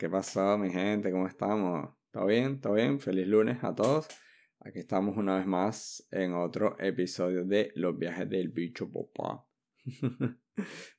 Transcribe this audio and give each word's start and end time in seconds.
¿qué 0.00 0.08
pasó 0.08 0.56
mi 0.56 0.70
gente? 0.70 1.12
¿Cómo 1.12 1.26
estamos? 1.26 1.90
¿Todo 2.10 2.24
bien? 2.24 2.58
¿Todo 2.58 2.72
bien? 2.72 3.00
Feliz 3.00 3.26
lunes 3.28 3.62
a 3.62 3.74
todos. 3.74 4.08
Aquí 4.60 4.78
estamos 4.78 5.18
una 5.18 5.36
vez 5.36 5.46
más 5.46 6.08
en 6.10 6.32
otro 6.32 6.74
episodio 6.80 7.44
de 7.44 7.70
Los 7.74 7.98
viajes 7.98 8.26
del 8.30 8.48
bicho 8.48 8.90
papá. 8.90 9.46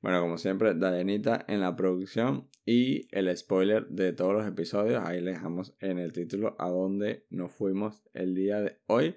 bueno, 0.04 0.22
como 0.22 0.38
siempre, 0.38 0.76
Dayanita 0.76 1.46
en 1.48 1.62
la 1.62 1.76
producción 1.76 2.48
y 2.64 3.08
el 3.10 3.36
spoiler 3.36 3.88
de 3.88 4.14
todos 4.14 4.34
los 4.34 4.46
episodios. 4.46 5.04
Ahí 5.04 5.20
le 5.20 5.32
dejamos 5.32 5.76
en 5.80 5.98
el 5.98 6.14
título 6.14 6.56
a 6.60 6.70
dónde 6.70 7.26
nos 7.32 7.52
fuimos 7.52 8.04
el 8.14 8.36
día 8.36 8.62
de 8.62 8.82
hoy. 8.86 9.16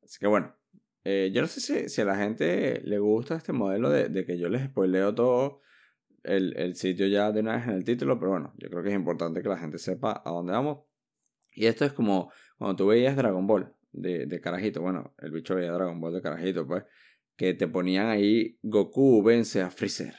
Así 0.00 0.20
que 0.20 0.28
bueno, 0.28 0.54
eh, 1.02 1.32
yo 1.34 1.42
no 1.42 1.48
sé 1.48 1.88
si, 1.88 2.00
a 2.00 2.04
la 2.04 2.16
gente 2.16 2.82
le 2.84 3.00
gusta 3.00 3.34
este 3.34 3.52
modelo 3.52 3.90
de, 3.90 4.10
de 4.10 4.24
que 4.24 4.38
yo 4.38 4.48
les 4.48 4.66
spoileo 4.66 5.12
todo 5.12 5.60
el, 6.28 6.56
el, 6.56 6.74
sitio 6.74 7.06
ya 7.06 7.32
de 7.32 7.40
una 7.40 7.56
vez 7.56 7.66
en 7.66 7.74
el 7.74 7.84
título, 7.84 8.18
pero 8.18 8.32
bueno, 8.32 8.54
yo 8.58 8.68
creo 8.68 8.82
que 8.82 8.90
es 8.90 8.94
importante 8.94 9.42
que 9.42 9.48
la 9.48 9.58
gente 9.58 9.78
sepa 9.78 10.22
a 10.24 10.30
dónde 10.30 10.52
vamos. 10.52 10.84
Y 11.52 11.66
esto 11.66 11.84
es 11.84 11.92
como 11.92 12.30
cuando 12.58 12.76
tú 12.76 12.86
veías 12.86 13.16
Dragon 13.16 13.46
Ball 13.46 13.74
de, 13.92 14.26
de 14.26 14.40
carajito, 14.40 14.80
bueno, 14.80 15.14
el 15.18 15.30
bicho 15.32 15.54
veía 15.54 15.72
Dragon 15.72 16.00
Ball 16.00 16.14
de 16.14 16.22
carajito, 16.22 16.66
pues, 16.66 16.84
que 17.36 17.54
te 17.54 17.68
ponían 17.68 18.08
ahí 18.08 18.58
Goku 18.62 19.22
vence 19.22 19.62
a 19.62 19.70
Freezer. 19.70 20.14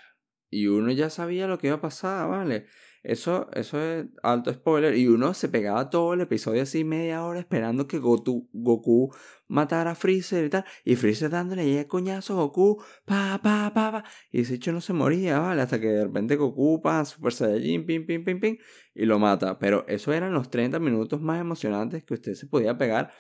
Y 0.50 0.68
uno 0.68 0.92
ya 0.92 1.10
sabía 1.10 1.48
lo 1.48 1.60
que 1.60 1.68
iba 1.68 1.76
a 1.76 1.82
pasar, 1.82 2.28
¿vale? 2.28 2.66
Eso, 3.04 3.50
eso 3.54 3.82
es 3.82 4.06
alto 4.24 4.54
spoiler. 4.54 4.96
Y 4.98 5.08
uno 5.08 5.34
se 5.34 5.50
pegaba 5.50 5.90
todo 5.90 6.14
el 6.14 6.22
episodio 6.22 6.64
así 6.64 6.84
media 6.84 7.24
hora 7.24 7.40
esperando 7.40 7.88
que 7.88 8.00
Goku, 8.00 8.50
Goku 8.52 9.14
matara 9.48 9.92
a 9.92 9.96
Freezer 9.96 10.46
y 10.46 10.50
tal. 10.50 10.66
Y 10.84 10.96
Freezer 10.96 11.30
dándole 11.30 11.62
ahí 11.64 11.78
el 11.78 11.88
coñazo 11.88 12.34
a 12.34 12.44
Goku. 12.44 12.84
Pa, 13.06 13.40
pa, 13.42 13.72
pa, 13.74 13.92
pa. 13.92 14.04
Y 14.32 14.42
ese 14.42 14.56
hecho 14.56 14.72
no 14.72 14.82
se 14.82 14.94
moría, 14.94 15.40
¿vale? 15.40 15.62
Hasta 15.62 15.80
que 15.80 15.88
de 15.88 16.04
repente 16.04 16.36
Goku, 16.36 16.82
pa, 16.82 17.06
Super 17.06 17.34
Saiyajin, 17.34 17.86
pim, 17.86 18.06
pim, 18.06 18.24
pim, 18.24 18.40
pim. 18.40 18.58
Y 18.94 19.06
lo 19.06 19.20
mata. 19.20 19.60
Pero 19.60 19.86
eso 19.88 20.14
eran 20.14 20.34
los 20.34 20.50
30 20.50 20.80
minutos 20.80 21.22
más 21.22 21.40
emocionantes 21.40 22.04
que 22.04 22.14
usted 22.14 22.34
se 22.34 22.48
podía 22.48 22.78
pegar 22.78 23.12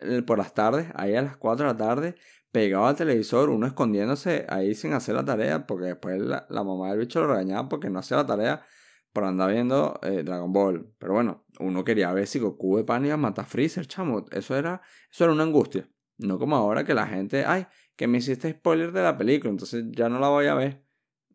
eh, 0.00 0.22
por 0.22 0.38
las 0.38 0.54
tardes, 0.54 0.88
ahí 0.94 1.14
a 1.14 1.22
las 1.22 1.36
4 1.36 1.66
de 1.66 1.72
la 1.72 1.76
tarde, 1.76 2.14
pegado 2.52 2.86
al 2.86 2.96
televisor, 2.96 3.50
uno 3.50 3.66
escondiéndose 3.66 4.46
ahí 4.48 4.74
sin 4.74 4.92
hacer 4.92 5.14
la 5.14 5.24
tarea, 5.24 5.66
porque 5.66 5.86
después 5.86 6.20
la, 6.20 6.46
la 6.50 6.64
mamá 6.64 6.90
del 6.90 7.00
bicho 7.00 7.20
lo 7.20 7.28
regañaba 7.28 7.68
porque 7.68 7.90
no 7.90 7.98
hacía 8.00 8.18
la 8.18 8.26
tarea 8.26 8.66
por 9.14 9.24
andar 9.24 9.52
viendo 9.52 9.98
eh, 10.02 10.22
Dragon 10.24 10.52
Ball. 10.52 10.92
Pero 10.98 11.14
bueno, 11.14 11.46
uno 11.60 11.84
quería 11.84 12.12
ver 12.12 12.26
si 12.26 12.40
Goku 12.40 12.76
de 12.76 12.84
pan 12.84 13.06
iba 13.06 13.14
a 13.14 13.16
matar 13.16 13.44
a 13.44 13.48
Freezer, 13.48 13.86
chamo. 13.86 14.26
Eso 14.32 14.56
era, 14.56 14.82
eso 15.10 15.24
era 15.24 15.32
una 15.32 15.44
angustia. 15.44 15.88
No 16.18 16.38
como 16.38 16.56
ahora 16.56 16.84
que 16.84 16.94
la 16.94 17.06
gente, 17.06 17.44
ay, 17.46 17.66
que 17.96 18.08
me 18.08 18.18
hiciste 18.18 18.50
spoiler 18.50 18.92
de 18.92 19.02
la 19.02 19.16
película, 19.16 19.50
entonces 19.50 19.84
ya 19.92 20.08
no 20.08 20.18
la 20.18 20.28
voy 20.28 20.46
a 20.46 20.54
ver. 20.54 20.84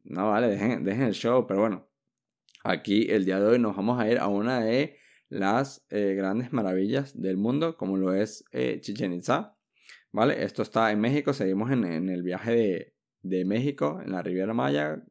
No, 0.04 0.30
vale, 0.30 0.50
dejen, 0.50 0.88
el 0.88 1.14
show. 1.14 1.48
Pero 1.48 1.62
bueno, 1.62 1.90
aquí 2.64 3.08
el 3.10 3.24
día 3.24 3.40
de 3.40 3.46
hoy 3.48 3.60
nos 3.60 3.76
vamos 3.76 4.00
a 4.00 4.10
ir 4.10 4.20
a 4.20 4.28
una 4.28 4.60
de 4.60 4.98
las 5.30 5.86
eh, 5.90 6.16
grandes 6.18 6.52
maravillas 6.52 7.20
del 7.20 7.38
mundo, 7.38 7.78
como 7.78 7.96
lo 7.96 8.14
es 8.14 8.44
eh, 8.52 8.80
Chichen 8.82 9.14
Itza. 9.14 9.58
¿Vale? 10.12 10.44
Esto 10.44 10.64
está 10.64 10.92
en 10.92 11.00
México, 11.00 11.34
seguimos 11.34 11.72
en, 11.72 11.86
en 11.86 12.10
el 12.10 12.24
viaje 12.24 12.52
de, 12.52 12.96
de 13.22 13.46
México, 13.46 14.02
en 14.04 14.12
la 14.12 14.22
Riviera 14.22 14.54
Maya, 14.54 15.02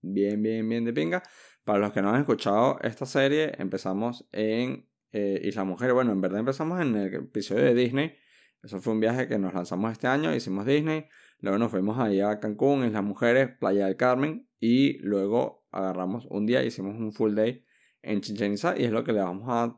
bien, 0.00 0.42
bien, 0.42 0.68
bien 0.68 0.84
de 0.84 0.92
pinga. 0.92 1.22
Para 1.66 1.80
los 1.80 1.92
que 1.92 2.00
no 2.00 2.10
han 2.10 2.20
escuchado 2.20 2.78
esta 2.80 3.06
serie, 3.06 3.52
empezamos 3.58 4.24
en 4.30 4.88
eh, 5.10 5.40
Isla 5.42 5.64
Mujer. 5.64 5.92
Bueno, 5.94 6.12
en 6.12 6.20
verdad 6.20 6.38
empezamos 6.38 6.80
en 6.80 6.94
el 6.94 7.12
episodio 7.12 7.64
de 7.64 7.74
Disney. 7.74 8.14
Eso 8.62 8.80
fue 8.80 8.92
un 8.92 9.00
viaje 9.00 9.26
que 9.26 9.36
nos 9.36 9.52
lanzamos 9.52 9.90
este 9.90 10.06
año, 10.06 10.32
hicimos 10.32 10.64
Disney. 10.64 11.06
Luego 11.40 11.58
nos 11.58 11.72
fuimos 11.72 11.98
allá 11.98 12.30
a 12.30 12.38
Cancún, 12.38 12.84
Islas 12.86 13.02
Mujeres, 13.02 13.50
Playa 13.58 13.86
del 13.86 13.96
Carmen. 13.96 14.48
Y 14.60 14.98
luego 14.98 15.66
agarramos 15.72 16.28
un 16.30 16.46
día, 16.46 16.62
hicimos 16.62 16.94
un 16.94 17.12
full 17.12 17.34
day 17.34 17.64
en 18.00 18.20
Chichen 18.20 18.52
Itza. 18.52 18.78
Y 18.78 18.84
es 18.84 18.92
lo 18.92 19.02
que 19.02 19.12
le 19.12 19.22
vamos 19.22 19.46
a 19.48 19.76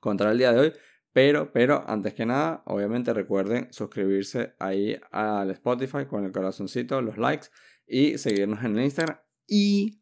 contar 0.00 0.32
el 0.32 0.38
día 0.38 0.54
de 0.54 0.60
hoy. 0.60 0.72
Pero, 1.12 1.52
pero, 1.52 1.84
antes 1.86 2.14
que 2.14 2.24
nada, 2.24 2.62
obviamente 2.64 3.12
recuerden 3.12 3.70
suscribirse 3.70 4.54
ahí 4.58 4.98
al 5.10 5.50
Spotify 5.50 6.06
con 6.08 6.24
el 6.24 6.32
corazoncito, 6.32 7.02
los 7.02 7.18
likes 7.18 7.48
y 7.86 8.16
seguirnos 8.16 8.64
en 8.64 8.78
el 8.78 8.84
Instagram. 8.84 9.18
Y 9.46 10.01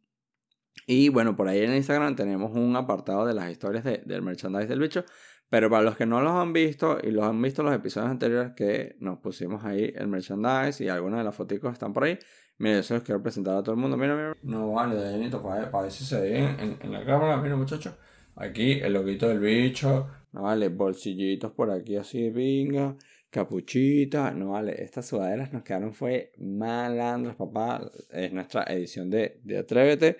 y 0.86 1.08
bueno, 1.08 1.36
por 1.36 1.48
ahí 1.48 1.62
en 1.62 1.74
Instagram 1.74 2.16
tenemos 2.16 2.52
un 2.52 2.74
apartado 2.76 3.26
de 3.26 3.34
las 3.34 3.50
historias 3.50 3.84
de, 3.84 4.02
del 4.04 4.22
merchandise 4.22 4.66
del 4.66 4.80
bicho. 4.80 5.04
Pero 5.50 5.68
para 5.68 5.82
los 5.82 5.96
que 5.96 6.06
no 6.06 6.20
los 6.20 6.32
han 6.32 6.52
visto 6.52 6.98
y 7.02 7.10
los 7.10 7.24
han 7.24 7.42
visto 7.42 7.62
en 7.62 7.66
los 7.66 7.74
episodios 7.74 8.10
anteriores 8.10 8.52
que 8.56 8.96
nos 9.00 9.18
pusimos 9.18 9.64
ahí 9.64 9.92
el 9.96 10.06
merchandise 10.06 10.82
y 10.82 10.88
algunas 10.88 11.18
de 11.18 11.24
las 11.24 11.34
fotos 11.34 11.58
están 11.72 11.92
por 11.92 12.04
ahí, 12.04 12.18
miren, 12.58 12.78
eso 12.78 12.94
los 12.94 13.02
quiero 13.02 13.20
presentar 13.20 13.56
a 13.56 13.62
todo 13.62 13.74
el 13.74 13.80
mundo. 13.80 13.96
Mira, 13.96 14.14
mira. 14.14 14.36
No 14.44 14.72
vale, 14.72 14.94
de 14.94 15.30
para, 15.38 15.82
ver 15.82 15.90
si 15.90 16.04
se 16.04 16.20
ve 16.20 16.38
en, 16.80 16.92
la 16.92 17.04
cámara, 17.04 17.36
mira 17.38 17.56
muchachos. 17.56 17.94
Aquí 18.36 18.80
el 18.80 18.92
loguito 18.92 19.28
del 19.28 19.40
bicho, 19.40 20.08
no 20.32 20.42
vale, 20.42 20.68
bolsillitos 20.68 21.50
por 21.50 21.72
aquí 21.72 21.96
así 21.96 22.30
de 22.30 22.94
capuchita, 23.28 24.30
no 24.30 24.50
vale, 24.50 24.82
estas 24.82 25.06
sudaderas 25.06 25.52
nos 25.52 25.62
quedaron 25.64 25.94
fue 25.94 26.32
malandras, 26.38 27.34
papá. 27.34 27.90
Es 28.10 28.32
nuestra 28.32 28.62
edición 28.64 29.10
de, 29.10 29.40
de 29.42 29.58
Atrévete. 29.58 30.18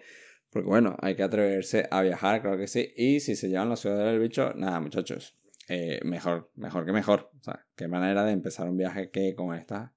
Porque 0.50 0.68
bueno, 0.68 0.96
hay 1.00 1.14
que 1.14 1.22
atreverse 1.22 1.86
a 1.90 2.02
viajar, 2.02 2.42
creo 2.42 2.56
que 2.56 2.66
sí. 2.66 2.92
Y 2.96 3.20
si 3.20 3.36
se 3.36 3.48
llevan 3.48 3.68
la 3.68 3.76
ciudad 3.76 4.04
del 4.04 4.18
bicho, 4.18 4.52
nada, 4.54 4.80
muchachos. 4.80 5.38
Eh, 5.68 6.00
mejor, 6.04 6.50
mejor 6.56 6.84
que 6.84 6.92
mejor. 6.92 7.30
O 7.38 7.42
sea, 7.42 7.66
qué 7.76 7.86
manera 7.86 8.24
de 8.24 8.32
empezar 8.32 8.68
un 8.68 8.76
viaje 8.76 9.10
que 9.10 9.34
con 9.36 9.54
esta 9.54 9.94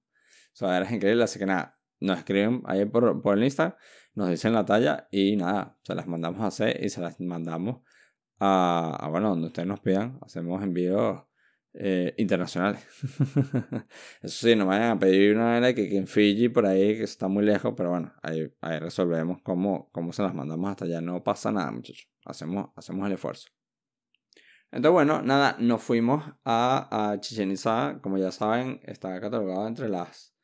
sudaderas 0.53 0.91
increíble. 0.91 1.23
Así 1.23 1.39
que 1.39 1.47
nada, 1.47 1.79
nos 1.99 2.19
escriben 2.19 2.61
ahí 2.65 2.85
por, 2.85 3.21
por 3.21 3.37
el 3.37 3.43
Insta, 3.43 3.77
nos 4.13 4.29
dicen 4.29 4.53
la 4.53 4.65
talla 4.65 5.07
y 5.11 5.35
nada, 5.35 5.77
se 5.83 5.95
las 5.95 6.07
mandamos 6.07 6.41
a 6.41 6.47
hacer 6.47 6.83
y 6.83 6.89
se 6.89 7.01
las 7.01 7.19
mandamos 7.19 7.81
a, 8.39 8.95
a 8.99 9.09
bueno, 9.09 9.29
donde 9.29 9.47
ustedes 9.47 9.67
nos 9.67 9.79
pidan. 9.79 10.19
Hacemos 10.21 10.61
envíos 10.61 11.23
eh, 11.73 12.13
internacionales. 12.17 12.85
Eso 14.21 14.47
sí, 14.47 14.55
no 14.55 14.67
vayan 14.67 14.91
a 14.91 14.99
pedir 14.99 15.35
una 15.35 15.57
era 15.57 15.73
que, 15.73 15.89
que, 15.89 15.97
en 15.97 16.07
Fiji 16.07 16.49
por 16.49 16.65
ahí, 16.65 16.97
que 16.97 17.03
está 17.03 17.27
muy 17.27 17.43
lejos, 17.43 17.73
pero 17.75 17.89
bueno, 17.89 18.13
ahí, 18.21 18.53
ahí 18.61 18.79
resolvemos 18.79 19.41
cómo, 19.41 19.89
cómo 19.91 20.13
se 20.13 20.21
las 20.21 20.33
mandamos 20.33 20.69
hasta 20.69 20.85
allá. 20.85 21.01
No 21.01 21.23
pasa 21.23 21.51
nada, 21.51 21.71
muchachos. 21.71 22.07
Hacemos, 22.25 22.69
hacemos 22.75 23.07
el 23.07 23.13
esfuerzo. 23.13 23.49
Entonces, 24.71 24.93
bueno, 24.93 25.21
nada, 25.21 25.55
nos 25.59 25.83
fuimos 25.83 26.23
a, 26.43 27.11
a 27.11 27.19
Chichen 27.19 27.51
Itza. 27.51 27.99
Como 28.01 28.17
ya 28.17 28.31
saben, 28.31 28.79
está 28.83 29.19
catalogado 29.19 29.67
entre 29.67 29.89
las, 29.89 30.35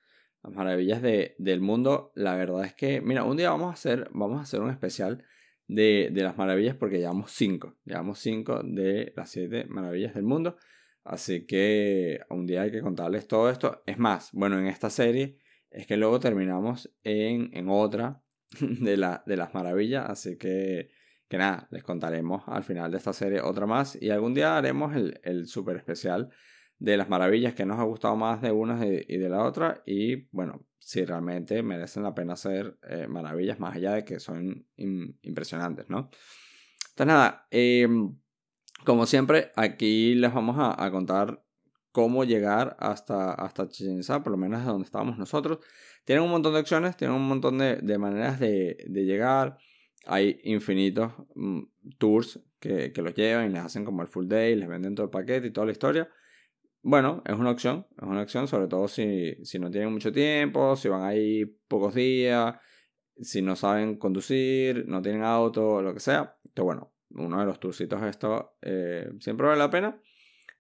las 0.44 0.54
maravillas 0.54 1.02
de, 1.02 1.36
del 1.40 1.62
mundo. 1.62 2.12
La 2.16 2.36
verdad 2.36 2.66
es 2.66 2.74
que, 2.74 3.02
mira, 3.02 3.24
un 3.24 3.38
día 3.38 3.50
vamos 3.50 3.70
a 3.70 3.74
hacer, 3.74 4.10
vamos 4.14 4.40
a 4.40 4.44
hacer 4.44 4.62
un 4.62 4.70
especial 4.70 5.26
de, 5.68 6.10
de 6.12 6.24
las 6.24 6.38
maravillas 6.38 6.76
porque 6.76 7.00
llevamos 7.00 7.32
cinco. 7.32 7.78
Llevamos 7.86 8.20
cinco 8.20 8.62
de 8.64 9.14
las 9.16 9.30
siete 9.30 9.66
maravillas 9.66 10.14
del 10.14 10.24
mundo. 10.24 10.58
Así 11.04 11.46
que 11.46 12.20
un 12.30 12.46
día 12.46 12.64
hay 12.64 12.72
que 12.72 12.82
contarles 12.82 13.28
todo 13.28 13.50
esto. 13.50 13.84
Es 13.86 13.98
más, 13.98 14.30
bueno, 14.34 14.60
en 14.60 14.68
esta 14.68 14.90
serie 14.90 15.38
es 15.72 15.88
que 15.88 15.98
luego 15.98 16.20
terminamos 16.20 16.94
en, 17.04 17.50
en 17.54 17.70
otra 17.70 18.22
de, 18.60 18.98
la, 18.98 19.24
de 19.26 19.38
las 19.38 19.54
maravillas. 19.54 20.10
Así 20.10 20.38
que, 20.38 20.90
que 21.28 21.38
nada, 21.38 21.68
les 21.72 21.84
contaremos 21.84 22.44
al 22.48 22.64
final 22.64 22.92
de 22.92 22.98
esta 22.98 23.14
serie 23.14 23.42
otra 23.42 23.66
más. 23.66 24.02
Y 24.02 24.10
algún 24.10 24.34
día 24.34 24.58
haremos 24.58 24.96
el, 24.96 25.20
el 25.24 25.48
super 25.48 25.78
especial 25.78 26.30
de 26.78 26.96
las 26.96 27.10
maravillas 27.10 27.54
que 27.54 27.66
nos 27.66 27.80
ha 27.80 27.84
gustado 27.84 28.16
más 28.16 28.42
de 28.42 28.52
una 28.52 28.86
y 28.86 29.18
de 29.18 29.30
la 29.30 29.44
otra. 29.44 29.82
Y 29.86 30.28
bueno, 30.32 30.66
si 30.90 31.06
realmente 31.06 31.62
merecen 31.62 32.04
la 32.04 32.16
pena 32.16 32.36
ser 32.36 32.80
eh, 32.90 33.06
maravillas, 33.08 33.60
más 33.60 33.76
allá 33.76 33.94
de 33.94 34.06
que 34.06 34.20
son 34.20 34.66
impresionantes, 34.76 35.90
¿no? 35.90 36.10
Entonces 36.90 37.06
nada, 37.06 37.48
eh, 37.52 37.88
como 38.90 39.06
siempre, 39.06 39.52
aquí 39.56 40.16
les 40.16 40.34
vamos 40.34 40.56
a, 40.58 40.90
contar 40.90 41.46
cómo 41.92 42.24
llegar 42.24 42.76
hasta, 42.80 43.36
hasta 43.36 43.70
Chichen 43.70 44.00
Itza, 44.00 44.24
por 44.24 44.32
lo 44.32 44.38
menos 44.38 44.62
de 44.62 44.66
donde 44.66 44.86
estábamos 44.86 45.16
nosotros. 45.20 45.60
Tienen 46.06 46.24
un 46.24 46.32
montón 46.32 46.56
de 46.56 46.62
opciones, 46.62 46.98
tienen 46.98 47.16
un 47.16 47.28
montón 47.28 47.60
de, 47.60 47.98
maneras 48.00 48.40
de, 48.40 48.84
llegar. 48.90 49.60
Hay 50.08 50.42
infinitos 50.44 51.14
mm, 51.36 51.60
tours 52.00 52.40
que, 52.60 52.92
los 52.96 53.14
llevan 53.14 53.52
y 53.52 53.54
les 53.54 53.62
hacen 53.62 53.86
como 53.86 54.02
el 54.02 54.08
full 54.08 54.28
day, 54.28 54.56
les 54.56 54.68
venden 54.68 54.96
todo 54.96 55.04
el 55.04 55.12
paquete 55.12 55.46
y 55.46 55.52
toda 55.52 55.68
la 55.68 55.74
historia. 55.74 56.10
Bueno, 56.82 57.22
es 57.28 57.36
una 57.36 57.52
opción, 57.52 57.86
es 57.96 58.08
una 58.08 58.24
opción, 58.24 58.48
sobre 58.48 58.66
todo 58.66 58.88
si, 58.88 59.36
si 59.46 59.60
no 59.60 59.70
tienen 59.70 59.94
mucho 59.94 60.12
tiempo, 60.12 60.76
si 60.76 60.90
van 60.90 61.04
ahí 61.04 61.46
pocos 61.46 61.94
días, 61.94 62.56
si 63.22 63.44
no 63.44 63.56
saben 63.56 63.98
conducir, 63.98 64.88
no 64.88 65.00
tienen 65.00 65.22
auto, 65.22 65.80
lo 65.80 65.94
que 65.94 66.00
sea. 66.00 66.40
Entonces, 66.44 66.66
bueno, 66.66 66.92
uno 67.12 67.40
de 67.40 67.46
los 67.46 67.60
tourcitos 67.60 68.02
esto 68.04 68.58
eh, 68.62 69.12
siempre 69.20 69.48
vale 69.48 69.60
la 69.60 69.70
pena. 69.70 70.00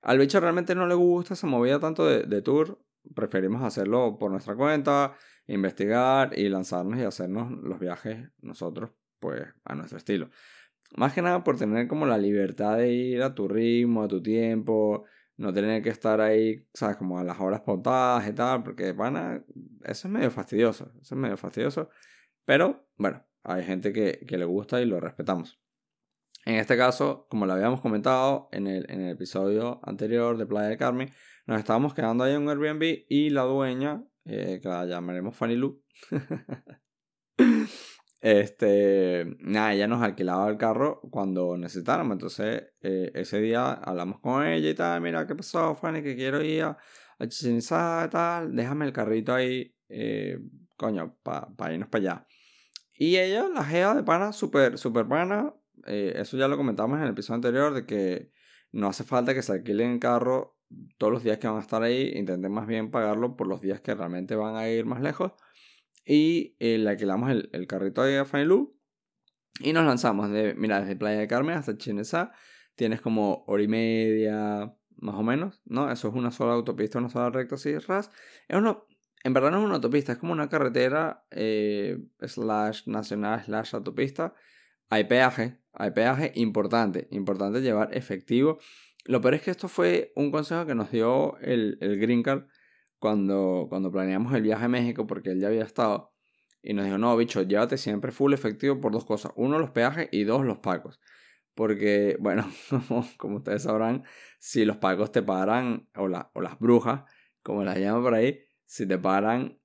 Al 0.01 0.17
bicho 0.17 0.39
realmente 0.39 0.75
no 0.75 0.87
le 0.87 0.95
gusta 0.95 1.33
esa 1.33 1.47
movida 1.47 1.79
tanto 1.79 2.05
de, 2.05 2.41
tour. 2.41 2.81
Preferimos 3.15 3.63
hacerlo 3.63 4.17
por 4.17 4.31
nuestra 4.31 4.55
cuenta, 4.55 5.15
investigar 5.47 6.37
y 6.37 6.49
lanzarnos 6.49 6.99
y 6.99 7.03
hacernos 7.03 7.51
los 7.51 7.79
viajes 7.79 8.29
nosotros, 8.41 8.91
pues 9.19 9.43
a 9.65 9.75
nuestro 9.75 9.97
estilo. 9.97 10.29
Más 10.95 11.13
que 11.13 11.21
nada 11.21 11.43
por 11.43 11.57
tener 11.57 11.87
como 11.87 12.05
la 12.05 12.17
libertad 12.17 12.77
de 12.77 12.91
ir 12.91 13.21
a 13.21 13.35
tu 13.35 13.47
ritmo, 13.47 14.03
a 14.03 14.07
tu 14.07 14.21
tiempo, 14.23 15.05
no 15.37 15.53
tener 15.53 15.81
que 15.81 15.89
estar 15.89 16.19
ahí, 16.21 16.67
sabes, 16.73 16.97
como 16.97 17.19
a 17.19 17.23
las 17.23 17.39
horas 17.39 17.61
pautadas 17.61 18.27
y 18.27 18.33
tal, 18.33 18.63
porque 18.63 18.91
van. 18.91 19.45
Eso 19.83 20.07
es 20.07 20.13
medio 20.13 20.31
fastidioso, 20.31 20.91
eso 21.01 21.15
es 21.15 21.19
medio 21.19 21.37
fastidioso. 21.37 21.89
Pero 22.45 22.89
bueno, 22.97 23.23
hay 23.43 23.63
gente 23.63 23.93
que, 23.93 24.25
que 24.27 24.37
le 24.37 24.45
gusta 24.45 24.81
y 24.81 24.85
lo 24.85 24.99
respetamos. 24.99 25.59
En 26.49 26.55
este 26.55 26.75
caso, 26.75 27.27
como 27.29 27.45
lo 27.45 27.53
habíamos 27.53 27.79
comentado 27.79 28.49
en 28.51 28.65
el, 28.65 28.89
en 28.89 29.01
el 29.01 29.11
episodio 29.11 29.79
anterior 29.83 30.35
de 30.35 30.47
Playa 30.47 30.69
del 30.69 30.79
Carmen, 30.79 31.11
nos 31.45 31.59
estábamos 31.59 31.93
quedando 31.93 32.23
ahí 32.23 32.33
en 32.33 32.41
un 32.41 32.49
Airbnb 32.49 33.05
y 33.07 33.29
la 33.29 33.43
dueña, 33.43 34.03
eh, 34.25 34.59
que 34.59 34.67
la 34.67 34.83
llamaremos 34.87 35.35
Fanny 35.35 35.55
Lu, 35.55 35.83
este, 38.19 39.27
nada, 39.41 39.75
ella 39.75 39.85
nos 39.85 40.01
alquilaba 40.01 40.49
el 40.49 40.57
carro 40.57 41.01
cuando 41.11 41.55
necesitáramos. 41.55 42.13
Entonces, 42.13 42.63
eh, 42.81 43.11
ese 43.13 43.39
día 43.41 43.73
hablamos 43.73 44.19
con 44.19 44.43
ella 44.43 44.71
y 44.71 44.73
tal, 44.73 45.01
mira, 45.01 45.27
¿qué 45.27 45.35
pasó, 45.35 45.75
Fanny? 45.75 46.01
Que 46.01 46.15
quiero 46.15 46.43
ir 46.43 46.63
a, 46.63 46.79
Chichen 47.27 47.59
y 47.59 48.09
tal, 48.09 48.55
déjame 48.55 48.85
el 48.87 48.91
carrito 48.91 49.35
ahí, 49.35 49.71
eh, 49.87 50.39
coño, 50.75 51.15
para 51.21 51.73
irnos 51.73 51.89
para 51.89 52.01
allá. 52.01 52.27
Y 52.95 53.17
ella, 53.17 53.47
la 53.53 53.63
gea 53.63 53.93
de 53.93 54.01
pana, 54.01 54.33
súper, 54.33 54.79
súper 54.79 55.07
pana, 55.07 55.53
eh, 55.89 56.13
eso 56.15 56.37
ya 56.37 56.47
lo 56.47 56.57
comentamos 56.57 56.97
en 56.97 57.03
el 57.03 57.11
episodio 57.11 57.35
anterior, 57.35 57.73
de 57.73 57.85
que 57.85 58.31
no 58.71 58.87
hace 58.87 59.03
falta 59.03 59.33
que 59.33 59.41
se 59.41 59.51
alquilen 59.51 59.91
el 59.93 59.99
carro 59.99 60.57
todos 60.97 61.11
los 61.11 61.23
días 61.23 61.39
que 61.39 61.47
van 61.47 61.57
a 61.57 61.61
estar 61.61 61.81
ahí, 61.81 62.11
intenten 62.15 62.51
más 62.51 62.67
bien 62.67 62.91
pagarlo 62.91 63.35
por 63.35 63.47
los 63.47 63.59
días 63.61 63.81
que 63.81 63.95
realmente 63.95 64.35
van 64.35 64.55
a 64.55 64.69
ir 64.69 64.85
más 64.85 65.01
lejos. 65.01 65.33
Y 66.05 66.55
eh, 66.59 66.77
le 66.77 66.91
alquilamos 66.91 67.29
el, 67.31 67.49
el 67.53 67.67
carrito 67.67 68.03
de 68.03 68.23
Fanilú 68.25 68.79
y 69.59 69.73
nos 69.73 69.85
lanzamos. 69.85 70.31
De, 70.31 70.53
mira, 70.55 70.79
desde 70.79 70.95
Playa 70.95 71.19
de 71.19 71.27
Carmen 71.27 71.57
hasta 71.57 71.77
Chinesá 71.77 72.31
tienes 72.75 73.01
como 73.01 73.43
hora 73.47 73.63
y 73.63 73.67
media, 73.67 74.73
más 74.97 75.15
o 75.15 75.23
menos, 75.23 75.61
¿no? 75.65 75.91
Eso 75.91 76.07
es 76.07 76.13
una 76.13 76.31
sola 76.31 76.53
autopista, 76.53 76.99
una 76.99 77.09
sola 77.09 77.29
recta 77.29 77.55
así, 77.55 77.77
ras. 77.77 78.11
Es 78.47 78.57
uno, 78.57 78.85
en 79.23 79.33
verdad 79.33 79.51
no 79.51 79.59
es 79.59 79.65
una 79.65 79.75
autopista, 79.75 80.13
es 80.13 80.17
como 80.17 80.33
una 80.33 80.49
carretera 80.49 81.25
eh, 81.31 81.99
slash 82.21 82.87
nacional 82.87 83.43
slash 83.43 83.75
autopista. 83.75 84.33
Hay 84.89 85.03
peaje, 85.03 85.59
hay 85.79 85.91
peaje 85.91 86.33
importante, 86.35 87.07
importante 87.11 87.61
llevar 87.61 87.95
efectivo. 87.95 88.59
Lo 89.05 89.21
peor 89.21 89.35
es 89.35 89.41
que 89.41 89.51
esto 89.51 89.69
fue 89.69 90.11
un 90.15 90.29
consejo 90.29 90.65
que 90.65 90.75
nos 90.75 90.91
dio 90.91 91.37
el, 91.39 91.77
el 91.81 91.97
Green 91.99 92.21
Card 92.21 92.43
cuando, 92.99 93.67
cuando 93.69 93.89
planeamos 93.89 94.33
el 94.33 94.41
viaje 94.41 94.65
a 94.65 94.67
México, 94.67 95.07
porque 95.07 95.31
él 95.31 95.39
ya 95.39 95.47
había 95.47 95.63
estado, 95.63 96.13
y 96.61 96.73
nos 96.73 96.83
dijo, 96.83 96.97
no, 96.97 97.15
bicho, 97.15 97.43
llévate 97.43 97.77
siempre 97.77 98.11
full 98.11 98.33
efectivo 98.33 98.81
por 98.81 98.91
dos 98.91 99.05
cosas. 99.05 99.31
Uno, 99.37 99.57
los 99.57 99.71
peajes 99.71 100.09
y 100.11 100.25
dos, 100.25 100.45
los 100.45 100.59
pagos. 100.59 100.99
Porque, 101.55 102.17
bueno, 102.19 102.45
como, 103.17 103.37
ustedes 103.37 103.63
sabrán, 103.63 104.03
si 104.37 104.65
los 104.65 104.77
pagos 104.77 105.13
te 105.13 105.21
paran, 105.21 105.87
o, 105.95 106.09
o 106.33 106.41
las 106.41 106.59
brujas, 106.59 107.03
como 107.41 107.63
las 107.63 107.77
llaman 107.77 108.03
por 108.03 108.13
ahí, 108.15 108.41
si 108.65 108.85
te 108.85 108.97
paran 108.97 109.59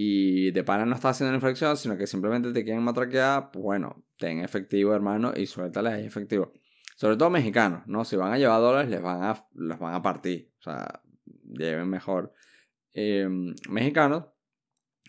y 0.00 0.52
te 0.52 0.62
paran 0.62 0.88
no 0.88 0.94
está 0.94 1.08
haciendo 1.08 1.30
una 1.30 1.38
infracción, 1.38 1.76
sino 1.76 1.96
que 1.96 2.06
simplemente 2.06 2.52
te 2.52 2.64
quieren 2.64 2.82
matraquear, 2.82 3.50
pues 3.50 3.62
bueno, 3.62 4.04
ten 4.16 4.40
efectivo, 4.40 4.94
hermano, 4.94 5.32
y 5.36 5.46
suéltales 5.46 5.92
ahí 5.94 6.04
efectivo. 6.04 6.52
Sobre 6.96 7.16
todo 7.16 7.30
mexicanos, 7.30 7.82
¿no? 7.86 8.04
Si 8.04 8.16
van 8.16 8.32
a 8.32 8.38
llevar 8.38 8.60
dólares, 8.60 8.90
les 8.90 9.02
van 9.02 9.22
a, 9.22 9.48
los 9.54 9.78
van 9.78 9.94
a 9.94 10.02
partir. 10.02 10.52
O 10.60 10.62
sea, 10.62 11.02
lleven 11.44 11.88
mejor 11.88 12.32
Em, 13.00 13.54
mexicanos 13.68 14.24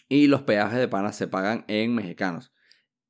y 0.08 0.28
los 0.28 0.44
peajes 0.44 0.78
de 0.78 0.88
pana 0.88 1.12
se 1.12 1.28
pagan 1.28 1.66
en 1.68 1.96
mexicanos. 1.96 2.54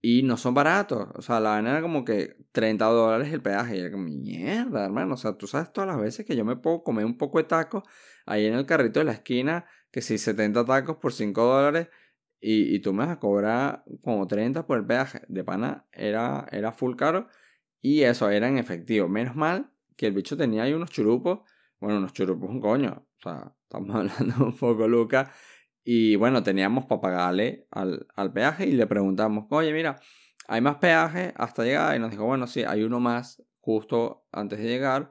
Y 0.02 0.24
no 0.24 0.38
son 0.38 0.54
baratos. 0.54 1.10
O 1.16 1.22
sea, 1.22 1.40
la 1.40 1.52
vaina 1.52 1.72
era 1.72 1.82
como 1.82 2.06
que 2.06 2.38
30 2.52 2.86
dólares 2.86 3.34
el 3.34 3.42
peaje. 3.42 3.78
Y 3.78 3.80
era 3.82 3.92
como, 3.92 4.06
mierda, 4.06 4.86
hermano. 4.86 5.16
O 5.16 5.18
sea, 5.18 5.38
tú 5.38 5.48
sabes 5.48 5.74
todas 5.74 5.90
las 5.90 6.00
veces 6.00 6.26
que 6.26 6.36
yo 6.36 6.46
me 6.46 6.56
puedo 6.56 6.84
comer 6.84 7.06
un 7.06 7.18
poco 7.18 7.40
de 7.40 7.46
tacos 7.46 7.84
ahí 8.26 8.46
en 8.46 8.54
el 8.54 8.66
carrito 8.66 9.00
de 9.00 9.06
la 9.06 9.14
esquina, 9.14 9.66
que 9.92 10.02
si 10.02 10.18
70 10.18 10.66
tacos 10.66 10.98
por 10.98 11.12
5 11.14 11.44
dólares, 11.44 11.90
y, 12.42 12.74
y, 12.76 12.80
tú 12.80 12.94
me 12.94 13.06
vas 13.06 13.10
a 13.18 13.20
cobrar 13.20 13.84
como 14.02 14.26
30 14.28 14.66
por 14.66 14.78
el 14.80 14.86
peaje. 14.86 15.22
De 15.28 15.44
pana 15.44 15.86
era, 15.92 16.48
era 16.52 16.72
full 16.72 16.96
caro. 16.96 17.28
Y 17.82 18.04
eso 18.04 18.30
era 18.30 18.48
en 18.48 18.58
efectivo. 18.58 19.10
Menos 19.10 19.36
mal 19.36 19.72
que 19.98 20.08
el 20.08 20.14
bicho 20.14 20.38
tenía 20.38 20.64
ahí 20.64 20.74
unos 20.74 20.92
churupos. 20.92 21.42
Bueno, 21.80 21.98
unos 21.98 22.14
churupos, 22.14 22.50
un 22.50 22.62
coño. 22.62 23.06
O 23.18 23.22
sea, 23.22 23.54
estamos 23.64 23.96
hablando 23.96 24.46
un 24.46 24.58
poco, 24.58 24.88
Luca. 24.88 25.32
Y 25.92 26.18
bueno, 26.18 26.44
teníamos 26.44 26.86
para 26.86 27.02
pagarle 27.02 27.66
al, 27.72 28.32
peaje 28.32 28.68
y 28.68 28.74
le 28.74 28.86
preguntamos, 28.86 29.48
oye, 29.50 29.74
mira, 29.74 30.00
¿hay 30.48 30.62
más 30.62 30.76
peaje 30.76 31.34
hasta 31.36 31.64
llegar? 31.64 31.96
Y 31.96 32.00
nos 32.00 32.12
dijo, 32.12 32.26
bueno, 32.26 32.46
sí, 32.46 32.62
hay 32.62 32.84
uno 32.84 33.00
más 33.00 33.42
justo 33.60 34.28
antes 34.32 34.60
de 34.60 34.66
llegar 34.66 35.10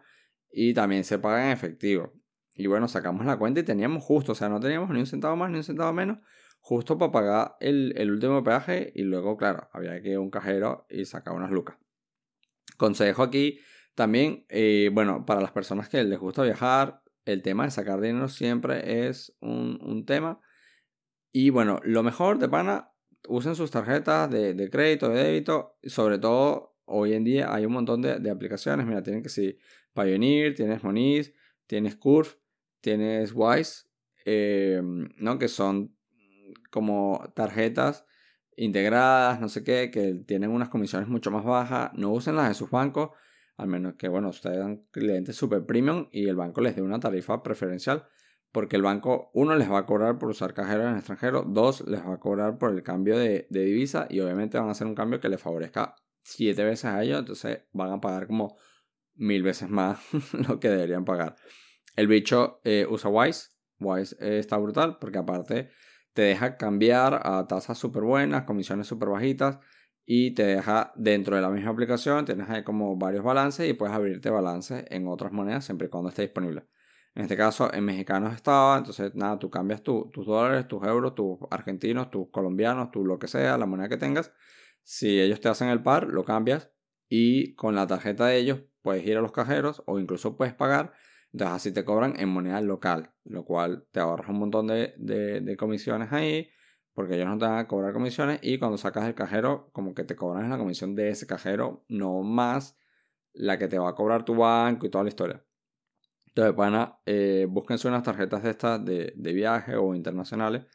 y 0.53 0.75
también 0.75 1.03
se 1.03 1.19
paga 1.19 1.47
en 1.47 1.51
efectivo. 1.51 2.13
Y 2.55 2.69
bueno, 2.69 2.87
sacamos 2.87 3.27
la 3.27 3.37
cuenta 3.37 3.59
y 3.59 3.65
teníamos 3.65 4.05
justo, 4.05 4.31
o 4.31 4.35
sea, 4.37 4.49
no 4.49 4.61
teníamos 4.61 4.89
ni 4.91 5.01
un 5.01 5.07
centavo 5.07 5.35
más 5.35 5.51
ni 5.51 5.57
un 5.57 5.65
centavo 5.65 5.93
menos, 5.93 6.19
justo 6.61 6.97
para 6.97 7.11
pagar 7.11 7.57
el, 7.59 7.93
el 7.97 8.13
último 8.13 8.45
peaje 8.45 8.93
y 8.95 9.03
luego, 9.03 9.37
claro, 9.37 9.69
había 9.73 10.01
que 10.01 10.11
ir 10.11 10.15
a 10.15 10.21
un 10.21 10.31
cajero 10.31 10.87
y 10.89 11.07
sacar 11.07 11.35
unas 11.35 11.51
lucas. 11.51 11.77
Consejo 12.77 13.25
aquí 13.25 13.59
también, 13.97 14.47
eh, 14.49 14.91
bueno, 14.93 15.27
para 15.27 15.41
las 15.41 15.51
personas 15.51 15.89
que 15.89 16.05
les 16.05 16.21
gusta 16.21 16.45
viajar, 16.45 17.03
el 17.25 17.43
tema 17.43 17.65
de 17.65 17.73
sacar 17.73 18.01
dinero 18.01 18.29
siempre 18.29 19.09
es 19.09 19.37
un, 19.41 20.05
tema. 20.07 20.41
Y 21.33 21.51
bueno, 21.51 21.81
lo 21.85 22.03
mejor 22.03 22.39
de 22.39 22.49
pana, 22.49 22.91
usen 23.29 23.55
sus 23.55 23.71
tarjetas 23.71 24.31
de, 24.31 24.69
crédito, 24.71 25.09
de 25.09 25.25
débito. 25.25 25.79
Sobre 25.85 26.19
todo, 26.19 26.77
hoy 26.85 27.13
en 27.15 27.25
día 27.25 27.53
hay 27.53 27.67
un 27.67 27.73
montón 27.73 28.03
de, 28.03 28.31
aplicaciones. 28.31 28.87
Mira, 28.87 29.03
tienen 29.03 29.23
que 29.23 29.29
ser 29.29 29.57
Pioneer, 29.95 30.55
tienes 30.55 30.83
Moniz, 30.83 31.33
tienes 31.67 31.97
Curve, 31.97 32.31
tienes 32.81 33.33
Wise, 33.35 33.85
eh, 34.25 34.81
¿no? 34.83 35.39
Que 35.39 35.49
son 35.49 35.95
como 36.71 37.33
tarjetas 37.35 38.05
integradas, 38.57 39.41
no 39.41 39.49
sé 39.49 39.63
qué, 39.65 39.91
que 39.91 40.15
tienen 40.27 40.51
unas 40.51 40.69
comisiones 40.69 41.09
mucho 41.09 41.31
más 41.31 41.45
bajas. 41.45 41.91
No 41.95 42.11
usen 42.11 42.37
las 42.37 42.49
de 42.49 42.55
sus 42.55 42.71
bancos 42.71 43.11
al 43.59 43.67
menos 43.67 43.97
que, 43.97 44.09
bueno, 44.09 44.29
ustedes 44.29 44.59
dan 44.59 44.85
clientes 44.93 45.35
super 45.35 45.67
premium 45.67 46.07
y 46.13 46.29
el 46.29 46.37
banco 46.37 46.61
les 46.61 46.77
dé 46.77 46.83
una 46.83 47.01
tarifa 47.01 47.43
preferencial. 47.43 48.07
Porque 48.53 48.77
el 48.77 48.83
banco, 48.83 49.31
uno, 49.35 49.55
les 49.57 49.71
va 49.71 49.81
a 49.81 49.87
cobrar 49.87 50.19
por 50.19 50.31
usar 50.31 50.55
cajeros 50.55 50.87
en 50.87 50.93
el 50.93 50.99
extranjero, 50.99 51.45
dos, 51.47 51.87
les 51.87 52.05
va 52.05 52.15
a 52.15 52.19
cobrar 52.19 52.59
por 52.59 52.73
el 52.73 52.83
cambio 52.83 53.19
de, 53.19 53.47
divisa 53.51 54.07
y 54.09 54.21
obviamente 54.21 54.59
van 54.59 54.69
a 54.69 54.73
hacer 54.73 54.87
un 54.87 54.95
cambio 54.95 55.21
que 55.21 55.29
les 55.29 55.41
favorezca 55.41 55.95
siete 56.23 56.65
veces 56.65 56.87
a 56.87 57.03
ellos, 57.03 57.19
entonces 57.19 57.65
van 57.73 57.93
a 57.93 58.01
pagar 58.01 58.27
como 58.27 58.57
mil 59.15 59.43
veces 59.43 59.69
más 59.69 60.01
lo 60.49 60.59
que 60.61 60.71
deberían 60.71 61.05
pagar. 61.05 61.37
El 61.97 62.07
bicho 62.07 62.61
eh, 62.65 62.87
usa 62.89 63.11
Wise, 63.11 63.51
Wise 63.81 64.17
está 64.21 64.57
brutal 64.57 64.99
porque 65.01 65.19
aparte 65.19 65.71
te 66.13 66.23
deja 66.23 66.57
cambiar 66.57 67.21
a 67.23 67.47
tasas 67.47 67.79
súper 67.79 68.03
buenas, 68.03 68.45
comisiones 68.45 68.87
súper 68.87 69.09
bajitas 69.09 69.59
y 70.05 70.33
te 70.33 70.45
deja 70.45 70.93
dentro 70.97 71.37
de 71.37 71.43
la 71.43 71.51
misma 71.51 71.71
aplicación, 71.71 72.25
tienes 72.25 72.49
ahí 72.49 72.65
como 72.65 72.97
varios 72.97 73.23
balances 73.23 73.69
y 73.69 73.75
puedes 73.75 73.95
abrirte 73.95 74.31
balances 74.31 74.85
en 74.89 75.07
otras 75.07 75.33
monedas 75.33 75.67
siempre 75.67 75.89
y 75.89 75.91
cuando 75.91 76.09
esté 76.09 76.23
disponible. 76.23 76.65
En 77.19 77.25
este 77.25 77.37
caso, 77.37 77.75
en 77.75 77.85
mexicanos 77.85 78.33
estaba, 78.33 78.79
entonces 78.79 79.13
nada, 79.17 79.41
tú 79.41 79.51
cambias 79.51 79.83
tus 79.83 80.13
dólares, 80.25 80.69
tus 80.69 80.85
euros, 80.87 81.17
tus 81.17 81.37
argentinos, 81.51 82.13
tus 82.13 82.29
colombianos, 82.31 82.93
tu 82.93 83.05
lo 83.05 83.19
que 83.19 83.27
sea, 83.27 83.59
la 83.59 83.67
moneda 83.67 83.89
que 83.89 83.97
tengas. 83.97 84.33
Si 84.85 85.21
ellos 85.21 85.41
te 85.41 85.49
hacen 85.49 85.69
el 85.69 85.83
par, 85.83 86.07
lo 86.07 86.25
cambias 86.25 86.71
y 87.09 87.57
con 87.57 87.75
la 87.75 87.89
tarjeta 87.89 88.27
de 88.27 88.37
ellos 88.37 88.61
puedes 88.83 89.05
ir 89.05 89.17
a 89.17 89.21
los 89.21 89.33
cajeros 89.33 89.83
o 89.87 89.99
incluso 89.99 90.37
puedes 90.37 90.55
pagar. 90.55 90.93
Entonces 91.33 91.57
así 91.57 91.73
te 91.73 91.85
cobran 91.85 92.15
en 92.21 92.29
moneda 92.29 92.61
local, 92.61 93.13
lo 93.25 93.45
cual 93.45 93.89
te 93.91 93.99
ahorras 93.99 94.29
un 94.29 94.39
montón 94.39 94.69
de, 94.69 94.95
de, 94.97 95.41
de 95.41 95.57
comisiones 95.57 96.13
ahí 96.13 96.49
porque 96.95 97.17
ellos 97.17 97.27
no 97.27 97.37
te 97.39 97.47
van 97.47 97.59
a 97.59 97.67
cobrar 97.67 97.93
comisiones 97.95 98.39
y 98.43 98.61
cuando 98.61 98.79
sacas 98.79 99.07
el 99.09 99.17
cajero, 99.17 99.71
como 99.73 99.93
que 99.93 100.05
te 100.05 100.15
cobran 100.15 100.51
la 100.51 100.59
comisión 100.59 100.95
de 100.95 101.11
ese 101.11 101.27
cajero, 101.27 101.85
no 101.89 102.23
más 102.23 102.79
la 103.33 103.59
que 103.59 103.67
te 103.67 103.79
va 103.81 103.89
a 103.91 103.95
cobrar 103.97 104.25
tu 104.25 104.37
banco 104.37 104.87
y 104.87 104.91
toda 104.91 105.03
la 105.03 105.11
historia. 105.11 105.48
Entonces, 106.39 106.55
bueno, 106.55 107.01
eh, 107.05 107.49
búsquense 107.51 107.89
unas 107.89 108.05
tarjetas 108.05 108.45
de 108.45 108.51
estas 108.51 108.85
de, 108.85 109.13
viaje 109.17 109.75
o 109.75 109.93
internacionales 109.93 110.67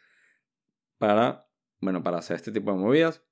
para, 0.97 1.47
bueno, 1.79 2.03
para 2.03 2.17
hacer 2.17 2.35
este 2.35 2.51
tipo 2.51 2.73
de 2.73 2.79
movidas. 2.79 3.23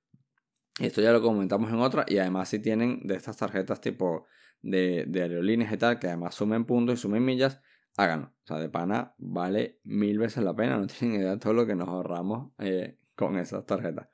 Esto 0.79 1.01
ya 1.01 1.11
lo 1.11 1.21
comentamos 1.21 1.69
en 1.71 1.81
otra 1.81 2.05
y 2.07 2.19
además 2.19 2.47
si 2.47 2.59
tienen 2.59 3.05
de 3.05 3.15
estas 3.15 3.35
tarjetas 3.35 3.81
tipo 3.81 4.27
de, 4.61 5.03
de 5.09 5.23
aerolíneas 5.23 5.73
y 5.73 5.77
tal, 5.77 5.99
que 5.99 6.07
además 6.07 6.33
sumen 6.33 6.63
puntos 6.63 6.99
y 6.99 7.01
sumen 7.01 7.25
millas, 7.25 7.59
háganlo. 7.97 8.27
O 8.27 8.47
sea, 8.47 8.59
de 8.59 8.69
pana 8.69 9.13
vale 9.17 9.81
mil 9.83 10.17
veces 10.17 10.41
la 10.41 10.55
pena. 10.55 10.77
No 10.77 10.87
tienen 10.99 11.19
idea 11.19 11.31
de 11.31 11.37
todo 11.37 11.51
lo 11.51 11.67
que 11.67 11.75
nos 11.75 11.89
ahorramos 11.89 12.53
eh, 12.59 12.97
con 13.13 13.37
esas 13.37 13.65
tarjetas. 13.65 14.07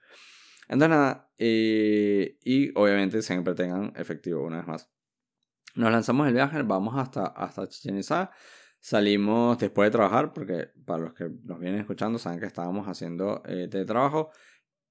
Entonces, 0.68 0.90
nada. 0.90 1.30
Eh, 1.38 2.40
y 2.44 2.72
obviamente 2.76 3.22
siempre 3.22 3.54
tengan 3.54 3.94
efectivo 3.96 4.44
una 4.44 4.58
vez 4.58 4.68
más. 4.68 4.97
Nos 5.78 5.92
lanzamos 5.92 6.28
el 6.28 6.34
viaje, 6.34 6.64
vamos 6.64 6.98
hasta, 6.98 7.28
hasta 7.28 7.68
Chichen 7.68 8.00
Itza. 8.00 8.32
Salimos 8.80 9.60
después 9.60 9.86
de 9.86 9.92
trabajar, 9.92 10.34
porque 10.34 10.72
para 10.86 11.04
los 11.04 11.14
que 11.14 11.30
nos 11.44 11.60
vienen 11.60 11.82
escuchando 11.82 12.18
saben 12.18 12.40
que 12.40 12.48
estábamos 12.48 12.88
haciendo 12.88 13.44
eh, 13.46 13.68
teletrabajo. 13.70 14.32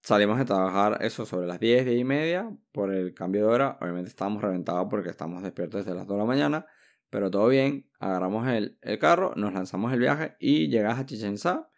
Salimos 0.00 0.38
de 0.38 0.44
trabajar 0.44 0.98
eso 1.00 1.26
sobre 1.26 1.48
las 1.48 1.58
10, 1.58 1.86
10 1.86 1.98
y 1.98 2.04
media 2.04 2.56
por 2.70 2.94
el 2.94 3.14
cambio 3.14 3.48
de 3.48 3.52
hora. 3.52 3.78
Obviamente 3.80 4.10
estábamos 4.10 4.42
reventados 4.42 4.86
porque 4.88 5.08
estamos 5.10 5.42
despiertos 5.42 5.84
desde 5.84 5.96
las 5.96 6.06
2 6.06 6.14
de 6.14 6.20
la 6.20 6.24
mañana. 6.24 6.66
Pero 7.10 7.32
todo 7.32 7.48
bien, 7.48 7.90
agarramos 7.98 8.46
el, 8.46 8.78
carro, 9.00 9.32
nos 9.34 9.52
lanzamos 9.54 9.92
el 9.92 9.98
viaje 9.98 10.36
y 10.38 10.68
llegas 10.68 11.00
a 11.00 11.04
Chichen 11.04 11.34
Itza. 11.34 11.68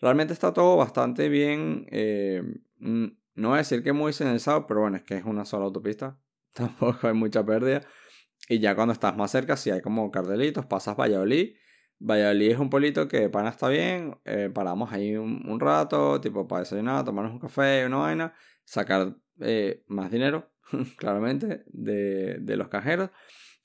Realmente 0.00 0.32
está 0.32 0.52
todo 0.52 0.76
bastante 0.76 1.28
bien. 1.28 1.86
Eh, 1.92 2.42
no 2.80 3.48
voy 3.48 3.54
a 3.54 3.58
decir 3.58 3.84
que 3.84 3.92
muy 3.92 4.12
señalizado, 4.12 4.66
pero 4.66 4.80
bueno, 4.80 4.96
es 4.96 5.04
que 5.04 5.16
es 5.18 5.24
una 5.24 5.44
sola 5.44 5.66
autopista. 5.66 6.18
tampoco 6.52 7.06
hay 7.06 7.14
mucha 7.14 7.46
pérdida. 7.46 7.82
Y 8.48 8.60
ya 8.60 8.74
cuando 8.74 8.92
estás 8.92 9.16
más 9.16 9.30
cerca, 9.30 9.56
si 9.56 9.70
hay 9.70 9.80
como 9.80 10.10
cartelitos, 10.10 10.66
pasas 10.66 10.96
Valladolid. 10.96 11.56
Valladolid 11.98 12.50
es 12.50 12.58
un 12.58 12.70
polito 12.70 13.08
que 13.08 13.28
pana 13.28 13.48
está 13.50 13.68
bien, 13.68 14.16
eh, 14.24 14.50
paramos 14.52 14.92
ahí 14.92 15.16
un, 15.16 15.58
rato, 15.58 16.20
tipo 16.20 16.46
para 16.46 16.60
desayunar, 16.60 17.04
tomarnos 17.04 17.32
un 17.32 17.40
café, 17.40 17.86
una 17.86 17.98
vaina, 17.98 18.34
sacar 18.64 19.16
eh, 19.40 19.82
más 19.88 20.10
dinero, 20.10 20.50
claramente, 20.98 21.64
de, 21.68 22.38
de, 22.40 22.56
los 22.56 22.68
cajeros. 22.68 23.10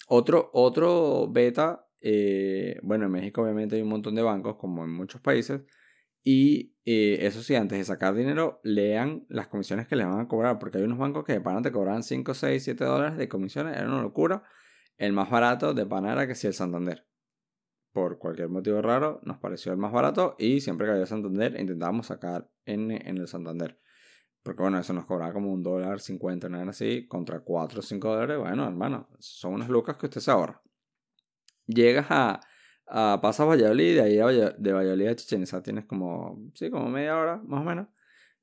Otro, 0.07 0.49
otro 0.53 1.29
beta, 1.29 1.87
eh, 1.99 2.79
bueno, 2.83 3.05
en 3.05 3.11
México 3.11 3.43
obviamente 3.43 3.75
hay 3.75 3.81
un 3.81 3.89
montón 3.89 4.15
de 4.15 4.21
bancos, 4.21 4.55
como 4.55 4.83
en 4.83 4.91
muchos 4.91 5.21
países, 5.21 5.61
y 6.23 6.75
eso 6.85 7.41
sí, 7.41 7.55
antes 7.55 7.77
de 7.77 7.83
sacar 7.83 8.15
dinero, 8.15 8.59
lean 8.63 9.25
las 9.29 9.47
comisiones 9.47 9.87
que 9.87 9.95
les 9.95 10.07
van 10.07 10.19
a 10.19 10.27
cobrar, 10.27 10.57
porque 10.59 10.77
hay 10.77 10.83
unos 10.83 10.97
bancos 10.97 11.25
que 11.25 11.33
de 11.33 11.41
pana 11.41 11.61
te 11.61 11.71
cobran 11.71 12.03
5, 12.03 12.33
6, 12.33 12.63
7 12.63 12.83
dólares 12.85 13.17
de 13.17 13.27
comisiones, 13.27 13.75
era 13.77 13.87
una 13.87 14.01
locura. 14.01 14.43
El 15.01 15.13
más 15.13 15.31
barato 15.31 15.73
de 15.73 15.83
pana 15.87 16.13
era 16.13 16.27
que 16.27 16.35
si 16.35 16.45
el 16.45 16.53
Santander. 16.53 17.07
Por 17.91 18.19
cualquier 18.19 18.49
motivo 18.49 18.83
raro, 18.83 19.19
nos 19.23 19.39
pareció 19.39 19.71
el 19.71 19.79
más 19.79 19.91
barato 19.91 20.35
y 20.37 20.61
siempre 20.61 20.85
que 20.85 20.91
había 20.91 21.07
Santander 21.07 21.59
intentábamos 21.59 22.05
sacar 22.05 22.47
en, 22.65 22.91
en 22.91 23.17
el 23.17 23.27
Santander. 23.27 23.79
Porque 24.43 24.61
bueno, 24.61 24.77
eso 24.77 24.93
nos 24.93 25.07
cobraba 25.07 25.33
como 25.33 25.51
un 25.51 25.63
dólar 25.63 26.01
cincuenta, 26.01 26.49
nada 26.49 26.69
así, 26.69 27.07
contra 27.07 27.39
4 27.39 27.79
o 27.79 27.81
5 27.81 28.09
dólares. 28.09 28.37
Bueno, 28.37 28.67
hermano, 28.67 29.09
son 29.17 29.55
unas 29.55 29.69
lucas 29.69 29.97
que 29.97 30.05
usted 30.05 30.21
se 30.21 30.29
ahorra. 30.29 30.61
Llegas 31.65 32.05
a, 32.11 32.39
a 32.85 33.19
pasas 33.23 33.47
Valladolid, 33.47 33.95
de 33.95 34.01
ahí 34.01 34.17
de 34.59 34.71
Valladolid 34.71 35.07
a 35.07 35.15
Chichen 35.15 35.41
Itza 35.41 35.63
tienes 35.63 35.85
como, 35.85 36.39
sí, 36.53 36.69
como 36.69 36.87
media 36.89 37.17
hora, 37.17 37.41
más 37.43 37.61
o 37.61 37.63
menos. 37.63 37.87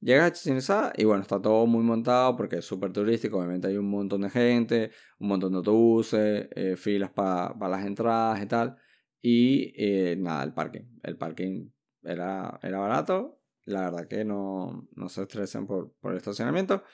Llegas 0.00 0.30
a 0.30 0.32
Chichen 0.32 0.58
Itza 0.58 0.92
y 0.96 1.04
bueno, 1.04 1.22
está 1.22 1.42
todo 1.42 1.66
muy 1.66 1.82
montado 1.82 2.36
porque 2.36 2.58
es 2.58 2.64
súper 2.64 2.92
turístico. 2.92 3.38
Obviamente 3.38 3.66
hay 3.66 3.76
un 3.76 3.90
montón 3.90 4.20
de 4.20 4.30
gente, 4.30 4.92
un 5.18 5.28
montón 5.28 5.52
de 5.52 5.58
autobuses, 5.58 6.48
eh, 6.54 6.76
filas 6.76 7.10
para 7.10 7.68
las 7.68 7.84
entradas 7.84 8.40
y 8.40 8.46
tal. 8.46 8.76
Y 9.20 9.72
eh, 9.76 10.16
nada, 10.16 10.44
el 10.44 10.54
parking. 10.54 10.82
El 11.02 11.16
parking 11.16 11.70
era, 12.04 12.60
era 12.62 12.78
barato. 12.78 13.40
La 13.64 13.90
verdad 13.90 14.06
que 14.06 14.24
no, 14.24 14.88
no 14.94 15.08
se 15.08 15.22
estresen 15.22 15.66
por, 15.66 15.92
por 16.00 16.12
el 16.12 16.18
estacionamiento. 16.18 16.84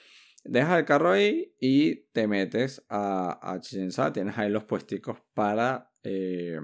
Dejas 0.42 0.78
el 0.78 0.84
carro 0.86 1.12
ahí 1.12 1.54
y 1.60 2.06
te 2.12 2.26
metes 2.26 2.84
a, 2.88 3.38
a 3.42 3.60
Chichen 3.60 3.88
Itza. 3.88 4.14
Tienes 4.14 4.38
ahí 4.38 4.48
los 4.50 4.64
puesticos 4.64 5.18
para 5.34 5.90
eh, 6.02 6.58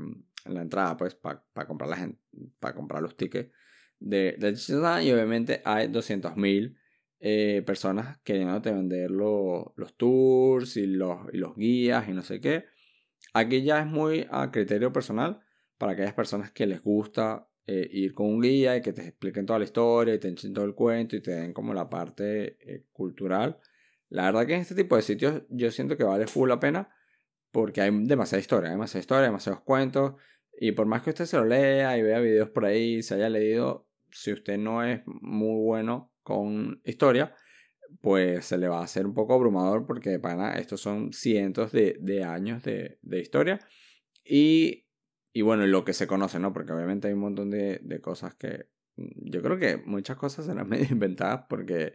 la 0.46 0.62
entrada, 0.62 0.96
pues, 0.96 1.14
para 1.14 1.42
comprar, 1.66 1.90
la 1.90 2.12
para 2.58 2.74
comprar 2.74 3.02
los 3.02 3.14
tickets 3.14 3.52
de, 4.00 4.36
de 4.38 5.04
y 5.04 5.12
obviamente 5.12 5.62
hay 5.64 5.88
200.000 5.88 6.76
eh, 7.20 7.62
personas 7.66 8.18
queriéndote 8.24 8.72
vender 8.72 9.10
los 9.10 9.94
tours 9.96 10.76
y 10.76 10.86
los, 10.86 11.18
y 11.32 11.36
los 11.36 11.54
guías 11.54 12.08
y 12.08 12.12
no 12.12 12.22
sé 12.22 12.40
qué. 12.40 12.64
Aquí 13.34 13.62
ya 13.62 13.80
es 13.80 13.86
muy 13.86 14.26
a 14.30 14.50
criterio 14.50 14.92
personal 14.92 15.40
para 15.78 15.92
aquellas 15.92 16.14
personas 16.14 16.50
que 16.50 16.66
les 16.66 16.82
gusta 16.82 17.46
eh, 17.66 17.88
ir 17.92 18.14
con 18.14 18.26
un 18.26 18.40
guía 18.40 18.76
y 18.76 18.82
que 18.82 18.92
te 18.92 19.02
expliquen 19.02 19.46
toda 19.46 19.58
la 19.58 19.64
historia 19.64 20.14
y 20.14 20.18
te 20.18 20.28
echen 20.28 20.52
todo 20.52 20.64
el 20.64 20.74
cuento 20.74 21.14
y 21.16 21.20
te 21.20 21.32
den 21.32 21.52
como 21.52 21.74
la 21.74 21.88
parte 21.88 22.56
eh, 22.60 22.86
cultural. 22.92 23.58
La 24.08 24.24
verdad 24.24 24.46
que 24.46 24.54
en 24.54 24.62
este 24.62 24.74
tipo 24.74 24.96
de 24.96 25.02
sitios 25.02 25.42
yo 25.50 25.70
siento 25.70 25.96
que 25.96 26.04
vale 26.04 26.26
full 26.26 26.48
la 26.48 26.58
pena 26.58 26.90
porque 27.52 27.80
hay 27.80 27.90
demasiada 28.04 28.40
historia, 28.40 28.70
demasiada 28.70 29.00
historia, 29.00 29.24
demasiados 29.26 29.62
cuentos. 29.62 30.14
Y 30.58 30.72
por 30.72 30.86
más 30.86 31.02
que 31.02 31.10
usted 31.10 31.26
se 31.26 31.36
lo 31.36 31.44
lea 31.44 31.96
y 31.96 32.02
vea 32.02 32.20
videos 32.20 32.50
por 32.50 32.64
ahí, 32.64 33.02
se 33.02 33.14
haya 33.14 33.28
leído, 33.28 33.86
si 34.12 34.32
usted 34.32 34.58
no 34.58 34.84
es 34.84 35.02
muy 35.06 35.64
bueno 35.64 36.12
con 36.22 36.80
historia, 36.84 37.34
pues 38.00 38.46
se 38.46 38.58
le 38.58 38.68
va 38.68 38.80
a 38.80 38.84
hacer 38.84 39.06
un 39.06 39.14
poco 39.14 39.34
abrumador 39.34 39.86
porque 39.86 40.18
pana, 40.18 40.54
estos 40.54 40.80
son 40.80 41.12
cientos 41.12 41.72
de, 41.72 41.96
de 42.00 42.24
años 42.24 42.62
de, 42.62 42.98
de, 43.02 43.20
historia. 43.20 43.60
Y, 44.24 44.86
y 45.32 45.42
bueno, 45.42 45.66
lo 45.66 45.84
que 45.84 45.92
se 45.92 46.06
conoce, 46.06 46.38
¿no? 46.38 46.52
Porque 46.52 46.72
obviamente 46.72 47.08
hay 47.08 47.14
un 47.14 47.20
montón 47.20 47.50
de, 47.50 47.80
de 47.82 48.00
cosas 48.00 48.34
que... 48.34 48.68
Yo 48.96 49.42
creo 49.42 49.58
que 49.58 49.78
muchas 49.78 50.16
cosas 50.16 50.46
serán 50.46 50.68
medio 50.68 50.86
inventadas 50.90 51.46
porque... 51.48 51.94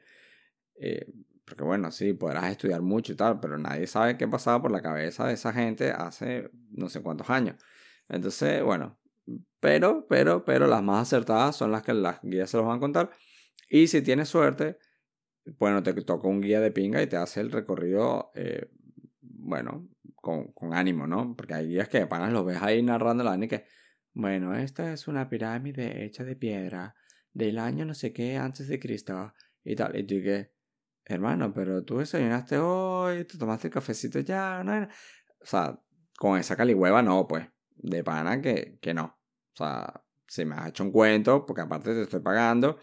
Eh, 0.75 1.05
porque 1.45 1.63
bueno, 1.63 1.91
sí, 1.91 2.13
podrás 2.13 2.49
estudiar 2.49 2.81
mucho 2.81 3.13
y 3.13 3.15
tal, 3.15 3.39
pero 3.39 3.59
nadie 3.59 3.85
sabe 3.85 4.17
qué 4.17 4.27
pasaba 4.27 4.63
por 4.63 4.71
la 4.71 4.81
cabeza 4.81 5.27
de 5.27 5.35
esa 5.35 5.53
gente 5.53 5.91
hace 5.91 6.49
no 6.71 6.89
sé 6.89 7.03
cuántos 7.03 7.29
años. 7.29 7.63
Entonces, 8.09 8.63
bueno, 8.63 8.97
pero, 9.65 10.05
pero, 10.07 10.45
pero 10.45 10.67
las 10.67 10.83
más 10.83 11.07
acertadas 11.07 11.55
son 11.55 11.71
las 11.71 11.81
que 11.81 11.91
las 11.91 12.21
guías 12.21 12.51
se 12.51 12.57
los 12.57 12.67
van 12.67 12.77
a 12.77 12.79
contar. 12.79 13.09
Y 13.67 13.87
si 13.87 14.03
tienes 14.03 14.29
suerte, 14.29 14.77
bueno, 15.57 15.81
te 15.81 15.91
toca 16.03 16.27
un 16.27 16.39
guía 16.39 16.59
de 16.59 16.69
pinga 16.69 17.01
y 17.01 17.07
te 17.07 17.17
hace 17.17 17.41
el 17.41 17.51
recorrido, 17.51 18.31
eh, 18.35 18.69
bueno, 19.21 19.89
con, 20.17 20.53
con, 20.53 20.75
ánimo, 20.75 21.07
¿no? 21.07 21.35
Porque 21.35 21.55
hay 21.55 21.69
guías 21.69 21.89
que 21.89 21.97
de 21.97 22.05
panas 22.05 22.31
los 22.31 22.45
ves 22.45 22.61
ahí 22.61 22.83
narrando 22.83 23.23
la 23.23 23.43
y 23.43 23.47
que, 23.47 23.65
bueno, 24.13 24.55
esta 24.55 24.93
es 24.93 25.07
una 25.07 25.29
pirámide 25.29 26.05
hecha 26.05 26.23
de 26.23 26.35
piedra 26.35 26.93
del 27.33 27.57
año 27.57 27.85
no 27.85 27.95
sé 27.95 28.13
qué 28.13 28.37
antes 28.37 28.67
de 28.67 28.79
Cristo 28.79 29.33
y 29.63 29.75
tal. 29.75 29.97
Y 29.97 30.03
tú 30.03 30.13
que, 30.23 30.51
hermano, 31.05 31.51
pero 31.55 31.83
tú 31.83 31.97
desayunaste 31.97 32.59
hoy, 32.59 33.25
tú 33.25 33.39
tomaste 33.39 33.69
el 33.69 33.73
cafecito 33.73 34.19
ya, 34.19 34.63
no, 34.63 34.83
O 34.83 35.45
sea, 35.45 35.81
con 36.15 36.37
esa 36.37 36.55
caligüeva 36.55 37.01
no, 37.01 37.27
pues, 37.27 37.47
de 37.77 38.03
pana 38.03 38.39
que, 38.43 38.77
que 38.79 38.93
no. 38.93 39.17
O 39.55 39.57
sea, 39.57 40.03
se 40.27 40.45
me 40.45 40.55
ha 40.55 40.67
hecho 40.67 40.83
un 40.83 40.91
cuento, 40.91 41.45
porque 41.45 41.61
aparte 41.61 41.93
te 41.93 42.01
estoy 42.01 42.19
pagando, 42.19 42.77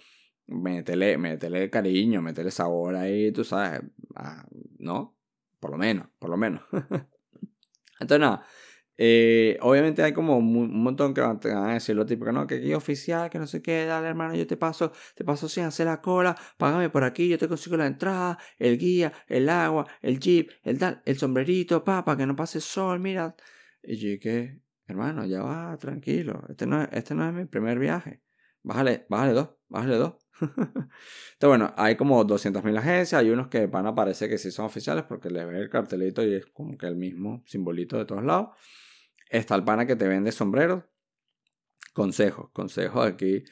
métele, 0.47 1.19
métele 1.19 1.69
cariño, 1.69 2.23
métele 2.23 2.51
sabor 2.51 2.97
ahí, 2.97 3.31
tú 3.31 3.45
sabes, 3.45 3.83
¿no? 4.79 5.17
Por 5.61 5.71
lo 5.73 5.79
menos, 5.79 6.09
por 6.19 6.31
lo 6.31 6.37
menos. 6.37 6.63
Entonces, 8.01 8.21
nada, 8.21 8.47
eh, 8.97 9.59
obviamente 9.61 10.03
hay 10.03 10.13
como 10.13 10.39
un 10.39 10.83
montón 10.83 11.15
que 11.15 11.21
van 11.21 11.41
a 11.45 11.75
decir 11.75 11.95
lo 11.97 12.07
típico, 12.07 12.33
¿no? 12.33 12.47
Que 12.47 12.57
aquí 12.57 12.75
oficial, 12.75 13.31
que 13.31 13.39
no 13.39 13.47
sé 13.47 13.63
qué, 13.63 13.85
dale 13.85 14.09
hermano, 14.09 14.35
yo 14.35 14.47
te 14.47 14.57
paso, 14.57 14.93
te 15.15 15.25
paso 15.25 15.49
sin 15.49 15.65
hacer 15.65 15.87
la 15.87 16.01
cola, 16.01 16.37
págame 16.57 16.91
por 16.91 17.05
aquí, 17.05 17.29
yo 17.29 17.39
te 17.39 17.49
consigo 17.49 17.77
la 17.77 17.87
entrada, 17.87 18.39
el 18.59 18.79
guía, 18.79 19.13
el 19.29 19.49
agua, 19.49 19.87
el 20.01 20.19
jeep, 20.19 20.51
el 20.63 20.79
tal, 20.79 21.03
el 21.05 21.19
sombrerito, 21.19 21.85
papá, 21.85 22.17
que 22.17 22.27
no 22.27 22.37
pase 22.37 22.61
sol, 22.61 23.01
mira. 23.01 23.35
Y 23.83 23.97
yo 23.97 24.21
que, 24.21 24.62
hermano, 24.87 25.25
ya 25.25 25.43
va, 25.43 25.77
tranquilo. 25.79 26.45
Este 26.49 26.67
no, 26.67 26.83
es, 26.83 26.89
este 26.93 27.15
no 27.15 27.27
es 27.27 27.35
mi 27.35 27.45
primer 27.45 27.79
viaje. 27.79 28.23
Bájale, 28.63 29.07
bájale 29.09 29.33
dos, 29.33 29.51
bájale 29.69 29.97
dos. 29.97 30.15
Entonces, 30.41 30.99
bueno, 31.41 31.75
hay 31.77 31.97
como 31.97 32.25
200.000 32.25 32.79
agencias. 32.79 33.21
Hay 33.21 33.31
unos 33.31 33.49
que 33.49 33.67
van 33.67 33.87
a 33.87 33.95
parecer 33.95 34.29
que 34.29 34.39
sí 34.39 34.51
son 34.51 34.67
oficiales 34.67 35.05
porque 35.05 35.31
les 35.31 35.47
ve 35.47 35.59
el 35.59 35.71
cartelito 35.71 36.25
y 36.25 36.35
es 36.35 36.47
como 36.47 36.77
que 36.77 36.87
el 36.87 36.97
mismo 36.97 37.43
simbolito 37.47 37.99
de 37.99 38.05
todos 38.05 38.25
lados. 38.25 38.51
Está 39.29 39.55
el 39.55 39.65
pana 39.65 39.87
que 39.87 39.97
te 39.97 40.07
vende 40.07 40.33
sombreros. 40.33 40.85
Consejos, 41.93 42.51
consejos 42.53 43.07
aquí. 43.07 43.45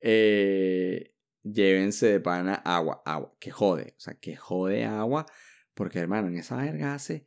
Eh, 0.00 1.14
llévense 1.42 2.06
de 2.06 2.20
pana 2.20 2.54
agua, 2.54 3.02
agua, 3.04 3.34
que 3.40 3.50
jode, 3.50 3.94
o 3.96 4.00
sea, 4.00 4.14
que 4.14 4.36
jode 4.36 4.84
agua, 4.84 5.26
porque 5.74 5.98
hermano, 5.98 6.28
en 6.28 6.36
esa 6.36 6.56
verga 6.56 6.94
hace 6.94 7.24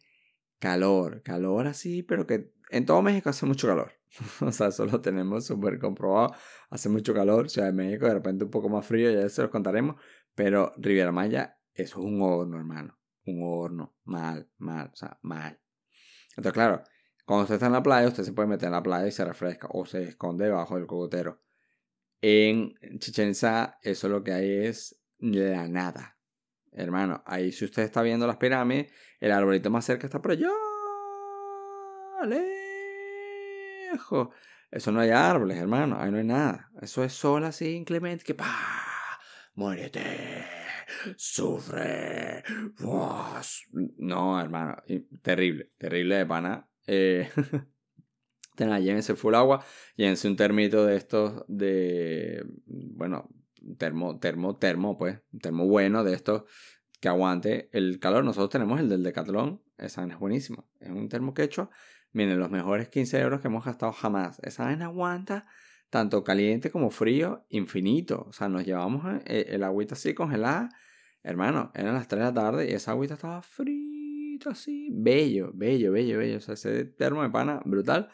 calor, 0.61 1.23
calor 1.23 1.67
así, 1.67 2.03
pero 2.03 2.27
que 2.27 2.53
en 2.69 2.85
todo 2.85 3.01
México 3.01 3.29
hace 3.29 3.45
mucho 3.45 3.67
calor. 3.67 3.93
o 4.41 4.51
sea, 4.51 4.67
eso 4.67 4.85
lo 4.85 5.01
tenemos 5.01 5.45
súper 5.45 5.79
comprobado. 5.79 6.33
Hace 6.69 6.87
mucho 6.87 7.13
calor. 7.13 7.49
Ciudad 7.49 7.67
de 7.67 7.73
México, 7.73 8.05
de 8.05 8.13
repente 8.13 8.45
un 8.45 8.51
poco 8.51 8.69
más 8.69 8.85
frío, 8.85 9.11
ya 9.11 9.27
se 9.27 9.41
los 9.41 9.51
contaremos. 9.51 9.95
Pero 10.35 10.71
Riviera 10.77 11.11
Maya, 11.11 11.59
es 11.73 11.95
un 11.95 12.21
horno, 12.21 12.57
hermano. 12.57 12.97
Un 13.25 13.41
horno. 13.43 13.97
Mal, 14.05 14.49
mal, 14.59 14.91
o 14.93 14.95
sea, 14.95 15.17
mal. 15.23 15.59
Entonces, 16.29 16.53
claro, 16.53 16.83
cuando 17.25 17.43
usted 17.43 17.55
está 17.55 17.65
en 17.65 17.73
la 17.73 17.83
playa, 17.83 18.07
usted 18.07 18.23
se 18.23 18.33
puede 18.33 18.47
meter 18.47 18.67
en 18.67 18.73
la 18.73 18.83
playa 18.83 19.07
y 19.07 19.11
se 19.11 19.25
refresca 19.25 19.67
o 19.71 19.85
se 19.85 20.03
esconde 20.03 20.45
debajo 20.45 20.75
del 20.75 20.85
cogotero. 20.85 21.41
En 22.21 22.75
Chichen 22.99 23.33
eso 23.81 24.09
lo 24.09 24.23
que 24.23 24.31
hay 24.31 24.65
es 24.67 25.01
la 25.17 25.67
nada. 25.67 26.20
Hermano, 26.71 27.21
ahí 27.25 27.51
si 27.51 27.65
usted 27.65 27.83
está 27.83 28.01
viendo 28.01 28.25
las 28.27 28.37
pirámides, 28.37 28.91
el 29.19 29.31
arbolito 29.31 29.69
más 29.69 29.85
cerca 29.85 30.07
está 30.07 30.21
por 30.21 30.31
allá. 30.31 30.49
Eso 34.71 34.91
no 34.91 35.01
hay 35.01 35.09
árboles, 35.09 35.57
hermano. 35.57 35.97
Ahí 35.99 36.11
no 36.11 36.17
hay 36.17 36.23
nada. 36.23 36.71
Eso 36.81 37.03
es 37.03 37.13
sol 37.13 37.43
así 37.43 37.71
inclemente 37.71 38.23
que 38.23 38.33
pa 38.33 38.55
muérete, 39.55 40.45
sufre. 41.17 42.43
No, 43.97 44.39
hermano, 44.39 44.77
terrible, 45.21 45.71
terrible 45.77 46.15
de 46.15 46.25
pana. 46.25 46.69
Eh, 46.87 47.29
Tenga, 48.55 48.79
llévense 48.79 49.15
full 49.15 49.33
agua, 49.35 49.63
llévense 49.95 50.27
un 50.27 50.35
termito 50.35 50.85
de 50.85 50.97
estos 50.97 51.45
de, 51.47 52.43
bueno, 52.65 53.29
termo, 53.77 54.19
termo, 54.19 54.57
termo, 54.57 54.97
pues, 54.97 55.19
termo 55.41 55.67
bueno 55.67 56.03
de 56.03 56.13
estos 56.13 56.43
que 56.99 57.09
aguante 57.09 57.69
el 57.71 57.99
calor. 57.99 58.23
Nosotros 58.23 58.49
tenemos 58.49 58.79
el 58.79 58.89
del 58.89 59.03
Decathlon, 59.03 59.61
esa 59.77 60.05
es 60.05 60.19
buenísimo. 60.19 60.69
Es 60.79 60.89
un 60.89 61.09
termo 61.09 61.33
que 61.33 61.43
hecho 61.43 61.69
Miren, 62.13 62.39
los 62.39 62.51
mejores 62.51 62.89
15 62.89 63.19
euros 63.19 63.41
que 63.41 63.47
hemos 63.47 63.63
gastado 63.63 63.93
jamás. 63.93 64.39
Esa 64.43 64.65
vaina 64.65 64.85
aguanta 64.85 65.45
tanto 65.89 66.23
caliente 66.23 66.69
como 66.69 66.89
frío, 66.89 67.45
infinito. 67.49 68.25
O 68.27 68.33
sea, 68.33 68.49
nos 68.49 68.65
llevamos 68.65 69.05
eh, 69.25 69.45
el 69.49 69.63
agüita 69.63 69.95
así 69.95 70.13
congelada. 70.13 70.69
Hermano, 71.23 71.71
eran 71.73 71.93
las 71.93 72.07
3 72.07 72.19
de 72.19 72.25
la 72.25 72.33
tarde 72.33 72.69
y 72.69 72.73
esa 72.73 72.91
agüita 72.91 73.13
estaba 73.13 73.41
frita, 73.41 74.51
así, 74.51 74.89
bello, 74.91 75.51
bello, 75.53 75.91
bello, 75.91 76.17
bello. 76.17 76.37
O 76.37 76.41
sea, 76.41 76.55
ese 76.55 76.83
termo 76.85 77.23
de 77.23 77.29
pana, 77.29 77.61
brutal. 77.63 78.09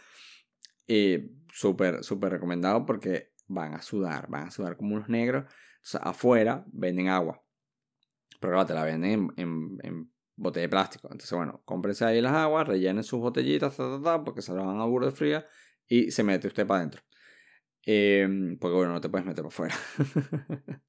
Y 0.87 1.31
súper, 1.51 2.03
súper 2.03 2.33
recomendado 2.33 2.85
porque 2.85 3.33
van 3.47 3.73
a 3.73 3.81
sudar, 3.81 4.27
van 4.29 4.47
a 4.47 4.51
sudar 4.51 4.77
como 4.77 4.95
unos 4.95 5.09
negros. 5.09 5.45
Afuera 6.01 6.65
venden 6.67 7.09
agua. 7.09 7.41
Pero 8.39 8.53
claro, 8.53 8.65
te 8.67 8.73
la 8.73 8.83
venden 8.83 9.29
en, 9.37 9.77
en, 9.83 10.11
botella 10.35 10.63
de 10.63 10.69
plástico. 10.69 11.07
Entonces, 11.07 11.35
bueno, 11.35 11.61
cómprense 11.65 12.05
ahí 12.05 12.21
las 12.21 12.33
aguas, 12.33 12.67
rellenen 12.67 13.03
sus 13.03 13.19
botellitas, 13.19 13.75
porque 14.23 14.41
se 14.41 14.53
las 14.53 14.65
van 14.65 14.79
a 14.79 14.85
burro 14.85 15.07
de 15.07 15.11
fría 15.11 15.47
y 15.87 16.11
se 16.11 16.23
mete 16.23 16.47
usted 16.47 16.67
para 16.67 16.81
adentro. 16.81 17.01
Em, 17.83 18.57
porque 18.59 18.75
bueno, 18.75 18.93
no 18.93 19.01
te 19.01 19.09
puedes 19.09 19.25
meter 19.25 19.43
para 19.43 19.47
afuera. 19.47 19.75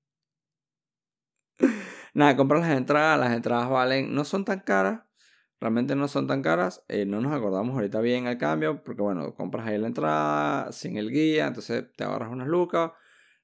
Nada, 2.14 2.36
compra 2.36 2.58
las 2.58 2.76
entradas. 2.76 3.18
Las 3.20 3.32
entradas 3.32 3.70
valen, 3.70 4.14
no 4.14 4.24
son 4.24 4.44
tan 4.44 4.60
caras. 4.60 5.07
Realmente 5.60 5.96
no 5.96 6.08
son 6.08 6.26
tan 6.26 6.42
caras. 6.42 6.84
Eh, 6.88 7.04
no 7.04 7.20
nos 7.20 7.32
acordamos 7.32 7.74
ahorita 7.74 8.00
bien 8.00 8.26
el 8.26 8.38
cambio. 8.38 8.82
Porque 8.82 9.02
bueno, 9.02 9.34
compras 9.34 9.66
ahí 9.66 9.78
la 9.78 9.88
entrada 9.88 10.72
sin 10.72 10.96
el 10.96 11.10
guía. 11.10 11.46
Entonces 11.48 11.84
te 11.96 12.04
agarras 12.04 12.30
unas 12.30 12.48
lucas. 12.48 12.92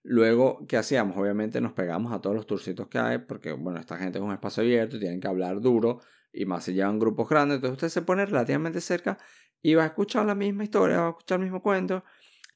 Luego, 0.03 0.65
¿qué 0.69 0.77
hacíamos? 0.77 1.17
Obviamente 1.17 1.61
nos 1.61 1.73
pegamos 1.73 2.13
a 2.13 2.21
todos 2.21 2.37
los 2.37 2.47
tourcitos 2.47 2.89
que 2.89 2.99
hay. 2.99 3.19
Porque 3.19 3.53
bueno, 3.53 3.81
esta 3.81 3.97
gente 3.97 4.19
es 4.19 4.25
un 4.25 4.33
espacio 4.33 4.63
abierto 4.63 4.97
y 4.97 5.01
tienen 5.01 5.21
que 5.21 5.29
hablar 5.29 5.61
duro. 5.61 6.01
Y 6.33 6.47
más 6.47 6.65
si 6.65 6.75
llevan 6.75 6.99
grupos 6.99 7.29
grandes. 7.29 7.57
Entonces 7.57 7.75
usted 7.75 7.89
se 7.89 8.03
pone 8.03 8.27
relativamente 8.27 8.81
cerca 8.81 9.19
y 9.65 9.75
va 9.75 9.85
a 9.85 9.87
escuchar 9.87 10.27
la 10.27 10.35
misma 10.35 10.65
historia, 10.65 10.99
va 10.99 11.07
a 11.07 11.11
escuchar 11.11 11.39
el 11.39 11.45
mismo 11.45 11.63
cuento. 11.63 12.05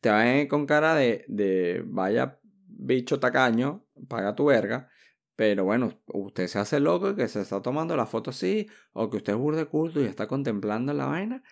Te 0.00 0.11
va 0.11 0.21
a 0.21 0.37
ir 0.37 0.47
con 0.47 0.67
cara 0.67 0.95
de, 0.95 1.25
de 1.27 1.83
vaya 1.87 2.38
bicho 2.67 3.19
tacaño, 3.19 3.85
paga 4.09 4.35
tu 4.35 4.45
verga. 4.47 4.91
Pero 5.38 5.62
bueno, 5.64 5.92
usted 6.09 6.49
se 6.49 6.59
hace 6.59 6.80
loco 6.80 7.14
que 7.14 7.28
se 7.28 7.42
está 7.42 7.62
tomando 7.62 7.97
la 7.97 8.07
foto 8.07 8.30
así, 8.30 8.68
o 8.92 9.09
que 9.09 9.18
usted 9.18 9.35
es 9.35 9.38
burde 9.38 9.66
culto 9.66 10.00
y 10.00 10.04
está 10.04 10.26
contemplando 10.26 10.92
la 10.92 11.07
vaina, 11.07 11.45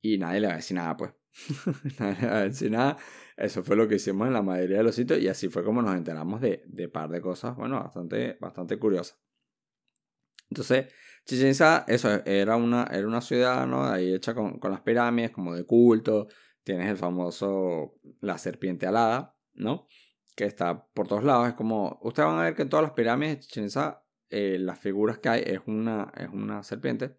y 0.00 0.16
nadie 0.16 0.38
le 0.38 0.46
va 0.46 0.52
a 0.52 0.56
decir 0.58 0.76
nada, 0.76 0.96
pues. 0.96 1.12
nadie 1.98 2.20
le 2.20 2.26
va 2.28 2.36
a 2.36 2.42
decir 2.44 2.70
nada. 2.70 2.98
Eso 3.36 3.64
fue 3.64 3.74
lo 3.74 3.88
que 3.88 3.96
hicimos 3.96 4.28
en 4.28 4.34
la 4.34 4.42
mayoría 4.42 4.76
de 4.76 4.84
los 4.84 4.94
sitios, 4.94 5.18
y 5.18 5.26
así 5.26 5.48
fue 5.48 5.64
como 5.64 5.82
nos 5.82 5.96
enteramos 5.96 6.40
de, 6.40 6.62
de 6.68 6.88
par 6.88 7.10
de 7.10 7.20
cosas, 7.20 7.56
bueno, 7.56 7.82
bastante, 7.82 8.36
bastante 8.40 8.78
curiosas. 8.78 9.20
Entonces, 10.48 10.94
Chichen 11.26 11.48
Itza, 11.48 11.84
eso, 11.88 12.24
era 12.24 12.54
una, 12.54 12.84
era 12.92 13.08
una 13.08 13.20
ciudad, 13.20 13.66
¿no? 13.66 13.84
Ahí 13.84 14.14
hecha 14.14 14.34
con, 14.34 14.60
con 14.60 14.70
las 14.70 14.82
pirámides, 14.82 15.32
como 15.32 15.52
de 15.56 15.64
culto. 15.64 16.28
Tienes 16.62 16.88
el 16.88 16.96
famoso, 16.96 17.98
la 18.20 18.38
serpiente 18.38 18.86
alada, 18.86 19.36
¿no? 19.54 19.88
Que 20.34 20.44
está 20.44 20.86
por 20.86 21.08
todos 21.08 21.24
lados. 21.24 21.48
Es 21.48 21.54
como, 21.54 21.98
ustedes 22.02 22.28
van 22.28 22.38
a 22.38 22.42
ver 22.42 22.54
que 22.54 22.62
en 22.62 22.68
todas 22.68 22.84
las 22.84 22.92
pirámides 22.92 23.36
de 23.36 23.40
Chichen 23.40 23.68
eh, 24.30 24.56
las 24.58 24.78
figuras 24.78 25.18
que 25.18 25.28
hay 25.28 25.42
es 25.44 25.60
una, 25.66 26.12
es 26.16 26.28
una 26.28 26.62
serpiente. 26.62 27.16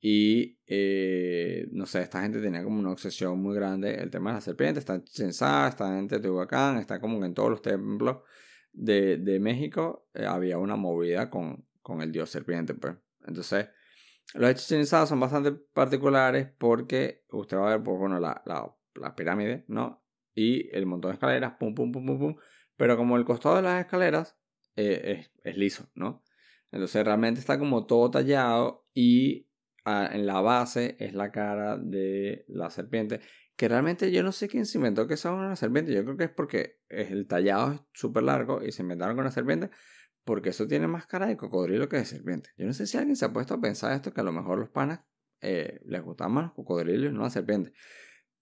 Y 0.00 0.58
eh, 0.66 1.68
no 1.70 1.86
sé, 1.86 2.02
esta 2.02 2.22
gente 2.22 2.40
tenía 2.40 2.64
como 2.64 2.80
una 2.80 2.90
obsesión 2.90 3.40
muy 3.40 3.54
grande 3.54 3.94
el 3.94 4.10
tema 4.10 4.30
de 4.30 4.34
la 4.34 4.40
serpiente. 4.40 4.80
Está 4.80 4.94
en 4.94 5.04
Chichen 5.04 5.28
Itza, 5.28 5.68
está 5.68 5.96
en 5.96 6.08
Teotihuacán, 6.08 6.78
está 6.78 7.00
como 7.00 7.24
en 7.24 7.34
todos 7.34 7.50
los 7.50 7.62
templos 7.62 8.18
de, 8.72 9.18
de 9.18 9.38
México. 9.38 10.08
Eh, 10.14 10.26
había 10.26 10.58
una 10.58 10.74
movida 10.74 11.30
con, 11.30 11.64
con 11.80 12.02
el 12.02 12.10
dios 12.10 12.30
serpiente, 12.30 12.74
pues. 12.74 12.96
Entonces, 13.24 13.68
los 14.34 14.68
de 14.68 14.86
son 14.86 15.20
bastante 15.20 15.52
particulares 15.52 16.48
porque 16.58 17.24
usted 17.30 17.56
va 17.56 17.68
a 17.68 17.76
ver, 17.76 17.84
pues 17.84 17.98
bueno, 17.98 18.18
la, 18.18 18.42
la, 18.46 18.74
la 18.94 19.14
pirámide, 19.14 19.64
¿no? 19.68 20.01
Y 20.34 20.74
el 20.76 20.86
montón 20.86 21.10
de 21.10 21.14
escaleras, 21.14 21.54
pum, 21.58 21.74
pum, 21.74 21.92
pum, 21.92 22.06
pum, 22.06 22.18
pum. 22.18 22.36
Pero 22.76 22.96
como 22.96 23.16
el 23.16 23.24
costado 23.24 23.56
de 23.56 23.62
las 23.62 23.80
escaleras 23.80 24.36
eh, 24.76 25.26
es, 25.44 25.56
liso, 25.56 25.90
¿no? 25.94 26.22
Entonces 26.70 27.04
realmente 27.04 27.40
está 27.40 27.58
como 27.58 27.86
todo 27.86 28.10
tallado 28.10 28.86
y 28.94 29.48
ah, 29.84 30.08
en 30.12 30.26
la 30.26 30.40
base 30.40 30.96
es 30.98 31.12
la 31.14 31.30
cara 31.30 31.76
de 31.76 32.44
la 32.48 32.70
serpiente. 32.70 33.20
Que 33.56 33.68
realmente 33.68 34.10
yo 34.10 34.22
no 34.22 34.32
sé 34.32 34.48
quién 34.48 34.64
se 34.64 34.78
inventó 34.78 35.06
que 35.06 35.16
sea 35.16 35.32
una 35.32 35.54
serpiente. 35.56 35.92
Yo 35.92 36.04
creo 36.04 36.16
que 36.16 36.24
es 36.24 36.30
porque 36.30 36.80
el 36.88 37.26
tallado 37.26 37.72
es 37.72 37.80
súper 37.92 38.22
largo 38.22 38.62
y 38.64 38.72
se 38.72 38.82
inventaron 38.82 39.14
con 39.14 39.24
la 39.24 39.30
serpiente. 39.30 39.70
Porque 40.24 40.50
eso 40.50 40.66
tiene 40.66 40.86
más 40.86 41.06
cara 41.06 41.26
de 41.26 41.36
cocodrilo 41.36 41.88
que 41.88 41.96
de 41.96 42.04
serpiente. 42.04 42.50
Yo 42.56 42.64
no 42.64 42.72
sé 42.72 42.86
si 42.86 42.96
alguien 42.96 43.16
se 43.16 43.24
ha 43.24 43.32
puesto 43.32 43.54
a 43.54 43.60
pensar 43.60 43.92
esto, 43.92 44.14
que 44.14 44.20
a 44.20 44.24
lo 44.24 44.32
mejor 44.32 44.58
los 44.58 44.70
panas 44.70 45.00
eh, 45.40 45.80
les 45.84 46.02
gustan 46.02 46.32
más 46.32 46.44
los 46.44 46.54
cocodrilos 46.54 47.12
y 47.12 47.14
no 47.14 47.22
la 47.22 47.30
serpiente. 47.30 47.72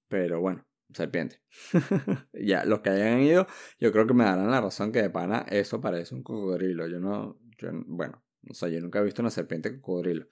Pero 0.08 0.40
bueno, 0.40 0.66
serpiente. 0.94 1.40
ya, 2.32 2.64
los 2.64 2.80
que 2.80 2.90
hayan 2.90 3.20
ido, 3.20 3.46
yo 3.78 3.92
creo 3.92 4.06
que 4.06 4.14
me 4.14 4.24
darán 4.24 4.50
la 4.50 4.60
razón 4.60 4.92
que 4.92 5.02
de 5.02 5.10
pana 5.10 5.46
eso 5.48 5.80
parece 5.80 6.14
un 6.14 6.22
cocodrilo. 6.22 6.86
Yo 6.88 7.00
no, 7.00 7.40
yo, 7.58 7.70
bueno, 7.86 8.22
no 8.42 8.54
sé, 8.54 8.72
yo 8.72 8.80
nunca 8.80 9.00
he 9.00 9.04
visto 9.04 9.22
una 9.22 9.30
serpiente 9.30 9.80
cocodrilo. 9.80 10.26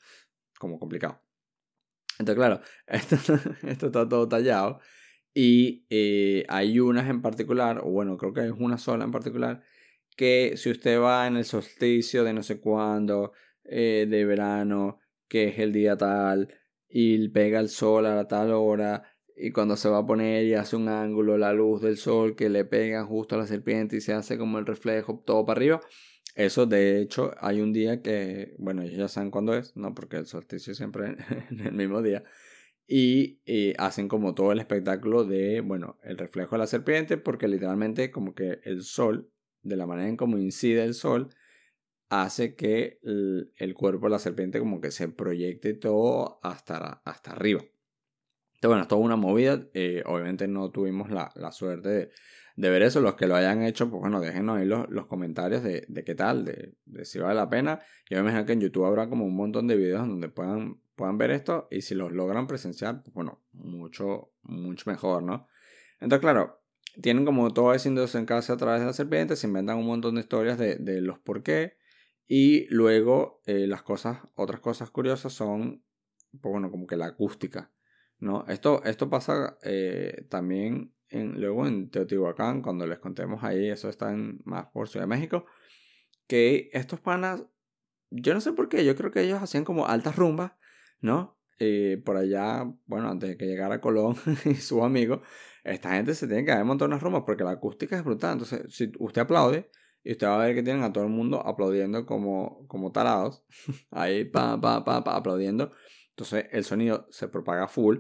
Como 0.59 0.79
complicado. 0.79 1.23
Entonces, 2.19 2.37
claro, 2.37 2.61
esto, 2.87 3.17
está 3.63 4.09
todo 4.09 4.29
tallado. 4.29 4.81
Y 5.35 5.87
eh, 5.91 6.45
hay 6.49 6.81
unas 6.81 7.09
en 7.09 7.23
particular, 7.23 7.81
o 7.85 7.91
bueno, 7.91 8.17
creo 8.17 8.33
que 8.33 8.47
es 8.47 8.53
una 8.59 8.79
sola 8.79 9.05
en 9.05 9.13
particular, 9.13 9.63
que 10.17 10.55
si 10.57 10.71
usted 10.71 11.01
va 11.01 11.27
en 11.29 11.37
el 11.37 11.45
solsticio 11.45 12.25
de 12.25 12.33
no 12.33 12.43
sé 12.43 12.61
cuándo, 12.61 13.33
eh, 13.65 14.07
de 14.09 14.25
verano, 14.25 14.99
que 15.29 15.49
es 15.49 15.59
el 15.59 15.73
día 15.73 15.97
tal, 15.97 16.53
y 16.89 17.29
pega 17.29 17.61
el 17.61 17.69
sol 17.69 18.07
a 18.07 18.17
la 18.17 18.27
tal 18.27 18.51
hora, 18.53 19.05
y 19.41 19.53
cuando 19.53 19.77
se 19.77 19.89
va 19.89 19.99
a 19.99 20.07
poner 20.07 20.45
y 20.45 20.55
hace 20.55 20.77
un 20.77 20.89
ángulo, 20.89 21.39
la 21.39 21.53
luz 21.53 21.81
del 21.81 21.97
sol 21.97 22.35
que 22.35 22.49
le 22.49 22.65
pega 22.65 23.05
justo 23.05 23.35
a 23.35 23.39
la 23.39 23.47
serpiente 23.47 23.97
y 23.97 24.01
se 24.01 24.13
hace 24.13 24.39
como 24.39 24.59
el 24.59 24.67
reflejo 24.67 25.23
todo 25.25 25.47
para 25.47 25.59
arriba. 25.59 25.81
Eso 26.35 26.67
de 26.67 27.01
hecho 27.01 27.33
hay 27.41 27.61
un 27.61 27.73
día 27.73 28.03
que, 28.03 28.55
bueno, 28.59 28.83
ellos 28.83 28.97
ya 28.97 29.09
saben 29.09 29.31
cuándo 29.31 29.55
es, 29.55 29.77
¿no? 29.77 29.95
Porque 29.95 30.17
el 30.17 30.27
solsticio 30.27 30.75
siempre 30.75 31.17
en 31.51 31.61
el 31.61 31.73
mismo 31.73 32.03
día. 32.03 32.25
Y, 32.87 33.41
hacen 33.79 34.09
como 34.09 34.35
todo 34.35 34.53
el 34.53 34.61
espectáculo 34.61 35.25
de, 35.25 35.61
bueno, 35.61 35.99
el 36.03 36.17
reflejo 36.19 36.57
de 36.57 36.61
la 36.61 36.67
serpiente, 36.67 37.19
porque 37.19 37.49
literalmente 37.49 38.11
como 38.11 38.35
que 38.35 38.61
el 38.65 38.83
sol, 38.83 39.31
de 39.63 39.77
la 39.77 39.87
manera 39.87 40.09
en 40.09 40.17
cómo 40.17 40.39
incide 40.39 40.85
el 40.85 40.95
sol, 40.95 41.29
hace 42.09 42.55
que 42.57 42.99
el, 43.03 43.53
el 43.57 43.75
cuerpo 43.75 44.07
de 44.07 44.13
la 44.13 44.19
serpiente 44.19 44.59
como 44.59 44.81
que 44.81 44.91
se 44.91 45.09
proyecte 45.09 45.75
todo 45.75 46.41
hasta, 46.43 47.03
hasta 47.05 47.33
arriba. 47.33 47.63
Entonces, 48.59 48.71
bueno, 48.71 48.83
es 48.83 48.89
toda 48.89 49.01
una 49.01 49.15
movida. 49.15 49.69
Eh, 49.73 50.03
obviamente 50.05 50.49
no 50.49 50.71
tuvimos 50.73 51.11
la, 51.11 51.31
la 51.37 51.53
suerte 51.53 52.11
de, 52.57 52.71
ver 52.71 52.83
eso. 52.83 53.01
Los 53.01 53.15
que 53.15 53.29
lo 53.29 53.37
hayan 53.37 53.63
hecho, 53.63 53.89
pues 53.89 54.01
bueno, 54.01 54.21
déjenos 54.21 54.59
ahí 54.59 54.67
los, 54.67 54.91
los 54.91 55.07
comentarios 55.07 55.63
de, 55.63 55.85
de, 55.87 56.03
qué 56.03 56.17
tal, 56.17 56.45
de, 56.45 56.75
si 57.05 57.21
vale 57.21 57.37
la 57.37 57.49
pena. 57.49 57.79
Yo 58.11 58.17
me 58.17 58.23
imagino 58.23 58.45
que 58.47 58.55
en 58.55 58.61
YouTube 58.61 58.85
habrá 58.85 59.09
como 59.09 59.25
un 59.25 59.37
montón 59.37 59.69
de 59.69 59.77
videos 59.77 60.09
donde 60.09 60.29
puedan, 60.29 60.81
puedan 60.97 61.19
ver 61.19 61.31
esto. 61.31 61.69
Y 61.71 61.83
si 61.83 61.95
los 61.95 62.11
logran 62.11 62.49
presenciar, 62.49 63.05
pues 63.05 63.15
bueno, 63.15 63.45
mucho, 63.53 64.33
mucho 64.43 64.91
mejor, 64.91 65.23
¿no? 65.23 65.47
Entonces, 66.01 66.21
claro, 66.21 66.61
tienen 67.01 67.25
como 67.25 67.55
todo 67.55 67.75
ese 67.75 67.95
casa 68.27 68.55
a 68.55 68.57
través 68.57 68.81
de 68.81 68.87
la 68.87 68.93
serpiente. 68.93 69.37
Se 69.37 69.47
inventan 69.47 69.79
un 69.79 69.87
montón 69.87 70.17
de 70.17 70.23
historias 70.23 70.59
de, 70.59 70.75
de 70.75 71.01
los 71.01 71.21
por 71.21 71.45
qué. 71.45 71.77
Y 72.27 72.67
luego 72.75 73.41
eh, 73.47 73.69
las 73.69 73.83
cosas, 73.83 74.19
otras 74.35 74.61
cosas 74.61 74.91
curiosas 74.91 75.33
son, 75.33 75.85
pues 76.33 76.51
bueno, 76.51 76.73
como 76.73 76.89
que 76.89 76.97
la 76.97 77.07
acústica. 77.07 77.71
¿No? 78.21 78.45
Esto, 78.49 78.83
esto 78.85 79.09
pasa 79.09 79.59
eh, 79.63 80.27
también 80.29 80.93
en, 81.11 81.41
luego 81.41 81.67
en 81.67 81.91
Teotihuacán, 81.91 82.63
cuando 82.63 82.87
les 82.87 82.99
contemos 82.99 83.43
ahí, 83.45 83.69
eso 83.69 83.89
está 83.89 84.13
en, 84.13 84.41
más 84.45 84.67
por 84.67 84.89
Ciudad 84.89 85.05
de 85.05 85.15
México, 85.15 85.47
que 86.27 86.71
estos 86.73 87.01
panas, 87.01 87.45
yo 88.11 88.35
no 88.35 88.41
sé 88.41 88.53
por 88.53 88.69
qué, 88.69 88.85
yo 88.85 88.97
creo 88.97 89.11
que 89.11 89.23
ellos 89.23 89.43
hacían 89.43 89.65
como 89.65 89.87
altas 89.87 90.17
rumbas, 90.17 90.53
¿no? 91.01 91.39
Eh, 91.61 92.01
por 92.05 92.17
allá, 92.17 92.73
bueno, 92.87 93.11
antes 93.11 93.31
de 93.31 93.37
que 93.37 93.47
llegara 93.47 93.81
Colón 93.81 94.17
y 94.45 94.55
sus 94.55 94.83
amigos, 94.83 95.21
esta 95.65 95.95
gente 95.95 96.15
se 96.15 96.27
tiene 96.29 96.45
que 96.45 96.53
dar 96.53 96.65
montones 96.65 96.99
de 96.99 97.05
rumbas 97.05 97.25
porque 97.27 97.45
la 97.45 97.53
acústica 97.53 97.97
es 97.97 98.05
brutal. 98.05 98.35
Entonces, 98.35 98.63
si 98.73 98.93
usted 98.99 99.23
aplaude, 99.23 99.71
y 100.05 100.13
usted 100.13 100.27
va 100.27 100.37
a 100.37 100.47
ver 100.47 100.55
que 100.55 100.63
tienen 100.63 100.83
a 100.85 100.93
todo 100.93 101.05
el 101.05 101.11
mundo 101.11 101.45
aplaudiendo 101.45 102.07
como, 102.07 102.67
como 102.69 102.93
tarados, 102.93 103.45
ahí 103.91 104.25
pa, 104.25 104.61
pa, 104.61 104.85
pa, 104.85 105.05
pa, 105.05 105.17
aplaudiendo. 105.17 105.73
Entonces 106.19 106.47
el 106.51 106.65
sonido 106.65 107.07
se 107.11 107.29
propaga 107.29 107.69
full 107.69 107.99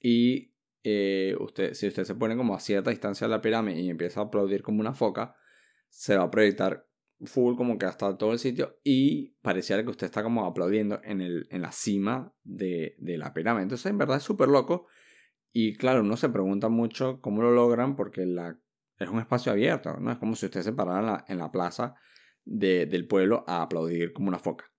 y 0.00 0.52
eh, 0.82 1.36
usted, 1.38 1.74
si 1.74 1.86
usted 1.86 2.02
se 2.02 2.16
pone 2.16 2.36
como 2.36 2.56
a 2.56 2.60
cierta 2.60 2.90
distancia 2.90 3.28
de 3.28 3.30
la 3.30 3.40
pirámide 3.40 3.80
y 3.80 3.88
empieza 3.88 4.18
a 4.18 4.24
aplaudir 4.24 4.64
como 4.64 4.80
una 4.80 4.94
foca, 4.94 5.36
se 5.88 6.16
va 6.16 6.24
a 6.24 6.30
proyectar 6.30 6.88
full 7.24 7.54
como 7.54 7.78
que 7.78 7.86
hasta 7.86 8.18
todo 8.18 8.32
el 8.32 8.40
sitio 8.40 8.80
y 8.82 9.36
pareciera 9.42 9.84
que 9.84 9.90
usted 9.90 10.06
está 10.06 10.24
como 10.24 10.44
aplaudiendo 10.44 11.00
en, 11.04 11.20
el, 11.20 11.46
en 11.50 11.62
la 11.62 11.70
cima 11.70 12.34
de, 12.42 12.96
de 12.98 13.16
la 13.16 13.32
pirámide. 13.32 13.62
Entonces 13.62 13.86
en 13.86 13.98
verdad 13.98 14.16
es 14.16 14.24
súper 14.24 14.48
loco 14.48 14.88
y 15.52 15.76
claro, 15.76 16.00
uno 16.00 16.16
se 16.16 16.30
pregunta 16.30 16.68
mucho 16.68 17.20
cómo 17.20 17.42
lo 17.42 17.52
logran 17.52 17.94
porque 17.94 18.26
la, 18.26 18.58
es 18.98 19.08
un 19.08 19.20
espacio 19.20 19.52
abierto, 19.52 19.96
¿no? 20.00 20.10
Es 20.10 20.18
como 20.18 20.34
si 20.34 20.46
usted 20.46 20.62
se 20.62 20.72
parara 20.72 21.24
en 21.28 21.38
la, 21.38 21.52
plaza 21.52 21.94
de, 22.44 22.86
del 22.86 23.06
pueblo 23.06 23.44
a 23.46 23.62
aplaudir 23.62 24.12
como 24.12 24.26
una 24.26 24.40
foca. 24.40 24.71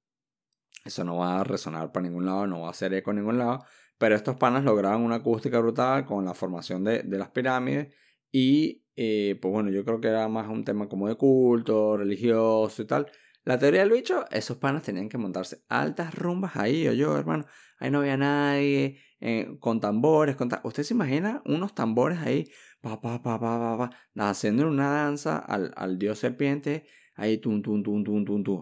Eso 0.84 1.04
no 1.04 1.17
va 1.17 1.39
a 1.39 1.43
resonar 1.43 1.91
para 1.91 2.06
ningún 2.08 2.26
lado, 2.26 2.48
no 2.48 2.62
va 2.62 2.67
a 2.67 2.72
hacer 2.72 2.93
eco 2.93 3.12
en 3.12 3.17
ningún 3.17 3.38
lado. 3.38 3.63
Pero 3.98 4.15
estos 4.15 4.36
panas 4.38 4.63
lograban 4.63 5.02
una 5.02 5.15
acústica 5.15 5.60
brutal 5.60 6.06
con 6.06 6.26
la 6.26 6.34
formación 6.34 6.84
de, 6.84 7.04
de 7.04 7.17
las 7.17 7.30
pirámides. 7.30 7.96
Y 8.32 8.84
eh, 8.96 9.38
pues 9.41 9.52
bueno, 9.52 9.72
yo 9.72 9.84
creo 9.86 10.00
que 10.00 10.10
era 10.10 10.28
más 10.28 10.48
un 10.50 10.63
tema 10.63 10.88
como 10.88 11.08
de 11.08 11.15
culto, 11.15 11.98
religioso 11.98 12.82
y 12.82 12.86
tal. 12.86 13.08
La 13.43 13.60
teoría 13.60 13.82
del 13.82 13.91
bicho, 13.91 14.26
esos 14.32 14.58
panas 14.58 14.84
tenían 14.84 15.10
que 15.10 15.17
montarse 15.17 15.63
altas 15.67 16.15
rumbas 16.15 16.56
ahí, 16.56 16.88
o 16.88 16.93
yo, 16.93 17.17
hermano. 17.17 17.46
Ahí 17.78 17.91
no 17.91 18.00
había 18.00 18.15
nadie, 18.15 19.00
eh, 19.19 19.58
con 19.60 19.82
tambores, 19.82 20.36
con 20.36 20.50
¿Usted 20.63 20.84
se 20.84 20.93
imagina 20.93 21.41
unos 21.46 21.76
tambores 21.76 22.19
ahí, 22.19 22.50
pa, 22.82 23.02
pa, 23.02 23.22
pa, 23.22 23.39
pa, 23.39 23.78
pa, 23.78 23.89
pa 24.15 24.30
haciendo 24.30 24.67
una 24.67 24.89
danza 24.91 25.38
al, 25.39 25.74
al 25.76 25.98
dios 26.00 26.19
serpiente, 26.19 26.86
ahí 27.15 27.38
tum 27.38 27.62
tum 27.62 27.84
tum 27.84 28.04
tum 28.04 28.26
tum 28.26 28.43
tum 28.43 28.62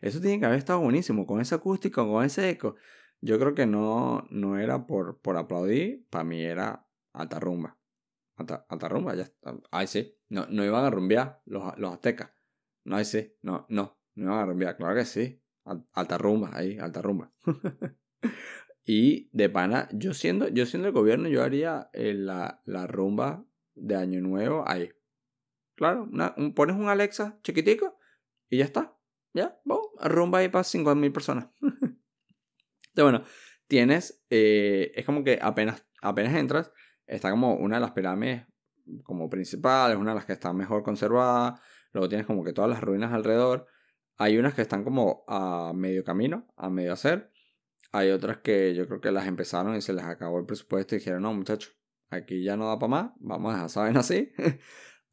eso 0.00 0.20
tiene 0.20 0.40
que 0.40 0.46
haber 0.46 0.58
estado 0.58 0.80
buenísimo 0.80 1.26
con 1.26 1.40
esa 1.40 1.56
acústica 1.56 2.02
con 2.02 2.24
ese 2.24 2.50
eco. 2.50 2.76
Yo 3.20 3.38
creo 3.38 3.54
que 3.54 3.66
no 3.66 4.26
no 4.30 4.58
era 4.58 4.86
por 4.86 5.20
por 5.20 5.36
aplaudir 5.36 6.06
para 6.10 6.24
mí 6.24 6.42
era 6.42 6.86
alta 7.12 7.40
rumba. 7.40 7.78
Alta, 8.36 8.66
alta 8.68 8.88
rumba 8.88 9.14
ya 9.14 9.30
ahí 9.70 9.86
sí 9.86 10.16
no 10.28 10.46
no 10.50 10.64
iban 10.64 10.84
a 10.84 10.90
rumbear 10.90 11.40
los, 11.46 11.78
los 11.78 11.92
aztecas. 11.92 12.32
No 12.84 12.96
ahí 12.96 13.04
sí 13.04 13.34
no 13.42 13.66
no 13.68 13.98
no 14.14 14.24
iban 14.32 14.38
a 14.40 14.46
rumbear 14.46 14.76
claro 14.76 14.94
que 14.94 15.04
sí. 15.04 15.40
Alta 15.92 16.18
rumba 16.18 16.50
ahí 16.52 16.78
alta 16.78 17.00
rumba. 17.02 17.32
Y 18.86 19.30
de 19.32 19.48
pana 19.48 19.88
yo 19.92 20.12
siendo 20.12 20.48
yo 20.48 20.66
siendo 20.66 20.88
el 20.88 20.94
gobierno 20.94 21.28
yo 21.28 21.42
haría 21.42 21.88
eh, 21.94 22.12
la, 22.12 22.60
la 22.66 22.86
rumba 22.86 23.46
de 23.74 23.96
Año 23.96 24.20
Nuevo 24.20 24.64
ahí. 24.66 24.90
Claro, 25.76 26.08
pones 26.54 26.76
un 26.76 26.88
Alexa 26.88 27.38
chiquitico 27.42 27.98
y 28.48 28.58
ya 28.58 28.64
está. 28.64 28.96
Ya, 29.32 29.60
rumba 30.00 30.38
ahí 30.38 30.48
para 30.48 30.62
5.000 30.62 31.12
personas. 31.12 31.48
Entonces, 31.60 31.98
bueno, 32.94 33.24
tienes, 33.66 34.24
eh, 34.30 34.92
es 34.94 35.04
como 35.04 35.24
que 35.24 35.40
apenas, 35.42 35.84
apenas 36.00 36.34
entras, 36.34 36.70
está 37.06 37.30
como 37.30 37.56
una 37.56 37.76
de 37.76 37.80
las 37.80 37.90
pirámides 37.90 38.46
como 39.02 39.28
principales, 39.28 39.96
una 39.96 40.12
de 40.12 40.16
las 40.16 40.24
que 40.24 40.32
está 40.32 40.52
mejor 40.52 40.82
conservada. 40.84 41.60
Luego 41.92 42.08
tienes 42.08 42.26
como 42.26 42.44
que 42.44 42.52
todas 42.52 42.70
las 42.70 42.80
ruinas 42.80 43.12
alrededor. 43.12 43.66
Hay 44.16 44.38
unas 44.38 44.54
que 44.54 44.62
están 44.62 44.84
como 44.84 45.24
a 45.26 45.72
medio 45.74 46.04
camino, 46.04 46.46
a 46.56 46.70
medio 46.70 46.92
hacer. 46.92 47.32
Hay 47.92 48.10
otras 48.10 48.38
que 48.38 48.74
yo 48.74 48.86
creo 48.86 49.00
que 49.00 49.10
las 49.10 49.26
empezaron 49.26 49.76
y 49.76 49.80
se 49.80 49.92
les 49.92 50.04
acabó 50.04 50.38
el 50.38 50.46
presupuesto 50.46 50.94
y 50.94 50.98
dijeron, 50.98 51.22
no 51.22 51.32
muchachos, 51.32 51.76
aquí 52.10 52.42
ya 52.42 52.56
no 52.56 52.68
da 52.68 52.78
para 52.78 52.90
más, 52.90 53.10
vamos 53.18 53.54
a 53.54 53.68
saben 53.68 53.96
así. 53.96 54.32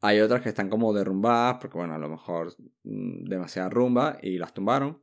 Hay 0.00 0.20
otras 0.20 0.42
que 0.42 0.48
están 0.48 0.68
como 0.68 0.92
derrumbadas, 0.92 1.58
porque 1.60 1.78
bueno, 1.78 1.94
a 1.94 1.98
lo 1.98 2.08
mejor 2.08 2.54
mm, 2.82 3.24
demasiada 3.24 3.68
rumba 3.68 4.18
y 4.20 4.38
las 4.38 4.52
tumbaron. 4.52 5.02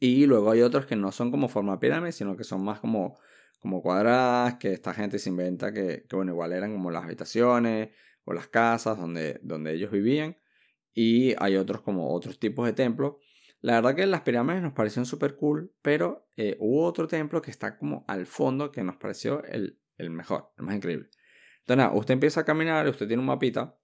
Y 0.00 0.26
luego 0.26 0.50
hay 0.50 0.62
otras 0.62 0.86
que 0.86 0.96
no 0.96 1.12
son 1.12 1.30
como 1.30 1.48
forma 1.48 1.78
pirámide, 1.78 2.10
sino 2.10 2.36
que 2.36 2.42
son 2.42 2.64
más 2.64 2.80
como 2.80 3.18
como 3.62 3.80
cuadradas, 3.80 4.56
que 4.56 4.72
esta 4.72 4.92
gente 4.92 5.20
se 5.20 5.30
inventa 5.30 5.72
que, 5.72 6.04
que, 6.08 6.16
bueno, 6.16 6.32
igual 6.32 6.52
eran 6.52 6.72
como 6.72 6.90
las 6.90 7.04
habitaciones 7.04 7.90
o 8.24 8.32
las 8.32 8.48
casas 8.48 8.98
donde, 8.98 9.38
donde 9.44 9.72
ellos 9.72 9.92
vivían. 9.92 10.36
Y 10.92 11.34
hay 11.38 11.56
otros 11.56 11.80
como 11.82 12.12
otros 12.12 12.40
tipos 12.40 12.66
de 12.66 12.72
templos. 12.72 13.14
La 13.60 13.74
verdad 13.74 13.94
que 13.94 14.06
las 14.06 14.22
pirámides 14.22 14.62
nos 14.62 14.72
parecieron 14.72 15.06
súper 15.06 15.36
cool, 15.36 15.72
pero 15.80 16.26
eh, 16.36 16.56
hubo 16.58 16.84
otro 16.84 17.06
templo 17.06 17.40
que 17.40 17.52
está 17.52 17.78
como 17.78 18.04
al 18.08 18.26
fondo 18.26 18.72
que 18.72 18.82
nos 18.82 18.96
pareció 18.96 19.44
el, 19.44 19.78
el 20.02 20.10
mejor, 20.10 20.52
el 20.58 20.64
más 20.64 20.76
increíble. 20.76 21.08
Entonces 21.60 21.76
nada, 21.76 21.92
usted 21.92 22.14
empieza 22.14 22.40
a 22.40 22.44
caminar, 22.44 22.88
usted 22.88 23.06
tiene 23.06 23.20
un 23.20 23.26
mapita, 23.26 23.78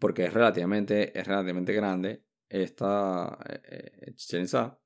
porque 0.00 0.24
es 0.24 0.32
relativamente, 0.32 1.18
es 1.18 1.26
relativamente 1.26 1.72
grande 1.72 2.24
esta 2.48 3.38
eh, 3.48 4.12
Chichen 4.14 4.42
Entonces 4.42 4.80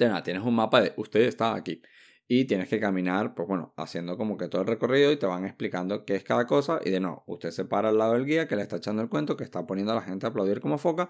nada, 0.00 0.22
tienes 0.22 0.42
un 0.42 0.54
mapa 0.54 0.80
de 0.80 0.92
usted 0.96 1.20
está 1.20 1.54
aquí 1.54 1.82
y 2.26 2.46
tienes 2.46 2.68
que 2.68 2.80
caminar, 2.80 3.34
pues 3.34 3.46
bueno, 3.46 3.74
haciendo 3.76 4.16
como 4.16 4.38
que 4.38 4.48
todo 4.48 4.62
el 4.62 4.68
recorrido 4.68 5.12
y 5.12 5.16
te 5.18 5.26
van 5.26 5.44
explicando 5.44 6.04
qué 6.06 6.14
es 6.14 6.24
cada 6.24 6.46
cosa 6.46 6.80
y 6.82 6.90
de 6.90 7.00
no, 7.00 7.22
usted 7.26 7.50
se 7.50 7.66
para 7.66 7.90
al 7.90 7.98
lado 7.98 8.14
del 8.14 8.24
guía 8.24 8.48
que 8.48 8.56
le 8.56 8.62
está 8.62 8.76
echando 8.76 9.02
el 9.02 9.08
cuento, 9.10 9.36
que 9.36 9.44
está 9.44 9.66
poniendo 9.66 9.92
a 9.92 9.96
la 9.96 10.02
gente 10.02 10.24
a 10.26 10.30
aplaudir 10.30 10.60
como 10.60 10.78
foca 10.78 11.08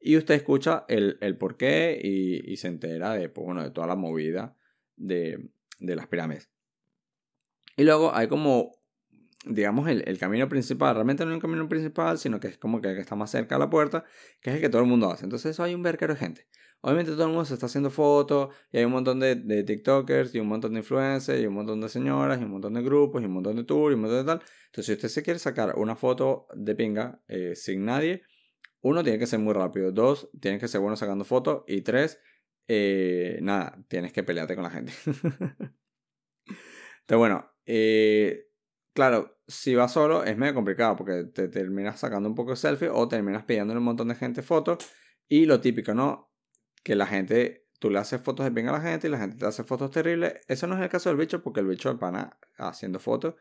y 0.00 0.16
usted 0.16 0.34
escucha 0.34 0.84
el, 0.88 1.18
el 1.20 1.38
porqué 1.38 1.98
y, 2.02 2.52
y, 2.52 2.56
se 2.56 2.68
entera 2.68 3.12
de, 3.12 3.28
pues 3.28 3.44
bueno, 3.44 3.62
de 3.62 3.70
toda 3.70 3.86
la 3.86 3.96
movida 3.96 4.56
de, 4.96 5.50
de 5.78 5.96
las 5.96 6.08
pirámides. 6.08 6.50
Y 7.76 7.84
luego 7.84 8.14
hay 8.14 8.26
como, 8.26 8.72
digamos, 9.44 9.88
el, 9.88 10.18
camino 10.18 10.48
principal, 10.48 10.94
realmente 10.94 11.24
no 11.24 11.30
es 11.30 11.34
un 11.34 11.40
camino 11.40 11.68
principal, 11.68 12.18
sino 12.18 12.40
que 12.40 12.48
es 12.48 12.58
como 12.58 12.80
que, 12.80 12.98
está 12.98 13.14
más 13.14 13.30
cerca 13.30 13.56
de 13.56 13.58
la 13.60 13.70
puerta, 13.70 14.04
que 14.40 14.50
es 14.50 14.56
el 14.56 14.62
que 14.62 14.68
todo 14.68 14.82
el 14.82 14.88
mundo 14.88 15.10
hace. 15.10 15.24
Entonces 15.24 15.60
hay 15.60 15.74
un 15.74 15.82
verquero 15.82 16.14
de 16.14 16.20
gente. 16.20 16.48
Obviamente 16.80 17.12
todo 17.12 17.24
el 17.24 17.30
mundo 17.30 17.44
se 17.44 17.54
está 17.54 17.66
haciendo 17.66 17.90
fotos 17.90 18.54
y 18.70 18.78
hay 18.78 18.84
un 18.84 18.92
montón 18.92 19.18
de, 19.18 19.34
de, 19.34 19.64
TikTokers 19.64 20.34
y 20.34 20.40
un 20.40 20.46
montón 20.46 20.72
de 20.72 20.80
influencers 20.80 21.40
y 21.40 21.46
un 21.46 21.54
montón 21.54 21.80
de 21.80 21.88
señoras 21.88 22.40
y 22.40 22.44
un 22.44 22.50
montón 22.50 22.74
de 22.74 22.82
grupos 22.82 23.22
y 23.22 23.24
un 23.24 23.32
montón 23.32 23.56
de 23.56 23.64
tours 23.64 23.92
y 23.92 23.94
un 23.94 24.02
montón 24.02 24.18
de 24.18 24.24
tal. 24.24 24.42
Entonces 24.66 24.86
si 24.86 24.92
usted 24.92 25.08
se 25.08 25.22
quiere 25.22 25.38
sacar 25.38 25.74
una 25.76 25.96
foto 25.96 26.46
de 26.54 26.74
pinga 26.74 27.20
eh, 27.28 27.54
sin 27.56 27.84
nadie, 27.84 28.22
uno 28.82 29.02
tiene 29.02 29.18
que 29.18 29.26
ser 29.26 29.40
muy 29.40 29.52
rápido, 29.52 29.90
dos, 29.90 30.30
tienes 30.40 30.60
que 30.60 30.68
ser 30.68 30.80
bueno 30.80 30.96
sacando 30.96 31.24
fotos 31.24 31.64
y 31.66 31.80
tres, 31.80 32.20
eh, 32.68 33.38
nada, 33.42 33.84
tienes 33.88 34.12
que 34.12 34.22
pelearte 34.22 34.54
con 34.54 34.64
la 34.64 34.70
gente. 34.70 34.92
Entonces 37.06 37.18
bueno, 37.18 37.52
eh, 37.64 38.48
claro, 38.92 39.38
si 39.46 39.74
vas 39.74 39.92
solo 39.92 40.24
es 40.24 40.36
medio 40.36 40.54
complicado 40.54 40.96
porque 40.96 41.24
te 41.24 41.48
terminas 41.48 42.00
sacando 42.00 42.28
un 42.28 42.34
poco 42.34 42.50
de 42.50 42.56
selfie 42.56 42.88
o 42.88 43.08
terminas 43.08 43.44
pidiéndole 43.44 43.78
un 43.78 43.84
montón 43.84 44.08
de 44.08 44.16
gente 44.16 44.42
fotos 44.42 44.78
y 45.28 45.46
lo 45.46 45.60
típico, 45.60 45.94
¿no? 45.94 46.26
que 46.86 46.94
la 46.94 47.06
gente, 47.06 47.66
tú 47.80 47.90
le 47.90 47.98
haces 47.98 48.20
fotos 48.20 48.44
de 48.44 48.50
bien 48.50 48.68
a 48.68 48.72
la 48.72 48.80
gente 48.80 49.08
y 49.08 49.10
la 49.10 49.18
gente 49.18 49.36
te 49.36 49.44
hace 49.44 49.64
fotos 49.64 49.90
terribles. 49.90 50.34
Eso 50.46 50.68
no 50.68 50.76
es 50.76 50.82
el 50.82 50.88
caso 50.88 51.08
del 51.08 51.18
bicho 51.18 51.42
porque 51.42 51.58
el 51.58 51.66
bicho 51.66 51.92
de 51.92 51.98
pana 51.98 52.38
haciendo 52.58 53.00
fotos 53.00 53.34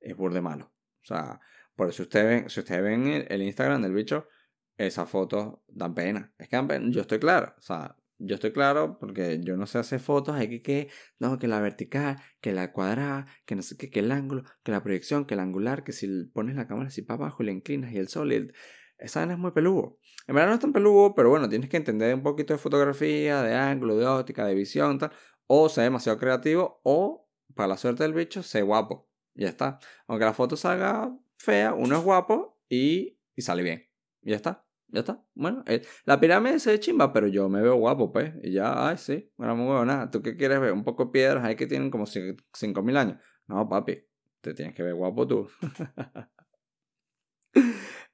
es 0.00 0.14
burde 0.14 0.42
malo. 0.42 0.70
O 1.02 1.06
sea, 1.06 1.40
por 1.74 1.88
eso 1.88 2.02
ustedes 2.02 2.26
ven, 2.26 2.50
si 2.50 2.60
ustedes 2.60 2.82
ven 2.82 3.26
el, 3.26 3.40
Instagram 3.40 3.80
del 3.80 3.94
bicho, 3.94 4.28
esas 4.76 5.08
fotos 5.08 5.60
dan 5.66 5.94
pena. 5.94 6.30
Es 6.36 6.50
que. 6.50 6.62
Yo 6.90 7.00
estoy 7.00 7.18
claro. 7.18 7.54
O 7.56 7.62
sea, 7.62 7.96
yo 8.20 8.34
estoy 8.34 8.52
claro 8.52 8.98
porque 8.98 9.40
yo 9.42 9.56
no 9.56 9.66
sé 9.66 9.78
hacer 9.78 10.00
fotos, 10.00 10.36
hay 10.36 10.48
que 10.48 10.62
que, 10.62 10.88
no, 11.18 11.38
que 11.38 11.48
la 11.48 11.60
vertical, 11.60 12.18
que 12.40 12.52
la 12.52 12.72
cuadrada, 12.72 13.26
que 13.46 13.56
no 13.56 13.62
sé 13.62 13.76
qué, 13.76 13.90
que 13.90 14.00
el 14.00 14.12
ángulo, 14.12 14.44
que 14.62 14.72
la 14.72 14.82
proyección, 14.82 15.24
que 15.24 15.34
el 15.34 15.40
angular, 15.40 15.82
que 15.84 15.92
si 15.92 16.26
pones 16.26 16.56
la 16.56 16.68
cámara 16.68 16.88
así 16.88 17.02
para 17.02 17.24
abajo 17.24 17.42
y 17.42 17.46
la 17.46 17.52
inclinas 17.52 17.92
y 17.92 17.98
el 17.98 18.08
sol 18.08 18.32
y 18.32 18.36
el... 18.36 18.54
Esa 18.98 19.24
es 19.24 19.38
muy 19.38 19.52
peludo. 19.52 19.98
En 20.26 20.34
verdad 20.34 20.50
no 20.50 20.54
es 20.54 20.60
tan 20.60 20.74
peludo, 20.74 21.14
pero 21.14 21.30
bueno, 21.30 21.48
tienes 21.48 21.70
que 21.70 21.78
entender 21.78 22.14
un 22.14 22.22
poquito 22.22 22.52
de 22.52 22.58
fotografía, 22.58 23.42
de 23.42 23.54
ángulo, 23.54 23.96
de 23.96 24.06
óptica, 24.06 24.44
de 24.44 24.54
visión, 24.54 24.98
tal. 24.98 25.10
O 25.46 25.70
ser 25.70 25.84
demasiado 25.84 26.18
creativo, 26.18 26.80
o 26.84 27.26
para 27.54 27.68
la 27.68 27.76
suerte 27.78 28.02
del 28.02 28.12
bicho, 28.12 28.42
ser 28.42 28.64
guapo. 28.64 29.08
Ya 29.34 29.48
está. 29.48 29.78
Aunque 30.06 30.26
la 30.26 30.34
foto 30.34 30.56
salga 30.56 31.16
fea, 31.38 31.72
uno 31.72 31.96
es 31.96 32.04
guapo 32.04 32.60
y, 32.68 33.18
y 33.34 33.42
sale 33.42 33.62
bien. 33.62 33.88
Ya 34.22 34.36
está. 34.36 34.66
Ya 34.92 35.00
está. 35.00 35.22
Bueno, 35.34 35.64
la 36.04 36.18
pirámide 36.18 36.58
se 36.58 36.78
chimba, 36.80 37.12
pero 37.12 37.28
yo 37.28 37.48
me 37.48 37.62
veo 37.62 37.76
guapo, 37.76 38.10
pues. 38.12 38.32
Y 38.42 38.52
ya, 38.52 38.88
ay, 38.88 38.96
sí. 38.98 39.30
Bueno, 39.36 39.56
muy 39.56 39.66
bueno, 39.66 39.84
nada. 39.84 40.10
¿Tú 40.10 40.22
qué 40.22 40.36
quieres 40.36 40.60
ver? 40.60 40.72
Un 40.72 40.84
poco 40.84 41.06
de 41.06 41.10
piedras 41.12 41.44
ahí 41.44 41.56
que 41.56 41.66
tienen 41.66 41.90
como 41.90 42.06
5.000 42.06 42.96
años. 42.96 43.18
No, 43.46 43.68
papi. 43.68 43.98
Te 44.40 44.54
tienes 44.54 44.74
que 44.74 44.82
ver 44.82 44.94
guapo 44.94 45.26
tú. 45.26 45.48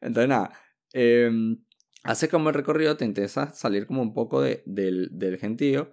Entonces, 0.00 0.28
nada. 0.28 0.52
Eh, 0.92 1.30
como 2.30 2.48
el 2.50 2.54
recorrido 2.54 2.96
te 2.96 3.04
interesa 3.04 3.52
salir 3.52 3.86
como 3.86 4.02
un 4.02 4.14
poco 4.14 4.40
de, 4.40 4.62
del, 4.66 5.08
del 5.12 5.38
gentío 5.38 5.92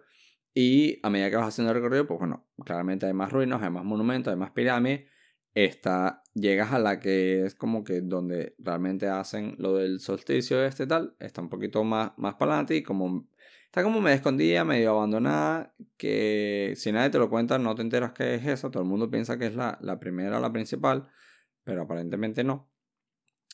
y 0.54 1.00
a 1.04 1.10
medida 1.10 1.30
que 1.30 1.38
vas 1.38 1.48
haciendo 1.48 1.72
el 1.72 1.78
recorrido, 1.78 2.08
pues 2.08 2.20
bueno, 2.20 2.48
claramente 2.64 3.08
hay 3.08 3.14
más 3.14 3.32
ruinas, 3.32 3.62
hay 3.62 3.72
más 3.72 3.84
monumentos, 3.84 4.32
hay 4.32 4.40
más 4.40 4.52
pirámides. 4.52 5.10
Esta, 5.56 6.23
llegas 6.34 6.72
a 6.72 6.80
la 6.80 7.00
que 7.00 7.46
es 7.46 7.56
como 7.56 7.84
que 7.84 8.02
donde 8.02 8.56
realmente 8.58 9.08
hacen 9.08 9.56
lo 9.58 9.76
del 9.76 10.00
solsticio 10.00 10.64
este 10.64 10.88
tal, 10.88 11.16
está 11.20 11.42
un 11.42 11.50
poquito 11.50 11.84
más, 11.84 12.12
más 12.18 12.36
para 12.36 12.54
adelante 12.54 12.76
y 12.76 12.84
como 12.84 13.28
está 13.66 13.84
como 13.84 14.02
medio 14.02 14.16
escondida, 14.16 14.64
medio 14.64 14.92
abandonada, 14.92 15.74
que 15.98 16.74
si 16.76 16.92
nadie 16.92 17.10
te 17.10 17.20
lo 17.20 17.30
cuenta 17.30 17.58
no 17.60 17.76
te 17.76 17.82
enteras 17.82 18.12
que 18.14 18.36
es 18.36 18.46
esa, 18.46 18.72
todo 18.72 18.84
el 18.84 18.90
mundo 18.90 19.10
piensa 19.10 19.38
que 19.38 19.48
es 19.48 19.56
la, 19.56 19.78
la 19.82 20.00
primera, 20.00 20.40
la 20.40 20.52
principal, 20.52 21.08
pero 21.64 21.84
aparentemente 21.84 22.44
no. 22.44 22.70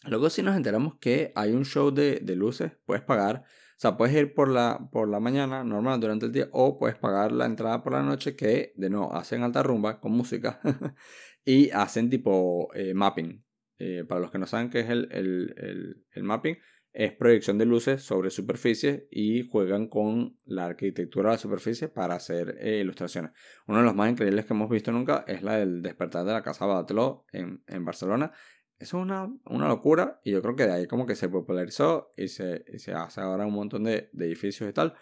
Luego 0.05 0.29
sí 0.29 0.41
nos 0.41 0.55
enteramos 0.55 0.95
que 0.99 1.33
hay 1.35 1.51
un 1.51 1.65
show 1.65 1.91
de, 1.91 2.19
de, 2.21 2.35
luces, 2.35 2.71
puedes 2.85 3.03
pagar, 3.03 3.43
o 3.45 3.81
sea, 3.81 3.97
puedes 3.97 4.15
ir 4.15 4.33
por 4.33 4.47
la, 4.49 4.89
por 4.91 5.09
la 5.09 5.19
mañana, 5.19 5.63
normal, 5.65 5.99
durante 5.99 6.25
el 6.25 6.31
día, 6.31 6.47
o 6.53 6.77
puedes 6.77 6.97
pagar 6.97 7.33
la 7.33 7.45
entrada 7.45 7.83
por 7.83 7.93
la 7.93 8.01
noche 8.01 8.35
que, 8.35 8.73
de 8.77 8.89
nuevo, 8.89 9.13
hacen 9.13 9.43
alta 9.43 9.61
rumba 9.61 9.99
con 9.99 10.13
música 10.13 10.61
y 11.49 11.71
hacen 11.71 12.11
tipo 12.11 12.69
eh, 12.75 12.93
mapping. 12.93 13.43
Eh, 13.79 14.03
para 14.07 14.21
los 14.21 14.29
que 14.29 14.37
no 14.37 14.45
saben 14.45 14.69
qué 14.69 14.81
es 14.81 14.89
el, 14.89 15.07
el, 15.11 15.55
el, 15.57 16.05
el, 16.11 16.23
mapping, 16.23 16.57
es 16.93 17.13
proyección 17.13 17.57
de 17.57 17.65
luces 17.65 18.03
sobre 18.03 18.29
superficies 18.29 19.05
y 19.09 19.47
juegan 19.47 19.87
con 19.87 20.37
la 20.45 20.65
arquitectura 20.65 21.29
de 21.29 21.35
la 21.35 21.39
superficie 21.39 21.87
para 21.87 22.15
hacer 22.15 22.55
eh, 22.59 22.81
ilustraciones. 22.81 23.31
Uno 23.65 23.79
de 23.79 23.85
los 23.85 23.95
más 23.95 24.11
increíbles 24.11 24.45
que 24.45 24.53
hemos 24.53 24.69
visto 24.69 24.91
nunca 24.91 25.25
es 25.27 25.41
la 25.41 25.57
del 25.57 25.81
despertar 25.81 26.23
de 26.23 26.33
la 26.33 26.43
Casa 26.43 26.67
Batlló 26.67 27.25
en, 27.31 27.63
en 27.65 27.83
Barcelona 27.83 28.31
eso 28.77 28.97
es 28.97 29.03
una, 29.03 29.29
una, 29.47 29.67
locura 29.67 30.21
y 30.23 30.31
yo 30.31 30.41
creo 30.41 30.55
que 30.55 30.65
de 30.65 30.71
ahí 30.71 30.87
como 30.87 31.05
que 31.05 31.15
se 31.15 31.27
popularizó 31.27 32.11
y 32.15 32.29
se, 32.29 32.63
se 32.79 32.93
hace 32.93 33.19
ahora 33.19 33.45
un 33.45 33.53
montón 33.53 33.83
de, 33.83 34.09
de, 34.13 34.25
edificios 34.25 34.69
y 34.69 34.73
tal. 34.73 34.93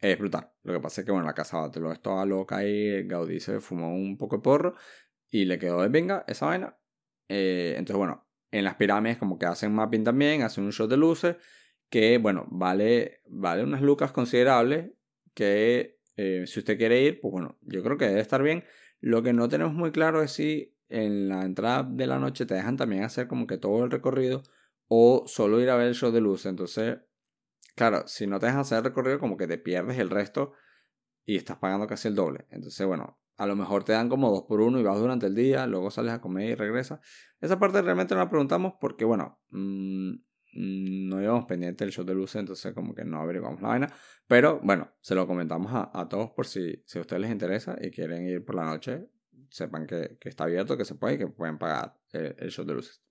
Es 0.00 0.16
brutal. 0.16 0.52
Lo 0.62 0.72
que 0.74 0.80
pasa 0.80 1.00
es 1.00 1.04
que, 1.04 1.10
bueno, 1.10 1.26
la 1.26 1.34
casa 1.34 1.70
lo 1.74 1.90
estaba 1.90 2.24
loca 2.24 2.64
y 2.64 3.06
Gaudí 3.08 3.40
se 3.40 3.60
fumó 3.60 3.92
un 3.92 4.16
poco 4.16 4.36
de 4.36 4.42
porro 4.42 4.74
y 5.30 5.44
le 5.44 5.58
quedó 5.58 5.82
de 5.82 5.88
venga 5.88 6.24
esa 6.26 6.46
vaina. 6.46 6.76
Eh, 7.28 7.74
entonces, 7.76 7.96
bueno, 7.96 8.26
en 8.50 8.64
las 8.64 8.74
pirámides 8.74 9.18
como 9.18 9.38
que 9.38 9.46
hacen 9.46 9.72
mapping 9.72 10.04
también, 10.04 10.42
hacen 10.42 10.64
un 10.64 10.72
show 10.72 10.88
de 10.88 10.96
luces 10.96 11.36
que, 11.88 12.18
bueno, 12.18 12.46
vale, 12.50 13.22
vale 13.28 13.62
unas 13.62 13.82
lucas 13.82 14.12
considerables 14.12 14.90
que 15.34 16.00
eh, 16.16 16.44
si 16.46 16.60
usted 16.60 16.76
quiere 16.76 17.02
ir, 17.02 17.20
pues 17.20 17.32
bueno, 17.32 17.58
yo 17.62 17.82
creo 17.82 17.96
que 17.96 18.06
debe 18.06 18.20
estar 18.20 18.42
bien. 18.42 18.64
Lo 19.00 19.22
que 19.22 19.32
no 19.32 19.48
tenemos 19.48 19.74
muy 19.74 19.92
claro 19.92 20.22
es 20.22 20.32
si 20.32 20.76
en 20.88 21.28
la 21.28 21.44
entrada 21.44 21.82
de 21.82 22.06
la 22.06 22.18
noche 22.18 22.46
te 22.46 22.54
dejan 22.54 22.76
también 22.76 23.04
hacer 23.04 23.28
como 23.28 23.46
que 23.46 23.58
todo 23.58 23.84
el 23.84 23.90
recorrido 23.90 24.42
o 24.88 25.24
solo 25.26 25.60
ir 25.60 25.70
a 25.70 25.76
ver 25.76 25.88
el 25.88 25.94
show 25.94 26.10
de 26.10 26.20
luces. 26.20 26.46
Entonces, 26.46 26.98
claro, 27.74 28.06
si 28.06 28.26
no 28.26 28.38
te 28.38 28.46
dejan 28.46 28.62
hacer 28.62 28.78
el 28.78 28.84
recorrido, 28.84 29.18
como 29.18 29.36
que 29.36 29.46
te 29.46 29.58
pierdes 29.58 29.98
el 29.98 30.10
resto 30.10 30.52
y 31.24 31.36
estás 31.36 31.58
pagando 31.58 31.86
casi 31.86 32.08
el 32.08 32.16
doble. 32.16 32.46
Entonces, 32.50 32.86
bueno, 32.86 33.20
a 33.40 33.46
lo 33.46 33.56
mejor 33.56 33.84
te 33.84 33.92
dan 33.92 34.10
como 34.10 34.30
dos 34.30 34.42
por 34.42 34.60
uno 34.60 34.78
y 34.78 34.82
vas 34.82 34.98
durante 34.98 35.24
el 35.24 35.34
día, 35.34 35.66
luego 35.66 35.90
sales 35.90 36.12
a 36.12 36.20
comer 36.20 36.50
y 36.50 36.54
regresas. 36.56 37.00
Esa 37.40 37.58
parte 37.58 37.80
realmente 37.80 38.14
no 38.14 38.20
la 38.20 38.28
preguntamos 38.28 38.74
porque, 38.78 39.06
bueno, 39.06 39.40
mm, 39.48 40.10
no 41.08 41.22
íbamos 41.22 41.46
pendiente 41.46 41.84
del 41.84 41.90
show 41.90 42.04
de 42.04 42.14
luces, 42.14 42.38
entonces 42.38 42.74
como 42.74 42.94
que 42.94 43.02
no 43.02 43.18
averiguamos 43.18 43.62
la 43.62 43.68
vaina. 43.68 43.94
Pero 44.26 44.60
bueno, 44.62 44.92
se 45.00 45.14
lo 45.14 45.26
comentamos 45.26 45.72
a, 45.72 46.06
todos 46.10 46.32
por 46.32 46.46
si, 46.46 46.82
si 46.84 46.98
a 46.98 47.00
ustedes 47.00 47.22
les 47.22 47.30
interesa 47.30 47.78
y 47.80 47.90
quieren 47.90 48.26
ir 48.26 48.44
por 48.44 48.56
la 48.56 48.66
noche, 48.66 49.08
sepan 49.48 49.86
que, 49.86 50.18
está 50.20 50.44
abierto, 50.44 50.76
que 50.76 50.84
se 50.84 50.96
puede 50.96 51.14
y 51.14 51.18
que 51.18 51.28
pueden 51.28 51.56
pagar 51.56 51.98
el, 52.12 52.50
show 52.50 52.66
de 52.66 52.74
luces. 52.74 53.02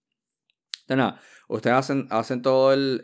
De 0.87 0.95
nada, 0.95 1.19
ustedes 1.47 1.75
hacen, 1.75 2.05
hacen 2.11 2.43
todo 2.43 2.71
el, 2.71 3.03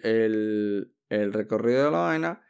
el, 1.10 1.34
recorrido 1.34 1.86
de 1.86 1.92
la 1.92 1.98
vaina 1.98 2.42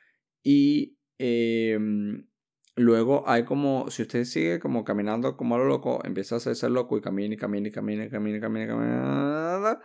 y 0.43 0.99
em, 1.17 2.27
luego 2.75 3.27
hay 3.27 3.45
como, 3.45 3.89
si 3.89 4.03
usted 4.03 4.25
sigue 4.25 4.59
como 4.59 4.83
caminando 4.83 5.37
como 5.37 5.55
a 5.55 5.57
lo 5.57 5.65
loco, 5.65 6.01
empieza 6.03 6.35
a 6.35 6.37
hacerse 6.37 6.69
loco 6.69 6.97
y 6.97 7.01
camina 7.01 7.33
y 7.33 7.37
camina 7.37 7.67
y 7.67 7.71
camina 7.71 8.05
y 8.05 8.09
camina 8.09 8.37
y 8.37 8.41
camina 8.41 8.67
camina, 8.67 9.79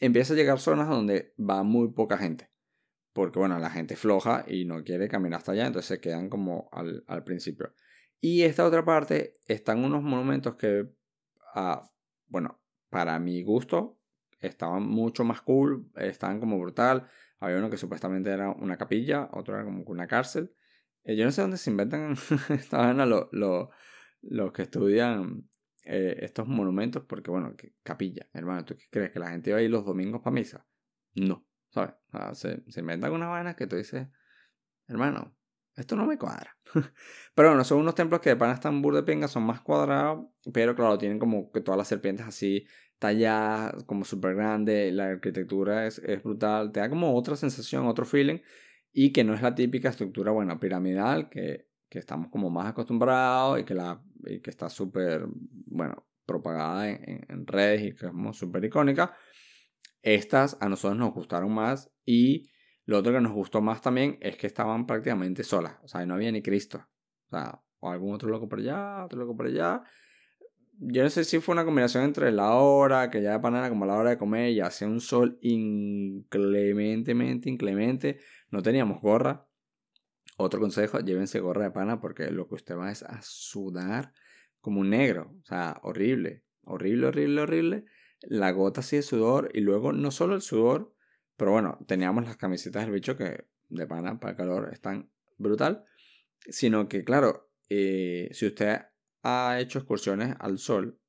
empieza 0.00 0.34
a 0.34 0.36
llegar 0.36 0.58
zonas 0.58 0.88
donde 0.88 1.34
va 1.38 1.62
muy 1.62 1.92
poca 1.92 2.18
gente. 2.18 2.50
Porque 3.12 3.38
bueno, 3.38 3.58
la 3.58 3.70
gente 3.70 3.94
floja 3.96 4.44
y 4.48 4.64
no 4.64 4.82
quiere 4.82 5.08
caminar 5.08 5.38
hasta 5.38 5.52
allá, 5.52 5.66
entonces 5.66 5.88
se 5.88 6.00
quedan 6.00 6.28
como 6.28 6.68
al, 6.72 7.04
al 7.06 7.22
principio. 7.22 7.72
Y 8.20 8.42
esta 8.42 8.64
otra 8.66 8.84
parte 8.84 9.34
están 9.46 9.84
unos 9.84 10.02
monumentos 10.02 10.56
que, 10.56 10.88
ah, 11.54 11.90
bueno, 12.26 12.60
para 12.90 13.18
mi 13.18 13.42
gusto, 13.42 13.98
estaban 14.40 14.86
mucho 14.88 15.24
más 15.24 15.42
cool, 15.42 15.90
estaban 15.96 16.40
como 16.40 16.58
brutal. 16.58 17.08
Había 17.38 17.58
uno 17.58 17.70
que 17.70 17.76
supuestamente 17.76 18.30
era 18.30 18.50
una 18.50 18.76
capilla, 18.76 19.28
otro 19.32 19.54
era 19.54 19.64
como 19.64 19.82
una 19.84 20.06
cárcel. 20.06 20.54
Eh, 21.04 21.16
yo 21.16 21.24
no 21.24 21.30
sé 21.30 21.42
dónde 21.42 21.56
se 21.56 21.70
inventan, 21.70 22.12
estaban 22.50 22.96
los 23.08 23.28
lo, 23.32 23.70
lo 24.22 24.52
que 24.52 24.62
estudian 24.62 25.48
eh, 25.84 26.16
estos 26.20 26.46
monumentos, 26.48 27.04
porque 27.04 27.30
bueno, 27.30 27.54
capilla, 27.82 28.26
hermano, 28.32 28.64
¿tú 28.64 28.76
qué 28.76 28.86
crees? 28.90 29.12
¿Que 29.12 29.18
la 29.18 29.30
gente 29.30 29.50
iba 29.50 29.58
a 29.58 29.62
ir 29.62 29.70
los 29.70 29.84
domingos 29.84 30.22
para 30.22 30.34
misa? 30.34 30.66
No, 31.14 31.46
¿sabes? 31.70 31.94
se, 32.32 32.64
se 32.70 32.80
inventan 32.80 33.12
unas 33.12 33.28
vainas 33.28 33.54
que 33.54 33.66
tú 33.66 33.76
dices, 33.76 34.08
hermano, 34.88 35.36
esto 35.76 35.96
no 35.96 36.06
me 36.06 36.18
cuadra. 36.18 36.56
pero 37.34 37.48
bueno, 37.48 37.64
son 37.64 37.78
unos 37.78 37.94
templos 37.94 38.20
que 38.20 38.30
de 38.30 38.36
pana 38.36 38.54
están 38.54 38.80
de 38.80 39.02
pinga, 39.02 39.28
son 39.28 39.42
más 39.44 39.60
cuadrados, 39.60 40.26
pero 40.52 40.74
claro, 40.74 40.98
tienen 40.98 41.18
como 41.18 41.50
que 41.50 41.60
todas 41.60 41.78
las 41.78 41.88
serpientes 41.88 42.26
así 42.26 42.66
talladas, 42.98 43.84
como 43.84 44.04
súper 44.04 44.34
grande, 44.34 44.92
la 44.92 45.08
arquitectura 45.08 45.86
es, 45.86 45.98
es, 45.98 46.22
brutal, 46.22 46.72
te 46.72 46.80
da 46.80 46.88
como 46.88 47.14
otra 47.14 47.36
sensación, 47.36 47.86
otro 47.86 48.06
feeling, 48.06 48.38
y 48.94 49.12
que 49.12 49.24
no 49.24 49.34
es 49.34 49.42
la 49.42 49.54
típica 49.54 49.90
estructura, 49.90 50.30
bueno, 50.30 50.58
piramidal, 50.58 51.28
que, 51.28 51.68
que 51.88 51.98
estamos 51.98 52.28
como 52.28 52.48
más 52.48 52.68
acostumbrados 52.68 53.60
y 53.60 53.64
que, 53.64 53.74
la, 53.74 54.02
que 54.24 54.50
está 54.50 54.70
súper, 54.70 55.26
bueno, 55.66 56.06
propagada 56.24 56.88
en, 56.88 57.46
redes 57.46 57.82
y 57.82 57.94
que 57.94 58.06
es 58.06 58.36
súper 58.36 58.64
icónica. 58.64 59.14
Estas 60.00 60.56
a 60.60 60.68
nosotros 60.68 60.98
nos 60.98 61.12
gustaron 61.12 61.52
más 61.52 61.90
y 62.06 62.48
lo 62.84 62.98
otro 62.98 63.12
que 63.12 63.20
nos 63.20 63.32
gustó 63.32 63.60
más 63.60 63.82
también 63.82 64.16
es 64.20 64.36
que 64.36 64.46
estaban 64.46 64.86
prácticamente 64.86 65.42
solas. 65.42 65.76
O 65.82 65.88
sea, 65.88 66.06
no 66.06 66.14
había 66.14 66.30
ni 66.30 66.40
Cristo. 66.40 66.86
O 67.30 67.64
o 67.80 67.90
algún 67.90 68.14
otro 68.14 68.30
loco 68.30 68.48
por 68.48 68.60
allá, 68.60 69.04
otro 69.04 69.18
loco 69.18 69.36
por 69.36 69.46
allá. 69.46 69.82
Yo 70.78 71.02
no 71.02 71.10
sé 71.10 71.24
si 71.24 71.38
fue 71.38 71.52
una 71.52 71.64
combinación 71.64 72.04
entre 72.04 72.32
la 72.32 72.54
hora, 72.54 73.10
que 73.10 73.22
ya 73.22 73.32
de 73.32 73.40
panera 73.40 73.68
como 73.68 73.86
la 73.86 73.94
hora 73.94 74.10
de 74.10 74.18
comer, 74.18 74.50
y 74.50 74.60
hacía 74.60 74.88
un 74.88 75.00
sol 75.00 75.38
inclementemente, 75.42 77.48
inclemente. 77.48 78.18
No 78.54 78.62
teníamos 78.62 79.00
gorra. 79.00 79.48
Otro 80.36 80.60
consejo, 80.60 81.00
llévense 81.00 81.40
gorra 81.40 81.64
de 81.64 81.70
pana 81.72 82.00
porque 82.00 82.30
lo 82.30 82.46
que 82.46 82.54
usted 82.54 82.76
va 82.76 82.92
es 82.92 83.02
a 83.02 83.20
sudar 83.20 84.12
como 84.60 84.78
un 84.78 84.90
negro. 84.90 85.34
O 85.42 85.44
sea, 85.44 85.80
horrible. 85.82 86.44
Horrible, 86.62 87.08
horrible, 87.08 87.40
horrible. 87.40 87.84
La 88.20 88.52
gota 88.52 88.78
así 88.78 88.94
de 88.94 89.02
sudor 89.02 89.50
y 89.52 89.60
luego 89.60 89.92
no 89.92 90.12
solo 90.12 90.36
el 90.36 90.40
sudor, 90.40 90.94
pero 91.36 91.50
bueno, 91.50 91.80
teníamos 91.88 92.26
las 92.26 92.36
camisetas 92.36 92.84
del 92.84 92.92
bicho 92.92 93.16
que 93.16 93.44
de 93.70 93.86
pana 93.88 94.20
para 94.20 94.30
el 94.30 94.36
calor 94.36 94.70
están 94.72 95.10
brutal. 95.36 95.84
Sino 96.48 96.88
que, 96.88 97.02
claro, 97.02 97.50
eh, 97.70 98.28
si 98.30 98.46
usted 98.46 98.82
ha 99.24 99.58
hecho 99.58 99.80
excursiones 99.80 100.36
al 100.38 100.58
sol 100.58 101.00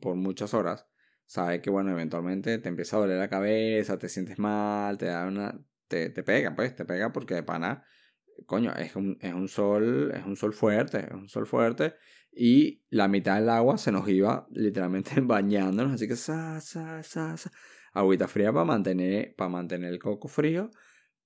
por 0.00 0.16
muchas 0.16 0.54
horas, 0.54 0.86
sabe 1.26 1.60
que, 1.60 1.68
bueno, 1.68 1.90
eventualmente 1.90 2.56
te 2.56 2.70
empieza 2.70 2.96
a 2.96 3.00
doler 3.00 3.18
la 3.18 3.28
cabeza, 3.28 3.98
te 3.98 4.08
sientes 4.08 4.38
mal, 4.38 4.96
te 4.96 5.04
da 5.04 5.26
una. 5.26 5.60
Te, 5.88 6.10
te 6.10 6.22
pega, 6.22 6.54
pues, 6.54 6.74
te 6.74 6.84
pega 6.84 7.12
porque 7.12 7.34
de 7.34 7.42
pana, 7.42 7.84
coño, 8.46 8.72
es 8.74 8.96
un, 8.96 9.18
es 9.20 9.32
un 9.32 9.48
sol, 9.48 10.12
es 10.14 10.24
un 10.24 10.36
sol 10.36 10.52
fuerte, 10.52 10.98
es 11.06 11.12
un 11.12 11.28
sol 11.28 11.46
fuerte. 11.46 11.94
Y 12.32 12.84
la 12.90 13.08
mitad 13.08 13.36
del 13.36 13.48
agua 13.48 13.78
se 13.78 13.92
nos 13.92 14.08
iba 14.08 14.46
literalmente 14.50 15.14
bañándonos, 15.22 15.94
así 15.94 16.06
que 16.06 16.16
sa, 16.16 16.60
sa, 16.60 17.02
sa, 17.02 17.36
sa 17.36 17.50
agüita 17.96 18.28
fría 18.28 18.52
para 18.52 18.64
mantener, 18.64 19.34
para 19.36 19.48
mantener 19.48 19.92
el 19.92 19.98
coco 19.98 20.28
frío, 20.28 20.70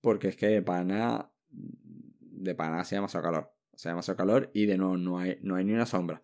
porque 0.01 0.29
es 0.29 0.37
que 0.37 0.47
de 0.47 0.63
pana, 0.63 1.31
de 1.49 2.55
pana 2.55 2.81
hace 2.81 2.95
demasiado 2.95 3.25
calor. 3.25 3.53
Hace 3.75 3.89
demasiado 3.89 4.17
calor 4.17 4.51
y 4.55 4.67
de 4.67 4.79
nuevo 4.79 4.97
no 4.97 5.19
hay, 5.19 5.39
no 5.43 5.57
hay 5.57 5.65
ni 5.65 5.73
una 5.73 5.87
sombra. 5.87 6.21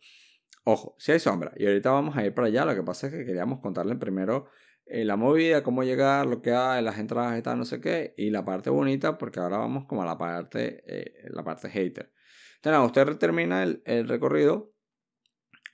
Ojo, 0.62 0.94
si 0.98 1.12
hay 1.12 1.18
sombra. 1.18 1.52
Y 1.56 1.66
ahorita 1.66 1.90
vamos 1.90 2.16
a 2.16 2.24
ir 2.24 2.34
para 2.34 2.48
allá. 2.48 2.64
Lo 2.64 2.74
que 2.74 2.82
pasa 2.82 3.06
es 3.06 3.12
que 3.12 3.24
queríamos 3.24 3.60
contarle 3.60 3.96
primero 3.96 4.46
eh, 4.86 5.04
la 5.04 5.16
movida, 5.16 5.62
cómo 5.62 5.82
llegar, 5.82 6.26
lo 6.26 6.42
que 6.42 6.52
hay, 6.52 6.82
las 6.82 6.98
entradas 6.98 7.38
y 7.38 7.42
tal, 7.42 7.58
no 7.58 7.64
sé 7.64 7.80
qué. 7.80 8.14
Y 8.16 8.30
la 8.30 8.44
parte 8.44 8.70
bonita, 8.70 9.18
porque 9.18 9.40
ahora 9.40 9.58
vamos 9.58 9.84
como 9.86 10.02
a 10.02 10.06
la 10.06 10.16
parte, 10.16 10.82
eh, 10.86 11.28
la 11.30 11.44
parte 11.44 11.68
hater. 11.68 12.12
Entonces, 12.56 12.86
usted 12.86 13.18
termina 13.18 13.62
el, 13.62 13.82
el 13.84 14.08
recorrido 14.08 14.72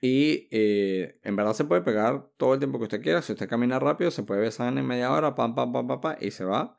y 0.01 0.49
eh, 0.51 1.19
en 1.23 1.35
verdad 1.35 1.53
se 1.53 1.65
puede 1.65 1.81
pegar 1.81 2.29
todo 2.37 2.53
el 2.53 2.59
tiempo 2.59 2.77
que 2.79 2.83
usted 2.83 3.01
quiera. 3.01 3.21
Si 3.21 3.33
usted 3.33 3.47
camina 3.47 3.79
rápido, 3.79 4.11
se 4.11 4.23
puede 4.23 4.41
besar 4.41 4.77
en 4.77 4.85
media 4.85 5.11
hora, 5.11 5.35
pam, 5.35 5.55
pam, 5.55 5.71
pam, 5.71 5.87
pam, 5.87 6.01
pam 6.01 6.15
y 6.19 6.31
se 6.31 6.43
va. 6.43 6.75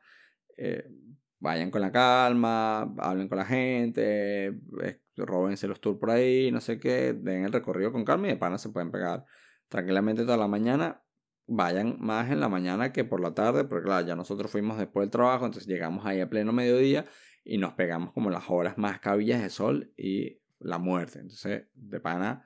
Vayan 1.45 1.69
con 1.69 1.81
la 1.81 1.91
calma, 1.91 2.93
hablen 2.97 3.27
con 3.27 3.37
la 3.37 3.45
gente, 3.45 4.47
eh, 4.47 5.01
róbense 5.15 5.67
los 5.67 5.79
tours 5.79 5.99
por 5.99 6.09
ahí, 6.09 6.51
no 6.51 6.59
sé 6.59 6.79
qué, 6.79 7.13
den 7.13 7.43
el 7.45 7.53
recorrido 7.53 7.91
con 7.91 8.03
calma 8.03 8.25
y 8.27 8.31
de 8.31 8.37
pana 8.37 8.57
se 8.57 8.69
pueden 8.69 8.89
pegar 8.89 9.25
tranquilamente 9.67 10.23
toda 10.23 10.37
la 10.37 10.47
mañana. 10.47 11.04
Vayan 11.47 11.97
más 11.99 12.31
en 12.31 12.39
la 12.39 12.49
mañana 12.49 12.91
que 12.91 13.03
por 13.03 13.21
la 13.21 13.33
tarde, 13.33 13.65
porque 13.65 13.85
claro, 13.85 14.05
ya 14.07 14.15
nosotros 14.15 14.49
fuimos 14.49 14.77
después 14.77 15.03
del 15.03 15.11
trabajo, 15.11 15.45
entonces 15.45 15.67
llegamos 15.67 16.05
ahí 16.05 16.19
a 16.19 16.29
pleno 16.29 16.51
mediodía 16.51 17.05
y 17.43 17.59
nos 17.59 17.73
pegamos 17.73 18.11
como 18.13 18.31
las 18.31 18.49
horas 18.49 18.77
más 18.77 18.99
cabillas 18.99 19.41
de 19.41 19.49
sol 19.49 19.93
y 19.95 20.41
la 20.59 20.79
muerte. 20.79 21.19
Entonces, 21.19 21.67
de 21.73 21.99
pana 21.99 22.43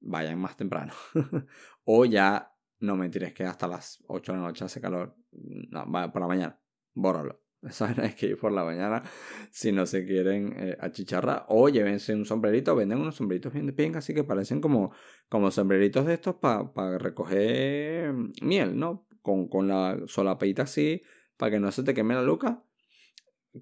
vayan 0.00 0.38
más 0.38 0.56
temprano. 0.56 0.92
o 1.84 2.04
ya, 2.04 2.52
no 2.80 2.96
me 2.96 3.08
tires 3.08 3.32
que 3.32 3.44
hasta 3.44 3.68
las 3.68 4.02
8 4.08 4.32
de 4.32 4.38
la 4.38 4.44
noche 4.44 4.64
hace 4.64 4.80
calor. 4.80 5.16
No, 5.30 5.84
por 6.12 6.20
la 6.20 6.28
mañana. 6.28 6.60
Bórralo. 6.94 7.39
Esa 7.62 7.92
es 7.92 8.14
que 8.14 8.26
ir 8.26 8.38
por 8.38 8.52
la 8.52 8.64
mañana 8.64 9.02
si 9.50 9.70
no 9.70 9.84
se 9.84 10.06
quieren 10.06 10.54
eh, 10.56 10.76
achicharrar. 10.80 11.44
O 11.48 11.68
llévense 11.68 12.14
un 12.14 12.24
sombrerito. 12.24 12.74
Venden 12.74 13.00
unos 13.00 13.16
sombreritos 13.16 13.52
bien 13.52 13.66
de 13.66 13.72
pinga, 13.72 13.98
así 13.98 14.14
que 14.14 14.24
parecen 14.24 14.60
como, 14.60 14.92
como 15.28 15.50
sombreritos 15.50 16.06
de 16.06 16.14
estos 16.14 16.36
para 16.36 16.98
recoger 16.98 18.14
miel, 18.42 18.78
¿no? 18.78 19.06
Con, 19.20 19.48
con 19.48 19.68
la 19.68 19.98
solapeita 20.06 20.62
así, 20.62 21.02
para 21.36 21.50
que 21.50 21.60
no 21.60 21.70
se 21.70 21.82
te 21.82 21.92
queme 21.92 22.14
la 22.14 22.22
luca. 22.22 22.64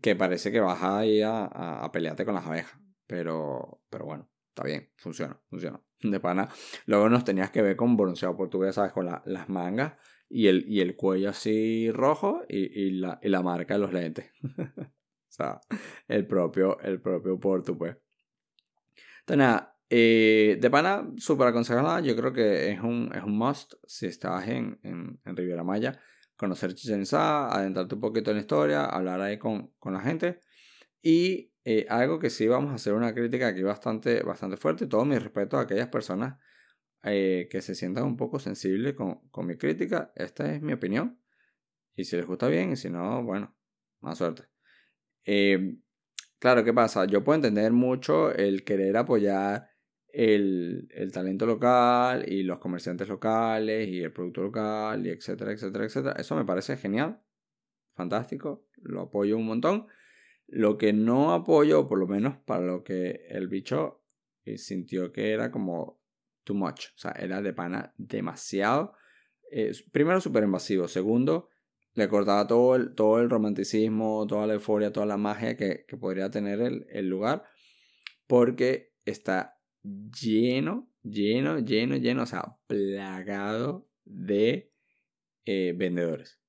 Que 0.01 0.15
parece 0.15 0.53
que 0.53 0.61
vas 0.61 0.83
ahí 0.83 1.23
a, 1.23 1.47
a, 1.47 1.85
a 1.85 1.91
pelearte 1.91 2.25
con 2.25 2.35
las 2.35 2.47
abejas. 2.47 2.79
Pero, 3.07 3.83
pero 3.91 4.05
bueno, 4.05 4.31
está 4.49 4.63
bien, 4.63 4.91
funciona, 4.97 5.41
funciona. 5.49 5.81
De 6.01 6.21
pana. 6.21 6.49
Luego 6.87 7.09
nos 7.09 7.25
tenías 7.25 7.51
que 7.51 7.63
ver 7.63 7.75
con 7.75 7.97
bronceado 7.97 8.37
portugués, 8.37 8.77
¿sabes? 8.77 8.93
Con 8.93 9.07
las 9.07 9.49
mangas 9.49 9.95
y 10.29 10.47
el, 10.49 10.65
y 10.69 10.81
el 10.81 10.97
cuello 10.97 11.31
así 11.31 11.91
rojo 11.91 12.43
y, 12.49 12.91
la, 12.91 13.19
y 13.23 13.29
la 13.29 13.43
marca 13.43 13.75
de 13.75 13.81
los 13.81 13.93
lentes. 13.93 14.31
o 14.43 14.91
sea, 15.29 15.61
el 16.07 16.27
propio, 16.27 16.79
el 16.81 17.01
propio 17.01 17.39
Porto, 17.39 17.77
pues. 17.77 17.97
Entonces, 19.21 19.39
nada, 19.39 19.77
eh, 19.91 20.59
de 20.61 20.71
pana, 20.71 21.09
súper 21.17 21.49
aconsejada. 21.49 22.01
Yo 22.01 22.15
creo 22.17 22.33
que 22.33 22.71
es 22.71 22.81
un, 22.81 23.11
es 23.15 23.23
un 23.23 23.37
must 23.39 23.75
si 23.87 24.07
estás 24.07 24.47
en, 24.49 24.79
en, 24.83 25.21
en 25.25 25.37
Riviera 25.37 25.65
Maya. 25.65 25.99
Conocer 26.37 26.75
Chichen 26.75 27.03
Itza, 27.03 27.49
adentrarte 27.49 27.97
un 27.97 28.01
poquito 28.01 28.31
en 28.31 28.37
la 28.37 28.41
historia, 28.43 28.85
hablar 28.85 29.21
ahí 29.21 29.39
con, 29.39 29.73
con 29.79 29.93
la 29.93 30.01
gente. 30.01 30.41
Y 31.03 31.53
eh, 31.65 31.87
algo 31.89 32.19
que 32.19 32.31
sí 32.31 32.47
vamos 32.47 32.71
a 32.73 32.75
hacer 32.77 32.95
una 32.95 33.13
crítica 33.15 33.49
aquí 33.49 33.63
bastante, 33.63 34.23
bastante 34.23 34.57
fuerte. 34.57 34.87
Todo 34.87 35.05
mi 35.05 35.19
respeto 35.19 35.59
a 35.59 35.63
aquellas 35.63 35.89
personas 35.89 36.39
eh, 37.03 37.49
que 37.51 37.63
se 37.63 37.75
sientan 37.75 38.05
un 38.05 38.17
poco 38.17 38.39
sensibles 38.39 38.95
con, 38.95 39.29
con 39.31 39.47
mi 39.47 39.57
crítica. 39.57 40.13
Esta 40.17 40.53
es 40.53 40.63
mi 40.63 40.73
opinión. 40.73 41.21
Y 41.95 42.05
si 42.05 42.17
les 42.17 42.27
gusta 42.27 42.49
bien, 42.49 42.73
y 42.73 42.77
si 42.77 42.91
no, 42.91 43.23
bueno, 43.25 43.57
más 44.01 44.19
suerte. 44.19 44.45
Eh, 45.25 45.77
claro, 46.39 46.65
¿qué 46.65 46.73
pasa? 46.73 47.05
Yo 47.07 47.25
puedo 47.25 47.37
entender 47.37 47.73
mucho 47.73 48.33
el 48.33 48.65
querer 48.65 48.97
apoyar 48.97 49.69
el, 50.09 50.89
el, 50.93 51.13
talento 51.13 51.45
local 51.45 52.25
y 52.27 52.43
los 52.43 52.59
comerciantes 52.59 53.09
locales 53.09 53.89
y 53.89 54.03
el 54.03 54.13
producto 54.13 54.43
local 54.43 55.07
y 55.07 55.11
etcétera, 55.11 55.53
etcétera, 55.53 55.85
etcétera. 55.85 56.15
Eso 56.19 56.37
me 56.37 56.45
parece 56.45 56.77
genial, 56.77 57.21
fantástico, 57.95 58.67
lo 58.77 59.03
apoyo 59.03 59.37
un 59.37 59.47
montón. 59.47 59.87
Lo 60.47 60.79
que 60.79 60.93
no 60.95 61.35
apoyo, 61.35 61.89
por 61.89 61.99
lo 61.99 62.07
menos 62.07 62.39
para 62.47 62.65
lo 62.65 62.83
que 62.83 63.27
el 63.29 63.49
bicho 63.49 64.03
eh, 64.45 64.57
sintió 64.57 65.13
que 65.13 65.33
era 65.33 65.51
como 65.51 65.98
too 66.49 66.55
much, 66.55 66.87
o 66.97 66.99
sea, 66.99 67.13
era 67.13 67.43
de 67.43 67.53
pana 67.53 67.93
demasiado. 67.99 68.95
Primero, 69.93 70.21
súper 70.21 70.45
invasivo. 70.45 70.89
Segundo, 70.89 71.51
le 71.95 72.09
cortaba 72.09 72.47
todo 72.47 72.75
el, 72.75 72.95
todo 72.95 73.21
el 73.21 73.29
romanticismo, 73.29 74.27
toda 74.27 74.47
la 74.47 74.55
euforia, 74.55 74.93
toda 74.93 75.05
la 75.05 75.19
magia 75.19 75.57
que, 75.57 75.85
que 75.87 75.97
podría 75.99 76.31
tener 76.31 76.61
el, 76.61 76.87
el 76.91 77.09
lugar, 77.09 77.45
porque 78.27 78.95
está 79.05 79.59
lleno, 79.83 80.91
lleno, 81.03 81.59
lleno, 81.59 81.97
lleno, 81.97 82.23
o 82.23 82.27
sea, 82.27 82.57
plagado 82.67 83.91
de 84.05 84.73
eh, 85.45 85.75
vendedores. 85.77 86.41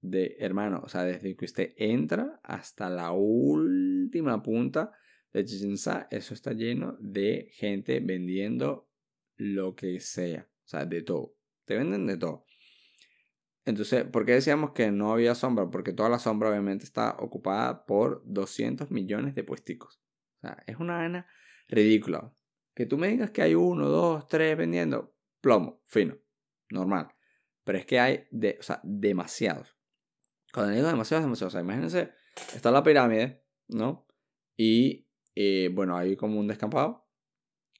De 0.00 0.36
hermano, 0.38 0.80
o 0.84 0.88
sea, 0.88 1.04
desde 1.04 1.36
que 1.36 1.44
usted 1.44 1.72
entra 1.76 2.40
hasta 2.44 2.88
la 2.88 3.10
última 3.10 4.42
punta 4.42 4.92
de 5.32 5.44
Chichen 5.44 5.74
eso 6.10 6.34
está 6.34 6.52
lleno 6.52 6.96
de 7.00 7.50
gente 7.52 8.00
vendiendo 8.00 8.89
lo 9.40 9.74
que 9.74 10.00
sea, 10.00 10.46
o 10.64 10.68
sea, 10.68 10.84
de 10.84 11.02
todo. 11.02 11.34
Te 11.64 11.76
venden 11.76 12.06
de 12.06 12.18
todo. 12.18 12.44
Entonces, 13.64 14.04
¿por 14.04 14.26
qué 14.26 14.32
decíamos 14.32 14.72
que 14.72 14.90
no 14.90 15.12
había 15.12 15.34
sombra? 15.34 15.70
Porque 15.70 15.94
toda 15.94 16.10
la 16.10 16.18
sombra 16.18 16.50
obviamente 16.50 16.84
está 16.84 17.16
ocupada 17.18 17.86
por 17.86 18.22
200 18.26 18.90
millones 18.90 19.34
de 19.34 19.42
puesticos. 19.42 20.02
O 20.36 20.40
sea, 20.40 20.62
es 20.66 20.76
una 20.76 20.98
gana 20.98 21.26
ridícula. 21.68 22.34
Que 22.74 22.84
tú 22.84 22.98
me 22.98 23.08
digas 23.08 23.30
que 23.30 23.40
hay 23.40 23.54
uno, 23.54 23.88
dos, 23.88 24.28
tres 24.28 24.56
vendiendo, 24.58 25.14
plomo, 25.40 25.80
fino, 25.86 26.18
normal. 26.70 27.08
Pero 27.64 27.78
es 27.78 27.86
que 27.86 27.98
hay 27.98 28.26
de, 28.30 28.58
o 28.60 28.62
sea, 28.62 28.80
demasiados. 28.84 29.74
Cuando 30.52 30.74
digo 30.74 30.86
demasiados, 30.86 31.24
demasiados. 31.24 31.54
O 31.54 31.56
sea, 31.56 31.62
imagínense, 31.62 32.12
está 32.54 32.70
la 32.70 32.82
pirámide, 32.82 33.42
¿no? 33.68 34.06
Y 34.56 35.08
eh, 35.34 35.70
bueno, 35.72 35.96
hay 35.96 36.16
como 36.16 36.38
un 36.38 36.46
descampado. 36.46 37.08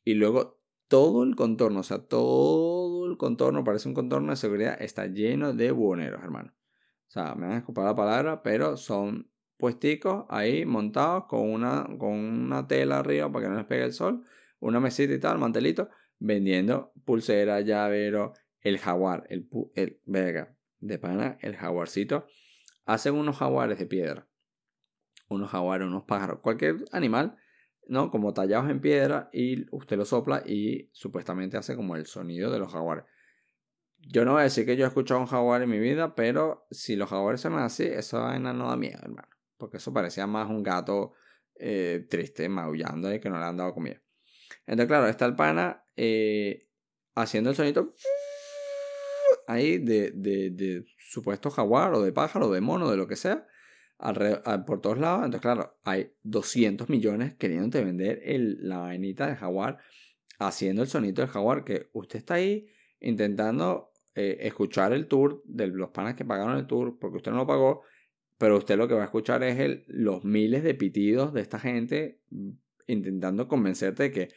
Y 0.04 0.14
luego 0.14 0.59
todo 0.90 1.22
el 1.22 1.36
contorno, 1.36 1.80
o 1.80 1.84
sea, 1.84 1.98
todo 1.98 3.08
el 3.08 3.16
contorno, 3.16 3.62
parece 3.62 3.88
un 3.88 3.94
contorno 3.94 4.32
de 4.32 4.36
seguridad, 4.36 4.76
está 4.82 5.06
lleno 5.06 5.52
de 5.52 5.70
buhoneros, 5.70 6.20
hermano. 6.20 6.52
O 6.52 7.10
sea, 7.10 7.36
me 7.36 7.46
van 7.46 7.52
a 7.52 7.58
escupar 7.58 7.84
la 7.84 7.94
palabra, 7.94 8.42
pero 8.42 8.76
son 8.76 9.30
puesticos 9.56 10.24
ahí 10.28 10.66
montados 10.66 11.26
con 11.28 11.48
una, 11.48 11.86
con 11.96 12.14
una 12.14 12.66
tela 12.66 12.98
arriba 12.98 13.30
para 13.30 13.44
que 13.44 13.50
no 13.50 13.56
les 13.56 13.66
pegue 13.66 13.84
el 13.84 13.92
sol 13.92 14.24
una 14.58 14.80
mesita 14.80 15.14
y 15.14 15.20
tal, 15.20 15.38
mantelito, 15.38 15.90
vendiendo 16.18 16.92
pulsera, 17.04 17.60
llavero, 17.60 18.34
el 18.60 18.78
jaguar, 18.78 19.26
el, 19.30 19.48
el 19.74 20.00
verga, 20.04 20.56
de 20.80 20.98
pana, 20.98 21.38
el 21.40 21.56
jaguarcito. 21.56 22.26
Hacen 22.84 23.14
unos 23.14 23.38
jaguares 23.38 23.78
de 23.78 23.86
piedra, 23.86 24.28
unos 25.28 25.50
jaguares, 25.50 25.86
unos 25.86 26.04
pájaros, 26.04 26.40
cualquier 26.40 26.84
animal, 26.90 27.36
¿no? 27.86 28.10
Como 28.10 28.32
tallados 28.32 28.70
en 28.70 28.80
piedra 28.80 29.30
y 29.32 29.66
usted 29.74 29.96
lo 29.96 30.04
sopla 30.04 30.42
y 30.46 30.90
supuestamente 30.92 31.56
hace 31.56 31.76
como 31.76 31.96
el 31.96 32.06
sonido 32.06 32.50
de 32.50 32.58
los 32.58 32.72
jaguares. 32.72 33.04
Yo 33.98 34.24
no 34.24 34.32
voy 34.32 34.40
a 34.40 34.44
decir 34.44 34.64
que 34.64 34.76
yo 34.76 34.84
he 34.84 34.88
escuchado 34.88 35.20
un 35.20 35.26
jaguar 35.26 35.62
en 35.62 35.70
mi 35.70 35.78
vida, 35.78 36.14
pero 36.14 36.66
si 36.70 36.96
los 36.96 37.10
jaguares 37.10 37.40
son 37.40 37.54
así, 37.58 37.84
esa 37.84 38.20
vaina 38.20 38.52
no 38.52 38.68
da 38.68 38.76
miedo, 38.76 38.98
hermano. 39.02 39.28
Porque 39.58 39.76
eso 39.76 39.92
parecía 39.92 40.26
más 40.26 40.48
un 40.48 40.62
gato 40.62 41.12
eh, 41.56 42.06
triste, 42.08 42.48
maullando 42.48 43.12
y 43.12 43.20
que 43.20 43.28
no 43.28 43.38
le 43.38 43.44
han 43.44 43.56
dado 43.56 43.74
comida. 43.74 44.00
Entonces, 44.66 44.86
claro, 44.86 45.06
está 45.06 45.26
el 45.26 45.36
pana 45.36 45.84
eh, 45.96 46.68
haciendo 47.14 47.50
el 47.50 47.56
sonido 47.56 47.94
ahí 49.50 49.78
de, 49.78 50.12
de, 50.12 50.84
supuesto 50.96 51.50
jaguar 51.50 51.92
o 51.92 52.02
de 52.02 52.12
pájaro, 52.12 52.50
de 52.50 52.60
mono, 52.60 52.90
de 52.90 52.96
lo 52.96 53.08
que 53.08 53.16
sea, 53.16 53.46
por 54.66 54.80
todos 54.80 54.98
lados. 54.98 55.24
Entonces, 55.24 55.40
claro, 55.40 55.78
hay 55.84 56.12
200 56.22 56.88
millones 56.88 57.34
queriendo 57.34 57.82
vender 57.84 58.22
la 58.60 58.78
vainita 58.78 59.26
de 59.26 59.36
jaguar, 59.36 59.78
haciendo 60.38 60.82
el 60.82 60.88
sonido 60.88 61.22
del 61.22 61.30
jaguar, 61.30 61.64
que 61.64 61.90
usted 61.92 62.18
está 62.18 62.34
ahí 62.34 62.68
intentando 63.00 63.90
eh, 64.14 64.38
escuchar 64.40 64.92
el 64.92 65.06
tour 65.06 65.42
de 65.44 65.68
los 65.68 65.90
panas 65.90 66.14
que 66.14 66.24
pagaron 66.24 66.56
el 66.56 66.66
tour, 66.66 66.98
porque 66.98 67.18
usted 67.18 67.30
no 67.30 67.38
lo 67.38 67.46
pagó, 67.46 67.82
pero 68.38 68.56
usted 68.56 68.76
lo 68.76 68.88
que 68.88 68.94
va 68.94 69.02
a 69.02 69.04
escuchar 69.04 69.42
es 69.44 69.58
el, 69.58 69.84
los 69.86 70.24
miles 70.24 70.62
de 70.62 70.74
pitidos 70.74 71.32
de 71.32 71.42
esta 71.42 71.58
gente 71.58 72.20
mm, 72.30 72.50
intentando 72.86 73.48
convencerte 73.48 74.04
de 74.04 74.10
que 74.10 74.28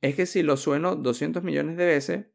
es 0.00 0.14
que 0.14 0.26
si 0.26 0.42
lo 0.42 0.56
sueno 0.56 0.94
200 0.94 1.42
millones 1.42 1.76
de 1.76 1.86
veces, 1.86 2.26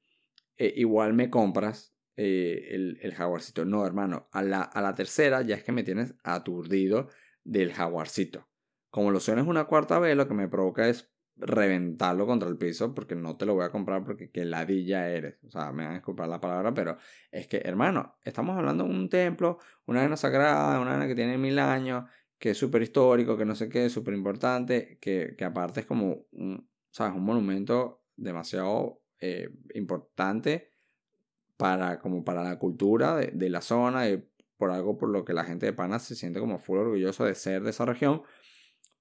eh, 0.57 0.73
igual 0.75 1.13
me 1.13 1.29
compras 1.29 1.92
eh, 2.15 2.97
el, 3.01 3.13
jaguarcito. 3.13 3.65
No, 3.65 3.85
hermano, 3.85 4.27
a 4.31 4.43
la, 4.43 4.61
a 4.61 4.81
la 4.81 4.95
tercera 4.95 5.41
ya 5.41 5.55
es 5.55 5.63
que 5.63 5.71
me 5.71 5.83
tienes 5.83 6.15
aturdido 6.23 7.09
del 7.43 7.73
jaguarcito. 7.73 8.47
Como 8.89 9.11
lo 9.11 9.19
suenas 9.19 9.47
una 9.47 9.65
cuarta 9.65 9.99
vez, 9.99 10.15
lo 10.15 10.27
que 10.27 10.35
me 10.35 10.47
provoca 10.47 10.87
es 10.87 11.11
reventarlo 11.35 12.27
contra 12.27 12.47
el 12.47 12.57
piso 12.57 12.93
porque 12.93 13.15
no 13.15 13.37
te 13.37 13.47
lo 13.47 13.55
voy 13.55 13.65
a 13.65 13.71
comprar 13.71 14.03
porque 14.03 14.29
que 14.29 14.45
ladilla 14.45 15.09
eres. 15.09 15.39
O 15.43 15.49
sea, 15.49 15.71
me 15.71 15.83
van 15.83 15.93
a 15.93 15.95
disculpar 15.95 16.29
la 16.29 16.39
palabra, 16.39 16.73
pero 16.73 16.97
es 17.31 17.47
que, 17.47 17.57
hermano, 17.57 18.17
estamos 18.23 18.57
hablando 18.57 18.83
de 18.83 18.91
un 18.91 19.09
templo, 19.09 19.57
una 19.85 20.01
arena 20.01 20.17
sagrada, 20.17 20.79
una 20.79 20.91
arena 20.91 21.07
que 21.07 21.15
tiene 21.15 21.37
mil 21.37 21.57
años, 21.57 22.05
que 22.37 22.51
es 22.51 22.57
súper 22.57 22.83
histórico, 22.83 23.37
que 23.37 23.45
no 23.45 23.55
sé 23.55 23.69
qué, 23.69 23.89
súper 23.89 24.13
importante, 24.13 24.99
que, 25.01 25.35
que 25.37 25.45
aparte 25.45 25.79
es 25.79 25.85
como 25.85 26.27
un, 26.31 26.69
¿sabes? 26.91 27.15
Un 27.15 27.23
monumento 27.23 28.03
demasiado 28.15 29.01
eh, 29.19 29.49
importante 29.73 30.72
para, 31.63 32.01
como 32.01 32.25
para 32.25 32.43
la 32.43 32.59
cultura 32.59 33.15
de, 33.15 33.31
de 33.33 33.49
la 33.49 33.61
zona, 33.61 34.09
y 34.09 34.21
por 34.57 34.71
algo 34.71 34.97
por 34.97 35.07
lo 35.07 35.23
que 35.23 35.31
la 35.31 35.45
gente 35.45 35.65
de 35.65 35.71
Pana 35.71 35.97
se 35.97 36.13
siente 36.13 36.41
como 36.41 36.59
full 36.59 36.77
orgulloso 36.77 37.23
de 37.23 37.35
ser 37.35 37.63
de 37.63 37.69
esa 37.69 37.85
región, 37.85 38.21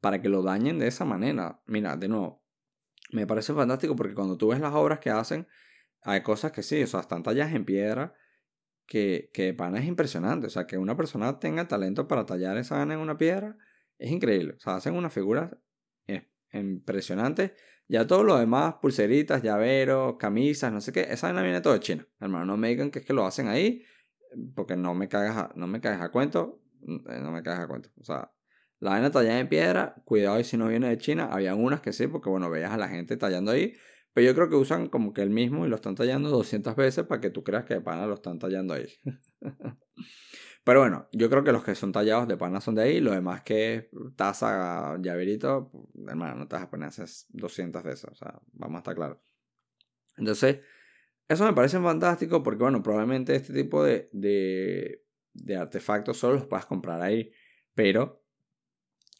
para 0.01 0.22
que 0.22 0.29
lo 0.29 0.44
dañen 0.44 0.79
de 0.79 0.87
esa 0.87 1.05
manera. 1.05 1.61
Mira, 1.66 1.96
de 1.96 2.07
nuevo, 2.07 2.40
me 3.11 3.27
parece 3.27 3.53
fantástico 3.53 3.96
porque 3.96 4.14
cuando 4.14 4.37
tú 4.37 4.46
ves 4.46 4.61
las 4.61 4.75
obras 4.75 5.01
que 5.01 5.11
hacen, 5.11 5.48
hay 6.03 6.22
cosas 6.22 6.53
que 6.53 6.62
sí, 6.62 6.81
o 6.81 6.87
sea, 6.87 7.01
están 7.01 7.25
talladas 7.25 7.53
en 7.53 7.64
piedra, 7.64 8.14
que, 8.87 9.33
que 9.35 9.46
de 9.46 9.55
Pana 9.55 9.81
es 9.81 9.87
impresionante. 9.87 10.46
O 10.46 10.51
sea, 10.51 10.68
que 10.68 10.79
una 10.79 10.96
persona 10.96 11.40
tenga 11.40 11.66
talento 11.66 12.07
para 12.07 12.27
tallar 12.27 12.59
esa 12.59 12.77
gana 12.77 12.94
en 12.94 13.01
una 13.01 13.18
piedra, 13.18 13.57
es 13.98 14.12
increíble. 14.12 14.55
O 14.57 14.61
sea, 14.61 14.77
hacen 14.77 14.94
unas 14.94 15.12
figuras 15.12 15.51
impresionantes 16.53 17.53
ya 17.93 18.07
todo 18.07 18.25
lo 18.25 18.38
demás, 18.38 18.77
pulseritas, 18.81 19.43
llaveros, 19.43 20.17
camisas, 20.17 20.73
no 20.73 20.81
sé 20.81 20.93
qué, 20.93 21.03
esa 21.11 21.27
vaina 21.27 21.43
viene 21.43 21.61
todo 21.61 21.75
de 21.75 21.81
China. 21.81 22.09
Hermano, 22.21 22.47
no 22.47 22.57
me 22.57 22.69
digan 22.69 22.91
que 22.91 23.01
es 23.01 23.05
que 23.05 23.12
lo 23.12 23.27
hacen 23.27 23.49
ahí, 23.49 23.85
porque 24.55 24.77
no 24.77 24.95
me 24.95 25.09
cagas 25.09 25.37
a, 25.37 25.53
no 25.57 25.67
me 25.67 25.81
cagas 25.81 26.01
a 26.01 26.11
cuento, 26.11 26.62
eh, 26.83 27.21
no 27.21 27.31
me 27.33 27.43
cagas 27.43 27.61
a 27.61 27.69
cuento. 27.69 27.91
O 28.01 28.05
sea, 28.05 28.33
la 28.81 28.93
vaina 28.93 29.11
tallada 29.11 29.38
en 29.38 29.49
piedra, 29.49 29.95
cuidado 30.07 30.41
y 30.41 30.45
si 30.45 30.57
no 30.57 30.69
viene 30.69 30.88
de 30.88 30.97
China, 30.97 31.29
había 31.31 31.55
unas 31.55 31.83
que 31.83 31.93
sí, 31.93 32.07
porque 32.07 32.31
bueno, 32.31 32.49
veías 32.49 32.73
a 32.73 32.79
la 32.79 32.88
gente 32.88 33.19
tallando 33.19 33.51
ahí, 33.51 33.75
pero 34.15 34.27
yo 34.27 34.35
creo 34.35 34.49
que 34.49 34.57
usan 34.57 34.88
como 34.88 35.12
que 35.12 35.21
el 35.21 35.31
mismo 35.31 35.67
y 35.67 35.69
lo 35.69 35.77
están 35.77 35.95
tallando 35.95 36.31
200 36.31 36.75
veces 36.77 37.05
para 37.05 37.21
que 37.21 37.29
tú 37.29 37.45
creas 37.45 37.67
que 37.67 37.75
de 37.75 37.81
pana 37.83 38.07
lo 38.07 38.15
están 38.15 38.38
tallando 38.38 38.73
ahí. 38.75 38.87
Pero 40.64 40.81
bueno, 40.81 41.09
yo 41.12 41.29
creo 41.29 41.42
que 41.42 41.53
los 41.53 41.64
que 41.64 41.75
son 41.75 41.90
tallados 41.90 42.29
de 42.29 42.37
pana 42.37 42.61
son 42.61 42.77
de 42.77 42.83
ahí. 42.83 43.01
Lo 43.01 43.11
demás 43.11 43.42
que 43.42 43.90
taza, 44.14 44.96
llaverito, 45.00 45.73
hermano, 46.06 46.37
no 46.37 46.46
te 46.46 46.54
vas 46.54 46.65
a 46.65 46.71
poner 46.71 46.88
a 46.88 47.04
200 47.31 47.83
de 47.83 47.92
esas. 47.92 48.13
O 48.13 48.15
sea, 48.15 48.40
vamos 48.52 48.77
a 48.77 48.79
estar 48.79 48.94
claros. 48.94 49.19
Entonces, 50.17 50.60
eso 51.27 51.44
me 51.44 51.52
parece 51.52 51.81
fantástico 51.81 52.42
porque, 52.44 52.63
bueno, 52.63 52.81
probablemente 52.83 53.35
este 53.35 53.52
tipo 53.52 53.83
de, 53.83 54.08
de, 54.13 55.56
artefactos 55.56 56.19
solo 56.19 56.35
los 56.35 56.46
puedas 56.46 56.67
comprar 56.67 57.02
ahí. 57.02 57.33
Pero, 57.75 58.25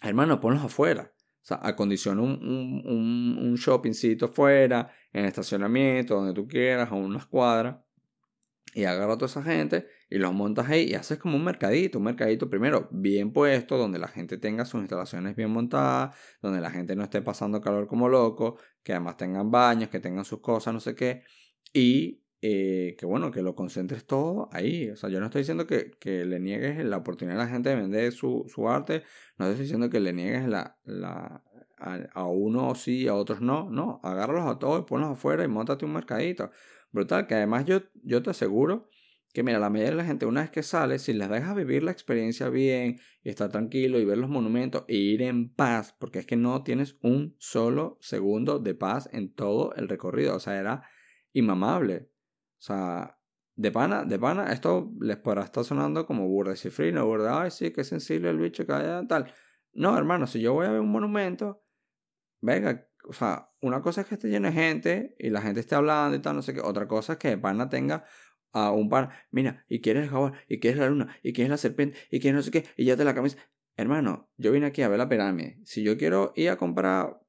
hermano, 0.01 0.39
ponlos 0.39 0.63
afuera. 0.63 1.13
O 1.43 1.45
sea, 1.45 1.59
acondiciona 1.61 2.23
un, 2.23 2.39
un, 2.41 2.83
un, 2.87 3.39
un 3.49 3.55
shoppingcito 3.57 4.27
afuera, 4.27 4.93
en 5.13 5.25
estacionamiento, 5.25 6.15
donde 6.15 6.35
tú 6.35 6.47
quieras, 6.47 6.93
o 6.93 6.97
una 6.97 7.19
escuadra. 7.19 7.85
Y 8.75 8.85
agarra 8.85 9.15
a 9.15 9.19
toda 9.19 9.27
esa 9.27 9.43
gente 9.43 9.89
y 10.13 10.19
los 10.19 10.35
montas 10.35 10.69
ahí 10.69 10.91
y 10.91 10.95
haces 10.95 11.17
como 11.17 11.37
un 11.37 11.45
mercadito, 11.45 11.97
un 11.97 12.05
mercadito 12.05 12.51
primero 12.51 12.87
bien 12.91 13.33
puesto, 13.33 13.79
donde 13.79 13.99
la 13.99 14.09
gente 14.09 14.37
tenga 14.37 14.67
sus 14.67 14.83
instalaciones 14.83 15.35
bien 15.35 15.51
montadas, 15.51 16.15
donde 16.43 16.61
la 16.61 16.71
gente 16.71 16.95
no 16.95 17.03
esté 17.03 17.23
pasando 17.23 17.63
calor 17.63 17.87
como 17.87 18.11
loco, 18.11 18.59
que 18.83 18.93
además 18.93 19.17
tengan 19.17 19.51
baños, 19.51 19.89
que 19.89 20.01
tengan 20.01 20.27
sus 20.27 20.41
cosas, 20.41 20.75
no 20.75 20.81
sé 20.81 20.95
qué, 20.95 21.23
y 21.73 22.23
eh, 22.43 22.95
que 22.99 23.07
bueno, 23.07 23.31
que 23.31 23.41
lo 23.41 23.55
concentres 23.55 24.05
todo 24.05 24.51
ahí. 24.53 24.91
O 24.91 24.97
sea, 24.97 25.09
yo 25.09 25.19
no 25.19 25.27
estoy 25.27 25.41
diciendo 25.41 25.67
que, 25.67 25.93
que 25.99 26.27
le 26.27 26.39
niegues 26.41 26.85
la 26.85 26.99
oportunidad 26.99 27.41
a 27.41 27.45
la 27.45 27.51
gente 27.51 27.71
de 27.71 27.77
vender 27.77 28.13
su, 28.13 28.45
su, 28.55 28.69
arte, 28.69 29.05
no 29.39 29.47
estoy 29.47 29.63
diciendo 29.63 29.89
que 29.89 29.99
le 29.99 30.13
niegues 30.13 30.47
la, 30.47 30.77
la, 30.85 31.43
a, 31.79 32.27
uno 32.27 32.75
sí, 32.75 33.09
a 33.09 33.15
otros 33.15 33.41
no. 33.41 33.71
No, 33.71 33.99
agárralos 34.03 34.47
a 34.47 34.59
todos 34.59 34.83
y 34.83 34.85
ponlos 34.85 35.13
afuera 35.13 35.43
y 35.43 35.49
montate 35.49 35.87
un 35.87 35.95
mercadito. 35.95 36.51
Brutal, 36.91 37.27
que 37.27 37.35
además 37.35 37.65
yo, 37.65 37.81
yo 38.03 38.23
te 38.23 38.29
aseguro 38.29 38.91
que 39.33 39.43
mira, 39.43 39.59
la 39.59 39.71
mayoría 39.71 39.91
de 39.91 39.97
la 39.97 40.05
gente 40.05 40.27
una 40.27 40.43
vez 40.43 40.51
que 40.51 40.63
sale, 40.63 40.99
si 40.99 41.13
les 41.15 41.29
dejas 41.29 41.57
vivir 41.57 41.83
la 41.83 41.91
experiencia 41.91 42.51
bien 42.51 43.01
y 43.23 43.31
estar 43.31 43.51
tranquilo 43.51 43.99
y 43.99 44.05
ver 44.05 44.19
los 44.19 44.29
monumentos 44.29 44.85
e 44.89 44.97
ir 44.97 45.23
en 45.23 45.55
paz, 45.55 45.95
porque 45.99 46.19
es 46.19 46.27
que 46.27 46.37
no 46.37 46.63
tienes 46.63 46.99
un 47.03 47.35
solo 47.39 47.97
segundo 48.01 48.59
de 48.59 48.75
paz 48.75 49.09
en 49.13 49.33
todo 49.33 49.75
el 49.75 49.89
recorrido, 49.89 50.37
o 50.37 50.41
sea, 50.41 50.59
era 50.59 50.83
inmamable. 51.33 52.11
O 52.59 52.65
sea, 52.65 53.19
de 53.55 53.73
pana, 53.73 54.05
de 54.05 54.19
pana, 54.19 54.53
esto 54.53 54.93
les 55.01 55.17
podrá 55.17 55.45
estar 55.45 55.65
sonando 55.65 56.07
como 56.07 56.29
burda 56.29 56.53
y 56.53 56.57
cifrino, 56.57 57.07
burda, 57.07 57.43
ay, 57.43 57.51
sí, 57.51 57.73
qué 57.73 57.85
sensible 57.85 58.31
el 58.31 58.39
bicho 58.39 58.67
que 58.67 58.73
haya 58.73 59.07
tal. 59.07 59.33
No, 59.73 59.97
hermano, 59.97 60.27
si 60.27 60.41
yo 60.41 60.53
voy 60.53 60.67
a 60.67 60.71
ver 60.73 60.81
un 60.81 60.91
monumento, 60.91 61.65
venga, 62.41 62.87
o 63.09 63.13
sea, 63.13 63.51
una 63.61 63.81
cosa 63.81 64.03
es 64.03 64.07
que 64.07 64.15
esté 64.15 64.29
lleno 64.29 64.49
de 64.49 64.55
gente 64.55 65.17
y 65.19 65.31
la 65.31 65.41
gente 65.41 65.61
esté 65.61 65.75
hablando 65.75 66.17
y 66.17 66.21
tal, 66.21 66.37
no 66.37 66.43
sé 66.43 66.55
qué, 66.55 66.61
otra 66.61 66.87
cosa 66.87 67.15
es 67.15 67.19
que 67.19 67.29
de 67.29 67.39
pana 67.39 67.69
tenga 67.69 68.05
a 68.53 68.71
un 68.73 68.89
par, 68.89 69.11
mira, 69.31 69.65
y 69.69 69.81
quieres 69.81 70.05
el 70.05 70.11
jaguar, 70.11 70.35
y 70.49 70.61
quieres 70.61 70.79
la 70.79 70.89
luna, 70.89 71.17
y 71.23 71.33
quieres 71.33 71.51
la 71.51 71.57
serpiente, 71.57 71.99
y 72.11 72.21
quieres 72.21 72.37
no 72.37 72.43
sé 72.43 72.51
qué, 72.51 72.65
y 72.77 72.85
ya 72.85 72.97
te 72.97 73.05
la 73.05 73.15
camisa. 73.15 73.39
Hermano, 73.77 74.29
yo 74.37 74.53
vine 74.53 74.67
aquí 74.67 74.83
a 74.83 74.89
ver 74.89 74.99
la 74.99 75.09
pirámide. 75.09 75.59
Si 75.65 75.83
yo 75.83 75.97
quiero 75.97 76.33
ir 76.37 76.51
a 76.51 76.57
comprar 76.57 77.21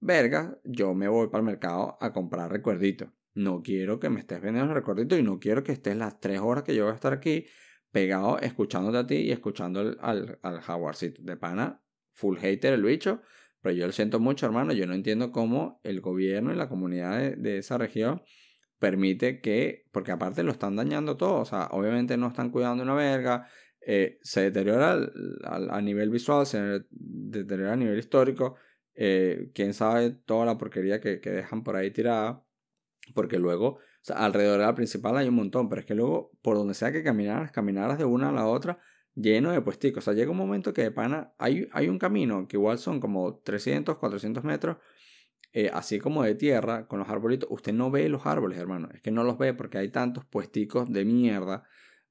verga, 0.00 0.58
yo 0.64 0.94
me 0.94 1.08
voy 1.08 1.28
para 1.28 1.38
el 1.38 1.46
mercado 1.46 1.96
a 2.00 2.12
comprar 2.12 2.50
recuerditos. 2.50 3.08
No 3.34 3.62
quiero 3.62 3.98
que 4.00 4.10
me 4.10 4.20
estés 4.20 4.40
vendiendo 4.42 4.66
los 4.66 4.74
recuerditos 4.74 5.18
y 5.18 5.22
no 5.22 5.38
quiero 5.38 5.62
que 5.62 5.72
estés 5.72 5.96
las 5.96 6.20
tres 6.20 6.40
horas 6.40 6.64
que 6.64 6.74
yo 6.74 6.84
voy 6.84 6.92
a 6.92 6.96
estar 6.96 7.12
aquí 7.12 7.46
pegado 7.92 8.38
escuchándote 8.40 8.98
a 8.98 9.06
ti 9.06 9.14
y 9.16 9.32
escuchando 9.32 9.80
al, 10.00 10.38
al, 10.42 10.60
jaguarcito. 10.60 11.22
De 11.22 11.36
pana, 11.36 11.82
full 12.12 12.36
hater 12.38 12.74
el 12.74 12.82
bicho, 12.82 13.22
pero 13.60 13.74
yo 13.74 13.86
lo 13.86 13.92
siento 13.92 14.18
mucho, 14.18 14.44
hermano. 14.44 14.72
Yo 14.72 14.86
no 14.86 14.94
entiendo 14.94 15.30
cómo 15.30 15.80
el 15.84 16.00
gobierno 16.00 16.52
y 16.52 16.56
la 16.56 16.68
comunidad 16.68 17.36
de 17.36 17.58
esa 17.58 17.78
región 17.78 18.22
permite 18.82 19.40
que, 19.40 19.86
porque 19.92 20.10
aparte 20.10 20.42
lo 20.42 20.50
están 20.50 20.74
dañando 20.74 21.16
todo, 21.16 21.36
o 21.36 21.44
sea, 21.44 21.68
obviamente 21.70 22.16
no 22.16 22.26
están 22.26 22.50
cuidando 22.50 22.82
una 22.82 22.94
verga, 22.96 23.46
eh, 23.86 24.18
se 24.22 24.40
deteriora 24.40 24.98
a 25.44 25.80
nivel 25.80 26.10
visual, 26.10 26.46
se 26.46 26.80
deteriora 26.90 27.74
a 27.74 27.76
nivel 27.76 27.96
histórico, 27.96 28.56
eh, 28.96 29.52
quién 29.54 29.72
sabe 29.72 30.10
toda 30.10 30.46
la 30.46 30.58
porquería 30.58 31.00
que, 31.00 31.18
dejan 31.18 31.62
por 31.62 31.76
ahí 31.76 31.92
tirada, 31.92 32.44
porque 33.14 33.38
luego, 33.38 33.78
alrededor 34.12 34.58
de 34.58 34.66
la 34.66 34.74
principal 34.74 35.16
hay 35.16 35.28
un 35.28 35.36
montón, 35.36 35.68
pero 35.68 35.82
es 35.82 35.86
que 35.86 35.94
luego, 35.94 36.32
por 36.42 36.56
donde 36.56 36.74
sea 36.74 36.90
que 36.90 37.04
caminaras, 37.04 37.52
caminaras 37.52 37.98
de 37.98 38.04
una 38.04 38.30
a 38.30 38.32
la 38.32 38.48
otra, 38.48 38.80
lleno 39.14 39.52
de 39.52 39.60
puesticos, 39.60 40.02
o 40.02 40.04
sea, 40.06 40.14
llega 40.14 40.32
un 40.32 40.38
momento 40.38 40.74
que 40.74 40.82
de 40.82 40.90
pana 40.90 41.34
hay, 41.38 41.68
hay 41.70 41.88
un 41.88 42.00
camino 42.00 42.48
que 42.48 42.56
igual 42.56 42.78
son 42.78 42.98
como 42.98 43.36
300, 43.36 43.98
400 43.98 44.42
metros, 44.42 44.78
eh, 45.52 45.70
así 45.72 45.98
como 45.98 46.22
de 46.22 46.34
tierra, 46.34 46.86
con 46.86 46.98
los 46.98 47.08
arbolitos, 47.08 47.48
usted 47.50 47.72
no 47.72 47.90
ve 47.90 48.08
los 48.08 48.26
árboles, 48.26 48.58
hermano. 48.58 48.88
Es 48.92 49.02
que 49.02 49.10
no 49.10 49.22
los 49.22 49.38
ve 49.38 49.52
porque 49.52 49.78
hay 49.78 49.90
tantos 49.90 50.24
puesticos 50.24 50.90
de 50.90 51.04
mierda 51.04 51.64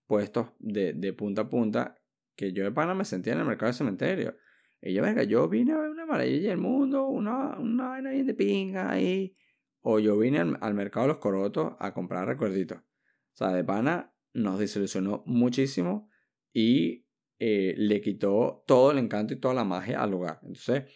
puestos 0.06 0.50
de, 0.60 0.94
de 0.94 1.14
punta 1.14 1.44
a 1.44 1.50
punta 1.50 2.02
que 2.36 2.54
yo 2.54 2.64
de 2.64 2.72
pana 2.72 2.94
me 2.94 3.06
sentía 3.06 3.34
en 3.34 3.40
el 3.40 3.46
mercado 3.46 3.72
de 3.72 3.78
cementerio. 3.78 4.36
Y 4.82 4.94
yo, 4.94 5.04
venga, 5.04 5.24
yo 5.24 5.48
vine 5.48 5.74
a 5.74 5.78
ver 5.78 5.90
una 5.90 6.06
maravilla 6.06 6.50
del 6.50 6.58
mundo, 6.58 7.08
una, 7.08 7.58
una 7.60 7.90
vaina 7.90 8.12
bien 8.12 8.26
de 8.26 8.34
pinga 8.34 8.92
ahí. 8.92 9.36
O 9.82 10.00
yo 10.00 10.18
vine 10.18 10.40
al, 10.40 10.74
mercado 10.74 11.06
de 11.06 11.14
los 11.14 11.18
corotos 11.18 11.74
a 11.80 11.94
comprar 11.94 12.28
recuerditos. 12.28 12.80
O 12.80 13.36
sea, 13.36 13.54
de 13.54 13.64
pana 13.64 14.14
nos 14.34 14.60
desilusionó 14.60 15.24
muchísimo 15.26 16.10
y 16.54 17.06
eh, 17.40 17.74
le 17.78 18.02
quitó 18.02 18.64
todo 18.68 18.92
el 18.92 18.98
encanto 18.98 19.34
y 19.34 19.40
toda 19.40 19.54
la 19.54 19.64
magia 19.64 20.02
al 20.02 20.12
lugar. 20.12 20.40
Entonces, 20.42 20.92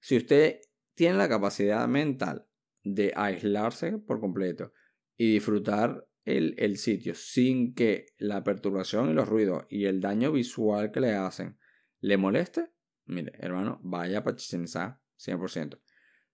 si 0.00 0.16
usted 0.16 0.60
tiene 0.94 1.18
la 1.18 1.28
capacidad 1.28 1.86
mental 1.88 2.46
de 2.84 3.12
aislarse 3.16 3.98
por 3.98 4.20
completo 4.20 4.72
y 5.16 5.34
disfrutar 5.34 6.06
el, 6.24 6.54
el, 6.58 6.76
sitio 6.76 7.14
sin 7.14 7.74
que 7.74 8.06
la 8.18 8.44
perturbación 8.44 9.10
y 9.10 9.14
los 9.14 9.28
ruidos 9.28 9.64
y 9.68 9.86
el 9.86 10.00
daño 10.00 10.32
visual 10.32 10.92
que 10.92 11.00
le 11.00 11.14
hacen 11.14 11.58
le 12.00 12.16
moleste, 12.16 12.70
mire, 13.06 13.32
hermano, 13.38 13.80
vaya 13.82 14.22
para 14.22 14.36
Chichen 14.36 14.64
100%. 14.64 15.80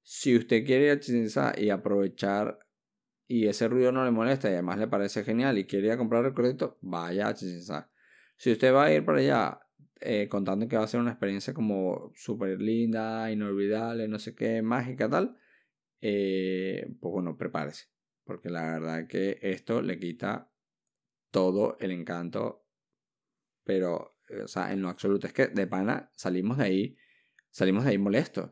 Si 0.03 0.37
usted 0.37 0.65
quiere 0.65 0.87
ir 0.87 0.91
a 0.93 1.01
Chichen 1.01 1.29
y 1.59 1.71
aprovechar 1.71 2.59
y 3.27 3.47
ese 3.47 3.69
ruido 3.69 3.93
no 3.93 4.05
le 4.05 4.11
molesta 4.11 4.49
y 4.49 4.55
además 4.55 4.79
le 4.79 4.89
parece 4.89 5.25
genial 5.25 5.59
y 5.59 5.67
quiere 5.67 5.89
ir 5.89 5.93
a 5.93 5.99
comprar 5.99 6.25
recuerditos, 6.25 6.77
vaya 6.81 7.29
a 7.29 7.35
Chichen 7.35 7.61
Si 8.37 8.53
usted 8.53 8.73
va 8.73 8.87
a 8.87 8.93
ir 8.93 9.05
para 9.05 9.19
allá 9.19 9.61
eh, 10.01 10.29
contando 10.29 10.69
que 10.69 10.77
va 10.77 10.85
a 10.85 10.89
ser 10.89 11.01
una 11.01 11.11
experiencia 11.11 11.55
como 11.55 12.13
súper 12.15 12.61
linda, 12.61 13.31
inolvidable, 13.31 14.09
no 14.09 14.19
sé 14.19 14.35
qué, 14.35 14.63
mágica, 14.63 15.09
tal, 15.09 15.39
eh, 16.01 16.87
pues 17.01 17.13
bueno, 17.13 17.37
prepárese. 17.37 17.87
Porque 18.25 18.51
la 18.51 18.63
verdad 18.79 19.07
que 19.07 19.39
esto 19.43 19.83
le 19.83 19.99
quita 19.99 20.53
todo 21.31 21.77
el 21.81 21.93
encanto, 21.93 22.67
pero, 23.65 24.19
o 24.45 24.49
sea, 24.49 24.73
en 24.73 24.83
lo 24.83 24.89
absoluto. 24.89 25.27
Es 25.27 25.33
que 25.33 25.49
de 25.49 25.67
pana 25.67 26.13
salimos 26.15 26.59
de 26.59 26.65
ahí, 26.65 26.97
salimos 27.51 27.85
de 27.85 27.91
ahí 27.91 27.99
molestos 27.99 28.51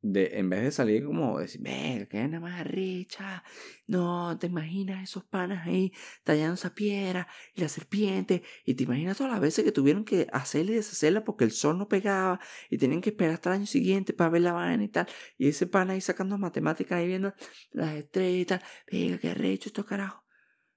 de, 0.00 0.38
en 0.38 0.48
vez 0.48 0.62
de 0.62 0.70
salir 0.70 1.04
como 1.04 1.38
decir, 1.38 1.60
ver, 1.60 2.08
que 2.08 2.26
nada 2.28 2.40
más 2.40 2.66
richa, 2.66 3.42
no, 3.86 4.38
te 4.38 4.46
imaginas 4.46 5.02
esos 5.02 5.24
panas 5.24 5.66
ahí 5.66 5.92
tallando 6.22 6.54
esa 6.54 6.74
piedra 6.74 7.26
y 7.54 7.60
la 7.60 7.68
serpiente, 7.68 8.42
y 8.64 8.74
te 8.74 8.84
imaginas 8.84 9.16
todas 9.16 9.32
las 9.32 9.40
veces 9.40 9.64
que 9.64 9.72
tuvieron 9.72 10.04
que 10.04 10.28
hacerle 10.32 10.72
y 10.72 10.76
deshacerla 10.76 11.24
porque 11.24 11.44
el 11.44 11.50
sol 11.50 11.78
no 11.78 11.88
pegaba 11.88 12.40
y 12.70 12.78
tenían 12.78 13.00
que 13.00 13.10
esperar 13.10 13.34
hasta 13.34 13.50
el 13.50 13.56
año 13.56 13.66
siguiente 13.66 14.12
para 14.12 14.30
ver 14.30 14.42
la 14.42 14.52
vaina 14.52 14.84
y 14.84 14.88
tal, 14.88 15.06
y 15.36 15.48
ese 15.48 15.66
pana 15.66 15.94
ahí 15.94 16.00
sacando 16.00 16.38
matemáticas 16.38 16.98
ahí 16.98 17.08
viendo 17.08 17.34
las 17.72 17.94
estrellas 17.96 18.42
y 18.42 18.46
tal, 18.46 18.62
venga, 18.90 19.18
qué 19.18 19.34
richo 19.34 19.68
esto 19.68 19.84
carajo. 19.84 20.24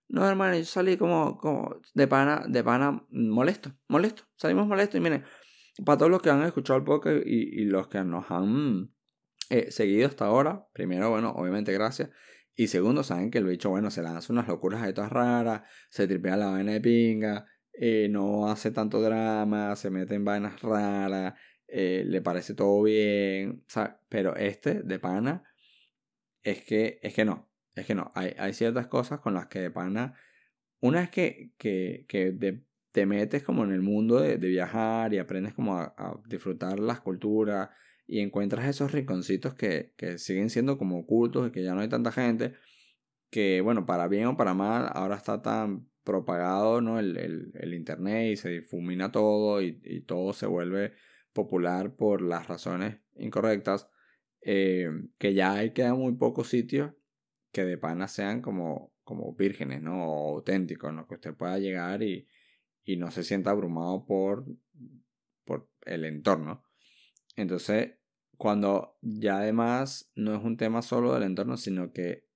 No, 0.08 0.28
hermano, 0.28 0.58
yo 0.58 0.66
salí 0.66 0.98
como, 0.98 1.38
como 1.38 1.80
de 1.94 2.06
pana, 2.06 2.44
de 2.48 2.64
pana 2.64 3.06
molesto, 3.12 3.72
molesto, 3.88 4.24
salimos 4.36 4.68
molestos 4.68 5.00
y 5.00 5.02
miren, 5.02 5.24
para 5.86 6.00
todos 6.00 6.12
los 6.12 6.22
que 6.22 6.30
han 6.30 6.44
escuchado 6.44 6.80
el 6.80 6.86
podcast 6.86 7.26
y, 7.26 7.62
y 7.62 7.66
los 7.66 7.88
que 7.88 8.04
nos 8.04 8.30
han 8.30 8.92
eh, 9.52 9.70
seguido 9.72 10.08
hasta 10.08 10.26
ahora. 10.26 10.68
Primero, 10.74 11.10
bueno, 11.10 11.32
obviamente 11.32 11.74
gracias. 11.74 12.10
Y 12.56 12.68
segundo, 12.68 13.04
saben 13.04 13.32
que 13.32 13.40
el 13.40 13.46
bicho, 13.46 13.70
bueno, 13.70 13.92
se 13.92 14.02
lanza 14.02 14.32
unas 14.32 14.48
locuras 14.48 14.82
de 14.84 14.94
todas 14.94 15.12
raras, 15.12 15.64
se 15.90 16.08
tripea 16.08 16.38
la 16.38 16.48
vaina 16.48 16.74
de 16.74 16.82
pinga, 16.82 17.46
eh, 17.74 18.08
no 18.10 18.50
hace 18.50 18.72
tanto 18.72 19.02
drama, 19.02 19.76
se 19.76 19.90
mete 19.90 20.16
en 20.16 20.26
vainas 20.26 20.62
raras, 20.62 21.34
eh, 21.68 22.04
le 22.06 22.22
parece 22.22 22.54
todo 22.54 22.84
bien, 22.84 23.66
pero 24.10 24.36
este, 24.36 24.84
de 24.84 25.00
pana, 25.00 25.44
es 26.44 26.64
que, 26.64 27.00
es 27.02 27.14
que 27.14 27.26
no, 27.26 27.50
es 27.76 27.86
que 27.86 27.96
no, 27.96 28.12
hay, 28.16 28.34
hay 28.38 28.54
ciertas 28.54 28.88
cosas 28.88 29.20
con 29.20 29.34
las 29.34 29.48
que 29.48 29.60
de 29.60 29.72
pana, 29.72 30.16
una 30.80 31.04
es 31.04 31.10
que, 31.10 31.54
que, 31.58 32.06
que 32.08 32.64
te 32.92 33.06
metes 33.06 33.44
como 33.44 33.64
en 33.64 33.72
el 33.72 33.82
mundo 33.82 34.20
de, 34.20 34.38
viajar 34.38 35.14
y 35.14 35.20
aprendes 35.20 35.54
como 35.54 35.78
a, 35.78 35.94
a 35.98 36.22
disfrutar 36.28 36.80
las 36.80 37.02
culturas, 37.02 37.70
y 38.12 38.20
encuentras 38.20 38.68
esos 38.68 38.92
rinconcitos 38.92 39.54
que, 39.54 39.94
que 39.96 40.18
siguen 40.18 40.50
siendo 40.50 40.78
como 40.78 41.00
ocultos 41.00 41.48
y 41.48 41.52
que 41.52 41.64
ya 41.64 41.74
no 41.74 41.80
hay 41.80 41.88
tanta 41.88 42.12
gente, 42.12 42.56
que 43.30 43.62
bueno, 43.62 43.86
para 43.86 44.10
bien 44.10 44.26
o 44.26 44.36
para 44.36 44.54
mal, 44.54 44.90
ahora 44.94 45.16
está 45.16 45.42
tan 45.42 45.88
propagado 46.04 46.82
¿no? 46.82 47.00
el, 47.00 47.16
el, 47.54 47.74
internet 47.74 48.34
y 48.34 48.36
se 48.36 48.50
difumina 48.50 49.14
todo 49.14 49.62
y, 49.62 49.80
y, 49.86 50.02
todo 50.02 50.34
se 50.34 50.46
vuelve 50.46 50.92
popular 51.32 51.96
por 51.96 52.22
las 52.22 52.50
razones 52.50 52.98
incorrectas, 53.16 53.88
eh, 54.42 54.90
que 55.18 55.34
ya 55.34 55.54
hay 55.54 55.72
quedan 55.72 55.98
muy 55.98 56.14
pocos 56.16 56.50
sitios 56.50 56.92
que 57.54 57.64
de 57.64 57.78
pana 57.78 58.10
sean 58.10 58.42
como, 58.42 58.94
como 59.06 59.34
vírgenes, 59.36 59.82
¿no? 59.82 60.04
O 60.04 60.36
auténticos, 60.36 60.94
¿no? 60.94 61.08
Que 61.08 61.16
usted 61.16 61.34
pueda 61.34 61.60
llegar 61.60 62.04
y, 62.04 62.28
y 62.84 62.98
no 62.98 63.10
se 63.10 63.24
sienta 63.24 63.52
abrumado 63.52 64.06
por, 64.06 64.46
por 65.46 65.70
el 65.86 66.04
entorno. 66.04 66.66
Entonces, 67.38 68.01
cuando 68.42 68.98
ya 69.04 69.38
además 69.38 70.12
no 70.16 70.36
es 70.36 70.44
un 70.44 70.58
tema 70.58 70.82
solo 70.82 71.14
del 71.14 71.22
entorno, 71.22 71.58
sino 71.58 71.94
que 71.94 72.28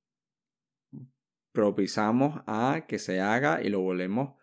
propiciamos 1.52 2.44
a 2.46 2.86
que 2.88 3.00
se 3.00 3.22
haga 3.22 3.64
y 3.64 3.70
lo 3.70 3.82
volvemos 3.82 4.36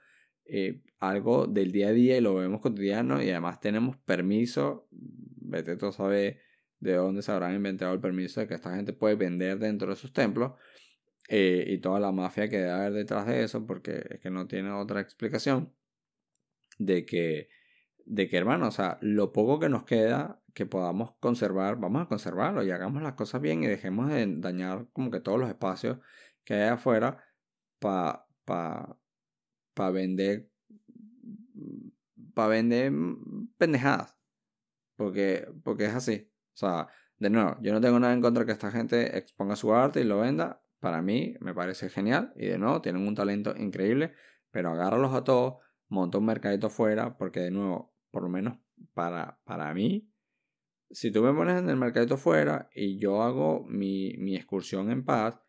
eh, 0.45 0.83
algo 0.99 1.47
del 1.47 1.71
día 1.71 1.91
a 1.91 1.93
día 1.93 2.19
y 2.19 2.21
lo 2.21 2.35
vemos 2.35 2.61
cotidiano 2.61 3.23
y 3.23 3.31
además 3.31 3.61
tenemos 3.61 3.97
permiso, 3.99 4.89
vete 4.91 5.77
tú 5.77 5.87
a 5.87 5.93
saber 5.93 6.41
de 6.81 6.95
dónde 6.95 7.23
se 7.23 7.31
habrán 7.31 7.55
inventado 7.55 7.95
el 7.95 8.01
permiso 8.01 8.41
de 8.41 8.49
que 8.49 8.55
esta 8.55 8.75
gente 8.75 8.93
puede 8.93 9.15
vender 9.15 9.61
dentro 9.61 9.91
de 9.91 9.95
sus 9.95 10.13
templos 10.13 10.55
eh, 11.29 11.65
y 11.69 11.79
toda 11.79 12.01
la 12.01 12.11
mafia 12.11 12.49
que 12.49 12.59
debe 12.59 12.73
haber 12.73 12.93
detrás 12.93 13.25
de 13.29 13.45
eso 13.45 13.65
porque 13.69 14.03
es 14.11 14.19
que 14.19 14.31
no 14.31 14.49
tiene 14.49 14.73
otra 14.73 15.01
explicación 15.01 15.73
de 16.81 17.07
que 17.07 17.51
de 18.05 18.29
que 18.29 18.37
hermano, 18.37 18.67
o 18.67 18.73
sea, 18.73 18.99
lo 19.01 19.33
poco 19.33 19.61
que 19.61 19.69
nos 19.69 19.85
queda 19.85 20.42
que 20.55 20.67
podamos 20.67 21.13
conservar, 21.21 21.77
vamos 21.79 22.03
a 22.03 22.09
conservarlo 22.09 22.63
y 22.63 22.71
hagamos 22.71 23.03
las 23.03 23.15
cosas 23.15 23.41
bien 23.41 23.63
y 23.63 23.67
dejemos 23.67 24.11
de 24.11 24.27
dañar 24.39 24.87
como 24.93 25.11
que 25.11 25.21
todos 25.21 25.39
los 25.39 25.49
espacios 25.49 25.99
que 26.45 26.55
hay 26.55 26.69
afuera 26.69 27.25
para 27.79 28.27
pa, 28.45 28.99
pa 29.75 29.91
vender 29.91 30.53
para 32.35 32.49
vender 32.49 32.93
pendejadas. 33.59 34.17
Porque, 34.97 35.49
porque 35.65 35.87
es 35.87 35.95
así. 35.95 36.31
O 36.55 36.57
sea, 36.57 36.89
de 37.19 37.31
nuevo, 37.31 37.57
yo 37.61 37.73
no 37.73 37.81
tengo 37.81 37.99
nada 37.99 38.13
en 38.13 38.21
contra 38.21 38.45
que 38.45 38.53
esta 38.53 38.71
gente 38.71 39.17
exponga 39.17 39.57
su 39.57 39.75
arte 39.75 40.01
y 40.01 40.05
lo 40.05 40.21
venda. 40.21 40.63
Para 40.81 41.03
mí 41.03 41.37
me 41.41 41.55
parece 41.55 41.89
genial. 41.89 42.33
Y 42.37 42.47
de 42.47 42.59
nuevo, 42.59 42.81
tienen 42.83 43.07
un 43.07 43.15
talento 43.15 43.55
increíble. 43.57 44.13
Pero 44.51 44.71
agárralos 44.71 45.15
a 45.15 45.25
todos, 45.25 45.57
monta 45.89 46.19
un 46.19 46.27
mercadito 46.27 46.71
fuera. 46.71 47.17
Porque 47.17 47.41
de 47.41 47.51
nuevo, 47.51 47.95
por 48.11 48.23
lo 48.23 48.29
menos 48.29 48.59
para, 48.95 49.41
para 49.45 49.73
mí, 49.75 50.12
si 50.93 51.11
tú 51.11 51.23
me 51.23 51.33
pones 51.33 51.59
en 51.61 51.69
el 51.69 51.77
mercadito 51.77 52.17
fuera 52.17 52.69
y 52.75 52.99
yo 52.99 53.23
hago 53.23 53.65
mi, 53.69 54.15
mi 54.19 54.37
excursión 54.37 54.91
en 54.91 55.05
paz, 55.05 55.41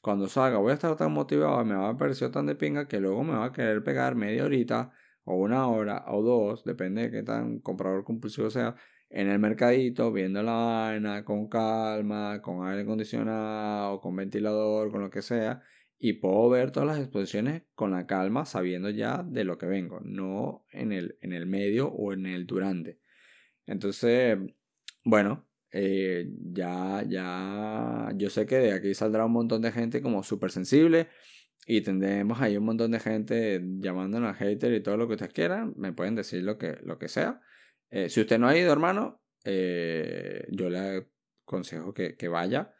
cuando 0.00 0.28
salga 0.28 0.58
voy 0.58 0.72
a 0.72 0.74
estar 0.74 0.96
tan 0.96 1.12
motivado, 1.12 1.64
me 1.64 1.74
va 1.74 1.90
a 1.90 1.96
parecer 1.96 2.30
tan 2.30 2.46
de 2.46 2.54
pinga 2.54 2.88
que 2.88 3.00
luego 3.00 3.24
me 3.24 3.34
va 3.34 3.46
a 3.46 3.52
querer 3.52 3.82
pegar 3.82 4.14
media 4.14 4.44
horita 4.44 4.92
o 5.24 5.36
una 5.36 5.66
hora 5.68 6.04
o 6.08 6.22
dos, 6.22 6.64
depende 6.64 7.02
de 7.02 7.10
qué 7.10 7.22
tan 7.22 7.60
comprador 7.60 8.04
compulsivo 8.04 8.50
sea, 8.50 8.76
en 9.10 9.28
el 9.28 9.38
mercadito, 9.38 10.12
viendo 10.12 10.42
la 10.42 10.52
vaina 10.52 11.24
con 11.24 11.48
calma, 11.48 12.42
con 12.42 12.66
aire 12.66 12.82
acondicionado, 12.82 14.00
con 14.00 14.16
ventilador, 14.16 14.90
con 14.90 15.02
lo 15.02 15.10
que 15.10 15.22
sea, 15.22 15.62
y 15.98 16.14
puedo 16.14 16.50
ver 16.50 16.70
todas 16.70 16.88
las 16.88 16.98
exposiciones 16.98 17.62
con 17.74 17.92
la 17.92 18.06
calma, 18.06 18.44
sabiendo 18.44 18.90
ya 18.90 19.22
de 19.22 19.44
lo 19.44 19.56
que 19.56 19.66
vengo, 19.66 20.00
no 20.02 20.66
en 20.72 20.92
el, 20.92 21.16
en 21.22 21.32
el 21.32 21.46
medio 21.46 21.88
o 21.88 22.12
en 22.12 22.26
el 22.26 22.46
durante. 22.46 22.98
Entonces, 23.66 24.36
bueno, 25.04 25.46
eh, 25.70 26.30
ya, 26.52 27.02
ya, 27.06 28.12
yo 28.16 28.30
sé 28.30 28.46
que 28.46 28.56
de 28.58 28.72
aquí 28.72 28.94
saldrá 28.94 29.24
un 29.24 29.32
montón 29.32 29.62
de 29.62 29.72
gente 29.72 30.00
como 30.00 30.22
súper 30.22 30.50
sensible 30.50 31.08
y 31.66 31.80
tendremos 31.80 32.40
ahí 32.40 32.56
un 32.56 32.64
montón 32.64 32.90
de 32.90 33.00
gente 33.00 33.60
llamándonos 33.78 34.30
a 34.30 34.34
hater 34.34 34.72
y 34.72 34.82
todo 34.82 34.96
lo 34.96 35.08
que 35.08 35.14
ustedes 35.14 35.32
quieran. 35.32 35.74
Me 35.76 35.92
pueden 35.92 36.14
decir 36.14 36.42
lo 36.42 36.58
que, 36.58 36.78
lo 36.82 36.98
que 36.98 37.08
sea. 37.08 37.40
Eh, 37.90 38.08
si 38.08 38.20
usted 38.20 38.38
no 38.38 38.48
ha 38.48 38.56
ido, 38.56 38.72
hermano, 38.72 39.22
eh, 39.44 40.46
yo 40.50 40.68
le 40.70 41.06
aconsejo 41.44 41.92
que, 41.94 42.16
que, 42.16 42.28
vaya 42.28 42.74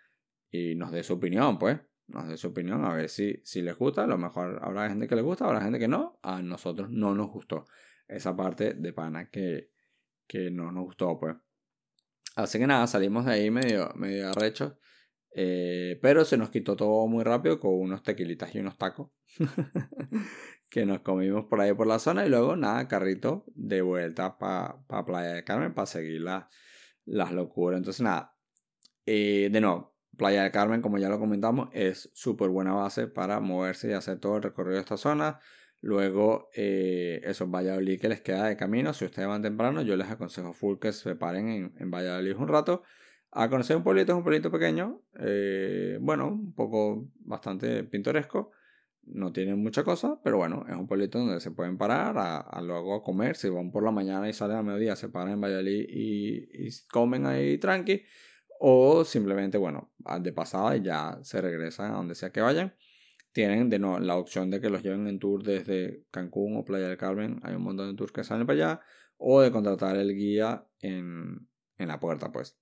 y 0.51 0.75
nos 0.75 0.93
dé 0.93 1.03
su 1.03 1.15
opinión, 1.15 1.59
pues. 1.59 1.81
Nos 2.07 2.29
dé 2.29 2.37
su 2.37 2.49
opinión 2.49 2.85
a 2.85 2.95
ver 2.95 3.09
si, 3.09 3.41
si 3.45 3.63
les 3.63 3.77
gusta. 3.77 4.05
A 4.05 4.07
lo 4.07 4.19
mejor 4.19 4.61
habrá 4.63 4.89
gente 4.89 5.09
que 5.09 5.17
le 5.17 5.23
gusta, 5.23 5.47
habrá 5.47 5.63
gente 5.63 5.79
que 5.79 5.89
no. 5.89 6.19
A 6.23 6.43
nosotros 6.43 6.91
no 6.91 7.15
nos 7.15 7.29
gustó 7.29 7.65
esa 8.07 8.37
parte 8.37 8.75
de 8.75 8.93
pana 8.93 9.31
que, 9.31 9.71
que 10.27 10.51
no 10.51 10.71
nos 10.71 10.85
gustó, 10.85 11.19
pues. 11.19 11.37
Así 12.37 12.59
que 12.59 12.67
nada, 12.67 12.87
salimos 12.87 13.27
de 13.27 13.33
ahí 13.33 13.51
medio, 13.51 13.91
medio 13.95 14.29
arrechos. 14.31 14.75
Eh, 15.37 15.99
pero 16.01 16.25
se 16.25 16.37
nos 16.37 16.51
quitó 16.51 16.77
todo 16.77 17.07
muy 17.09 17.25
rápido 17.25 17.59
con 17.59 17.75
unos 17.75 18.05
tequilitas 18.05 18.55
y 18.55 18.61
unos 18.61 18.79
tacos 18.79 19.11
que 20.69 20.87
nos 20.87 21.01
comimos 21.01 21.47
por 21.47 21.61
ahí 21.61 21.73
por 21.75 21.87
la 21.87 21.99
zona. 21.99 22.25
Y 22.25 22.29
luego, 22.29 22.57
nada, 22.57 22.87
carrito 22.89 23.45
de 23.55 23.83
vuelta 23.83 24.39
para 24.39 24.77
pa 24.87 25.05
Playa 25.05 25.35
de 25.35 25.45
Carmen 25.45 25.75
para 25.75 25.87
seguir 25.87 26.23
las 27.05 27.33
locuras. 27.33 27.79
Entonces, 27.79 28.03
nada, 28.03 28.37
eh, 29.07 29.49
de 29.51 29.61
nuevo, 29.61 29.97
Playa 30.17 30.45
de 30.45 30.53
Carmen, 30.53 30.81
como 30.81 30.99
ya 30.99 31.09
lo 31.09 31.19
comentamos, 31.19 31.69
es 31.73 32.11
súper 32.15 32.49
buena 32.49 32.73
base 32.73 33.09
para 33.09 33.41
moverse 33.41 33.91
y 33.91 33.93
hacer 33.93 34.21
todo 34.21 34.37
el 34.37 34.43
recorrido 34.43 34.77
de 34.77 34.81
esta 34.81 34.97
zona. 34.97 35.41
Luego, 35.85 36.49
eh, 36.55 37.21
eso, 37.25 37.47
Valladolid 37.47 38.01
que 38.01 38.09
les 38.09 38.23
queda 38.23 38.47
de 38.47 38.57
camino. 38.57 38.95
Si 38.95 39.05
ustedes 39.05 39.29
van 39.29 39.43
temprano, 39.43 39.83
yo 39.83 39.97
les 39.97 40.09
aconsejo 40.09 40.55
full 40.55 40.79
que 40.79 40.93
se 40.93 41.15
paren 41.15 41.75
en, 41.79 41.91
Valladolid 41.91 42.37
un 42.39 42.49
rato. 42.49 42.83
A 43.31 43.51
conocer 43.51 43.77
un 43.77 43.85
pueblito, 43.85 44.13
es 44.13 44.17
un 44.17 44.23
pueblito 44.23 44.51
pequeño. 44.51 45.03
Eh, 45.21 45.99
bueno, 46.01 46.29
un 46.29 46.55
poco 46.55 47.11
bastante 47.19 47.85
pintoresco. 47.85 48.51
No 49.03 49.31
tiene 49.31 49.57
mucha 49.57 49.85
cosa, 49.85 50.19
pero 50.25 50.39
bueno, 50.39 50.65
es 50.67 50.75
un 50.75 50.87
pueblito 50.87 51.19
donde 51.19 51.39
se 51.39 51.51
pueden 51.51 51.77
parar 51.77 52.15
a, 52.17 52.63
luego 52.63 52.95
a 52.95 53.03
comer. 53.03 53.37
Si 53.37 53.51
van 53.51 53.71
por 53.71 53.85
la 53.85 53.91
mañana 53.91 54.27
y 54.27 54.33
salen 54.33 54.57
a 54.57 54.63
mediodía, 54.63 54.97
se 54.97 55.11
paran 55.11 55.35
en 55.35 55.43
Valladolid 55.43 55.85
y, 55.87 56.67
y 56.67 56.71
comen 56.91 57.27
ahí 57.27 57.59
tranqui. 57.59 58.05
O 58.59 59.05
simplemente, 59.05 59.59
bueno, 59.59 59.93
de 60.19 60.33
pasada 60.33 60.79
y 60.79 60.83
ya 60.83 61.19
se 61.21 61.43
regresan 61.43 61.91
a 61.91 61.97
donde 61.97 62.15
sea 62.15 62.31
que 62.31 62.41
vayan 62.41 62.73
tienen 63.35 63.69
de 63.69 63.81
no, 63.81 63.99
la 63.99 64.17
opción 64.17 64.49
de 64.51 64.61
que 64.61 64.71
los 64.71 64.83
lleven 64.83 65.09
en 65.09 65.19
tour 65.19 65.43
desde 65.43 66.05
Cancún 66.13 66.57
o 66.57 66.65
Playa 66.65 66.89
del 66.89 66.97
Carmen. 66.97 67.41
Hay 67.43 67.57
un 67.57 67.63
montón 67.63 67.91
de 67.91 67.97
tours 67.97 68.13
que 68.13 68.23
salen 68.23 68.47
para 68.47 68.57
allá. 68.57 68.81
O 69.17 69.41
de 69.41 69.51
contratar 69.51 69.97
el 69.97 70.15
guía 70.15 70.65
en, 70.81 71.49
en 71.77 71.89
la 71.89 71.99
puerta, 71.99 72.31
pues. 72.31 72.57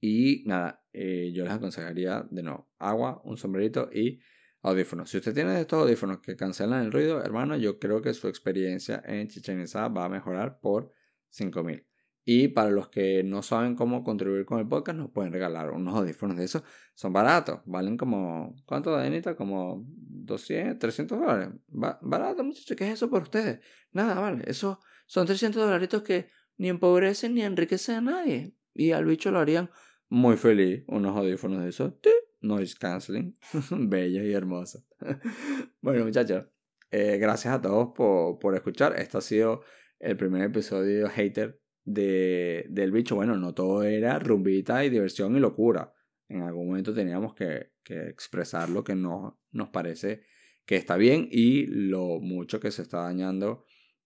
Y 0.00 0.44
nada, 0.46 0.84
eh, 0.92 1.32
yo 1.34 1.44
les 1.44 1.52
aconsejaría 1.52 2.24
de 2.30 2.42
no, 2.44 2.70
agua, 2.78 3.20
un 3.24 3.36
sombrerito 3.36 3.90
y 3.92 4.20
audífonos. 4.62 5.10
Si 5.10 5.16
usted 5.16 5.34
tiene 5.34 5.60
estos 5.60 5.82
audífonos 5.82 6.20
que 6.20 6.36
cancelan 6.36 6.84
el 6.84 6.92
ruido, 6.92 7.20
hermano, 7.20 7.56
yo 7.56 7.80
creo 7.80 8.00
que 8.02 8.14
su 8.14 8.28
experiencia 8.28 9.02
en 9.04 9.26
Chichen 9.26 9.60
Itza 9.60 9.88
va 9.88 10.04
a 10.04 10.08
mejorar 10.08 10.60
por 10.60 10.92
5000. 11.30 11.84
Y 12.28 12.48
para 12.48 12.70
los 12.70 12.88
que 12.88 13.22
no 13.22 13.40
saben 13.40 13.76
cómo 13.76 14.02
contribuir 14.02 14.44
con 14.44 14.58
el 14.58 14.66
podcast, 14.66 14.98
nos 14.98 15.12
pueden 15.12 15.32
regalar 15.32 15.70
unos 15.70 15.94
audífonos 15.94 16.36
de 16.36 16.42
esos. 16.42 16.64
Son 16.92 17.12
baratos, 17.12 17.60
valen 17.66 17.96
como, 17.96 18.56
¿cuánto, 18.66 18.90
Danita? 18.90 19.36
Como 19.36 19.84
200, 19.86 20.76
300 20.76 21.20
dólares. 21.20 21.50
barato, 21.68 22.42
muchachos, 22.42 22.76
¿qué 22.76 22.88
es 22.88 22.94
eso 22.94 23.08
por 23.08 23.22
ustedes? 23.22 23.60
Nada, 23.92 24.18
vale. 24.18 24.42
Eso 24.48 24.80
son 25.06 25.24
300 25.24 25.62
dolaritos 25.62 26.02
que 26.02 26.28
ni 26.58 26.68
empobrecen 26.68 27.32
ni 27.32 27.42
enriquecen 27.42 27.94
a 27.94 28.00
nadie. 28.00 28.56
Y 28.74 28.90
al 28.90 29.04
bicho 29.04 29.30
lo 29.30 29.38
harían 29.38 29.70
muy 30.08 30.36
feliz, 30.36 30.82
unos 30.88 31.16
audífonos 31.16 31.62
de 31.62 31.68
esos. 31.68 31.92
Noise 32.40 32.74
canceling. 32.76 33.38
Bellos 33.70 34.24
y 34.24 34.32
hermosos. 34.32 34.84
bueno, 35.80 36.04
muchachos, 36.04 36.46
eh, 36.90 37.18
gracias 37.18 37.54
a 37.54 37.60
todos 37.60 37.90
por, 37.94 38.40
por 38.40 38.56
escuchar. 38.56 38.98
Este 38.98 39.16
ha 39.16 39.20
sido 39.20 39.62
el 40.00 40.16
primer 40.16 40.42
episodio 40.42 41.08
Hater 41.08 41.60
de, 41.86 42.66
del 42.68 42.92
bicho, 42.92 43.14
bueno, 43.14 43.36
no 43.36 43.54
todo 43.54 43.84
era 43.84 44.18
rumbita 44.18 44.84
y 44.84 44.90
diversión 44.90 45.36
y 45.36 45.40
locura. 45.40 45.94
En 46.28 46.42
algún 46.42 46.66
momento 46.66 46.92
teníamos 46.92 47.34
que, 47.34 47.70
que 47.82 48.08
expresar 48.08 48.68
lo 48.68 48.84
que 48.84 48.94
no, 48.94 49.40
nos 49.52 49.70
parece 49.70 50.24
que 50.66 50.76
está 50.76 50.96
bien 50.96 51.28
y 51.30 51.66
lo 51.66 52.20
mucho 52.20 52.60
que 52.60 52.72
se 52.72 52.82
está 52.82 53.02
dañando 53.02 53.64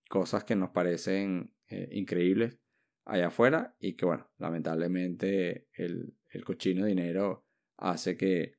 cosas 0.08 0.44
que 0.44 0.54
nos 0.54 0.70
parecen 0.70 1.54
eh, 1.68 1.88
increíbles 1.92 2.58
allá 3.06 3.28
afuera 3.28 3.76
y 3.80 3.94
que 3.94 4.04
bueno, 4.04 4.30
lamentablemente 4.38 5.68
el, 5.72 6.14
el 6.28 6.44
cochino 6.44 6.84
dinero 6.84 7.46
hace 7.78 8.16
que, 8.16 8.56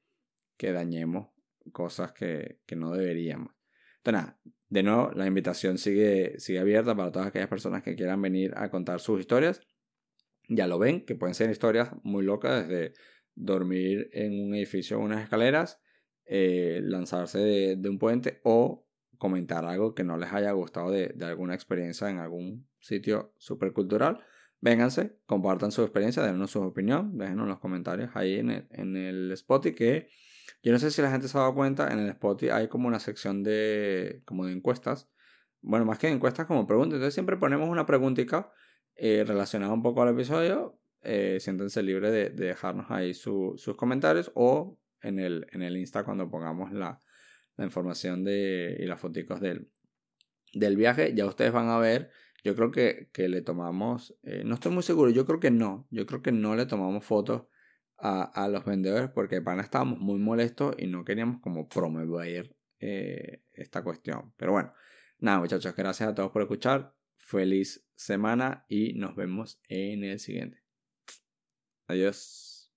que 0.58 0.72
dañemos 0.72 1.28
cosas 1.72 2.12
que, 2.14 2.62
que 2.66 2.76
no 2.76 2.92
deberíamos. 2.92 3.54
Entonces 3.98 4.34
de 4.72 4.84
nuevo, 4.84 5.12
la 5.16 5.28
invitación 5.28 5.78
sigue, 5.78 6.40
sigue 6.40 6.60
abierta 6.60 6.96
para 6.96 7.12
todas 7.12 7.28
aquellas 7.28 7.50
personas 7.50 7.84
que 7.84 7.94
quieran 7.94 8.22
venir 8.22 8.54
a 8.56 8.72
contar 8.72 9.02
sus 9.02 9.20
historias. 9.20 9.60
Ya 10.48 10.66
lo 10.66 10.80
ven, 10.80 11.06
que 11.06 11.14
pueden 11.14 11.36
ser 11.36 11.50
historias 11.50 11.92
muy 12.04 12.24
locas, 12.24 12.70
desde 12.70 12.94
dormir 13.36 14.10
en 14.14 14.42
un 14.42 14.56
edificio 14.56 14.98
o 14.98 15.02
unas 15.02 15.24
escaleras, 15.24 15.82
eh, 16.24 16.80
lanzarse 16.84 17.40
de, 17.40 17.90
un 17.90 18.00
puente 18.00 18.40
o 18.46 18.88
comentar 19.18 19.66
algo 19.66 19.94
que 19.94 20.06
no 20.06 20.16
les 20.16 20.32
haya 20.32 20.54
gustado 20.54 20.90
de, 20.90 21.14
alguna 21.22 21.54
experiencia 21.54 22.10
en 22.10 22.20
algún 22.20 22.66
sitio 22.80 23.34
supercultural. 23.40 24.24
Vénganse, 24.62 25.18
compartan 25.26 25.74
su 25.74 25.82
experiencia, 25.82 26.24
denos 26.24 26.52
su 26.52 26.62
opinión, 26.62 27.18
déjenos 27.18 27.46
los 27.46 27.60
comentarios 27.60 28.12
ahí 28.14 28.36
en 28.36 28.52
el, 28.52 28.68
en 28.72 28.96
el 28.96 29.32
spot 29.34 29.66
y 29.66 29.74
que 29.74 30.08
yo 30.64 30.72
no 30.72 30.80
sé 30.80 30.92
si 30.92 31.02
la 31.02 31.12
gente 31.12 31.28
se 31.28 31.38
ha 31.38 31.42
dado 31.42 31.56
cuenta, 31.56 31.92
en 31.92 32.00
el 32.00 32.10
Spotify 32.10 32.52
hay 32.52 32.68
como 32.68 32.88
una 32.88 33.00
sección 33.00 33.44
de, 33.44 34.22
como 34.26 34.46
de 34.46 34.54
encuestas. 34.54 35.10
Bueno, 35.62 35.86
más 35.86 35.98
que 35.98 36.08
encuestas, 36.08 36.46
como 36.46 36.68
preguntas. 36.68 36.96
Entonces 36.96 37.14
siempre 37.14 37.38
ponemos 37.38 37.70
una 37.70 37.86
preguntita 37.86 38.52
eh, 38.96 39.24
relacionada 39.26 39.74
un 39.74 39.82
poco 39.82 40.02
al 40.04 40.10
episodio. 40.10 40.80
Eh, 41.02 41.38
siéntense 41.40 41.82
libres 41.82 42.12
de, 42.12 42.30
dejarnos 42.30 42.92
ahí 42.92 43.14
sus 43.14 43.76
comentarios 43.76 44.32
o 44.36 44.78
en 45.02 45.20
el, 45.20 45.48
en 45.52 45.64
el 45.64 45.78
Insta 45.78 46.04
cuando 46.04 46.30
pongamos 46.30 46.72
la, 46.72 47.00
la 47.58 47.66
información 47.66 48.24
de, 48.24 48.78
y 48.80 48.86
las 48.86 49.00
fotos 49.00 49.40
del, 49.40 49.68
del 50.54 50.78
viaje. 50.78 51.14
Ya 51.16 51.26
ustedes 51.26 51.52
van 51.52 51.70
a 51.70 51.80
ver. 51.80 52.12
Yo 52.44 52.56
creo 52.56 52.72
que, 52.72 53.10
que 53.14 53.30
le 53.30 53.42
tomamos, 53.42 54.16
eh, 54.24 54.44
no 54.44 54.56
estoy 54.56 54.72
muy 54.72 54.82
seguro, 54.82 55.12
yo 55.12 55.28
creo 55.28 55.40
que 55.40 55.52
no, 55.52 55.88
yo 55.92 56.08
creo 56.08 56.24
que 56.24 56.32
no 56.32 56.56
le 56.56 56.66
tomamos 56.66 57.06
fotos 57.06 57.44
a, 58.02 58.48
los 58.50 58.66
vendedores 58.66 59.10
porque 59.10 59.36
de 59.36 59.42
pana 59.42 59.62
estábamos 59.62 60.00
muy 60.00 60.20
molestos 60.20 60.76
y 60.78 60.88
no 60.88 61.06
queríamos 61.06 61.42
como 61.42 61.68
promover 61.70 62.56
eh, 62.80 63.44
esta 63.54 63.84
cuestión. 63.84 64.34
Pero 64.38 64.54
bueno, 64.54 64.74
nada 65.20 65.40
muchachos, 65.40 65.76
gracias 65.76 66.10
a 66.10 66.16
todos 66.16 66.32
por 66.32 66.42
escuchar. 66.42 66.96
Feliz 67.18 67.88
semana 67.96 68.66
y 68.68 68.94
nos 68.94 69.16
vemos 69.16 69.62
en 69.70 70.04
el 70.04 70.20
siguiente. 70.20 70.64
Adiós. 71.88 72.72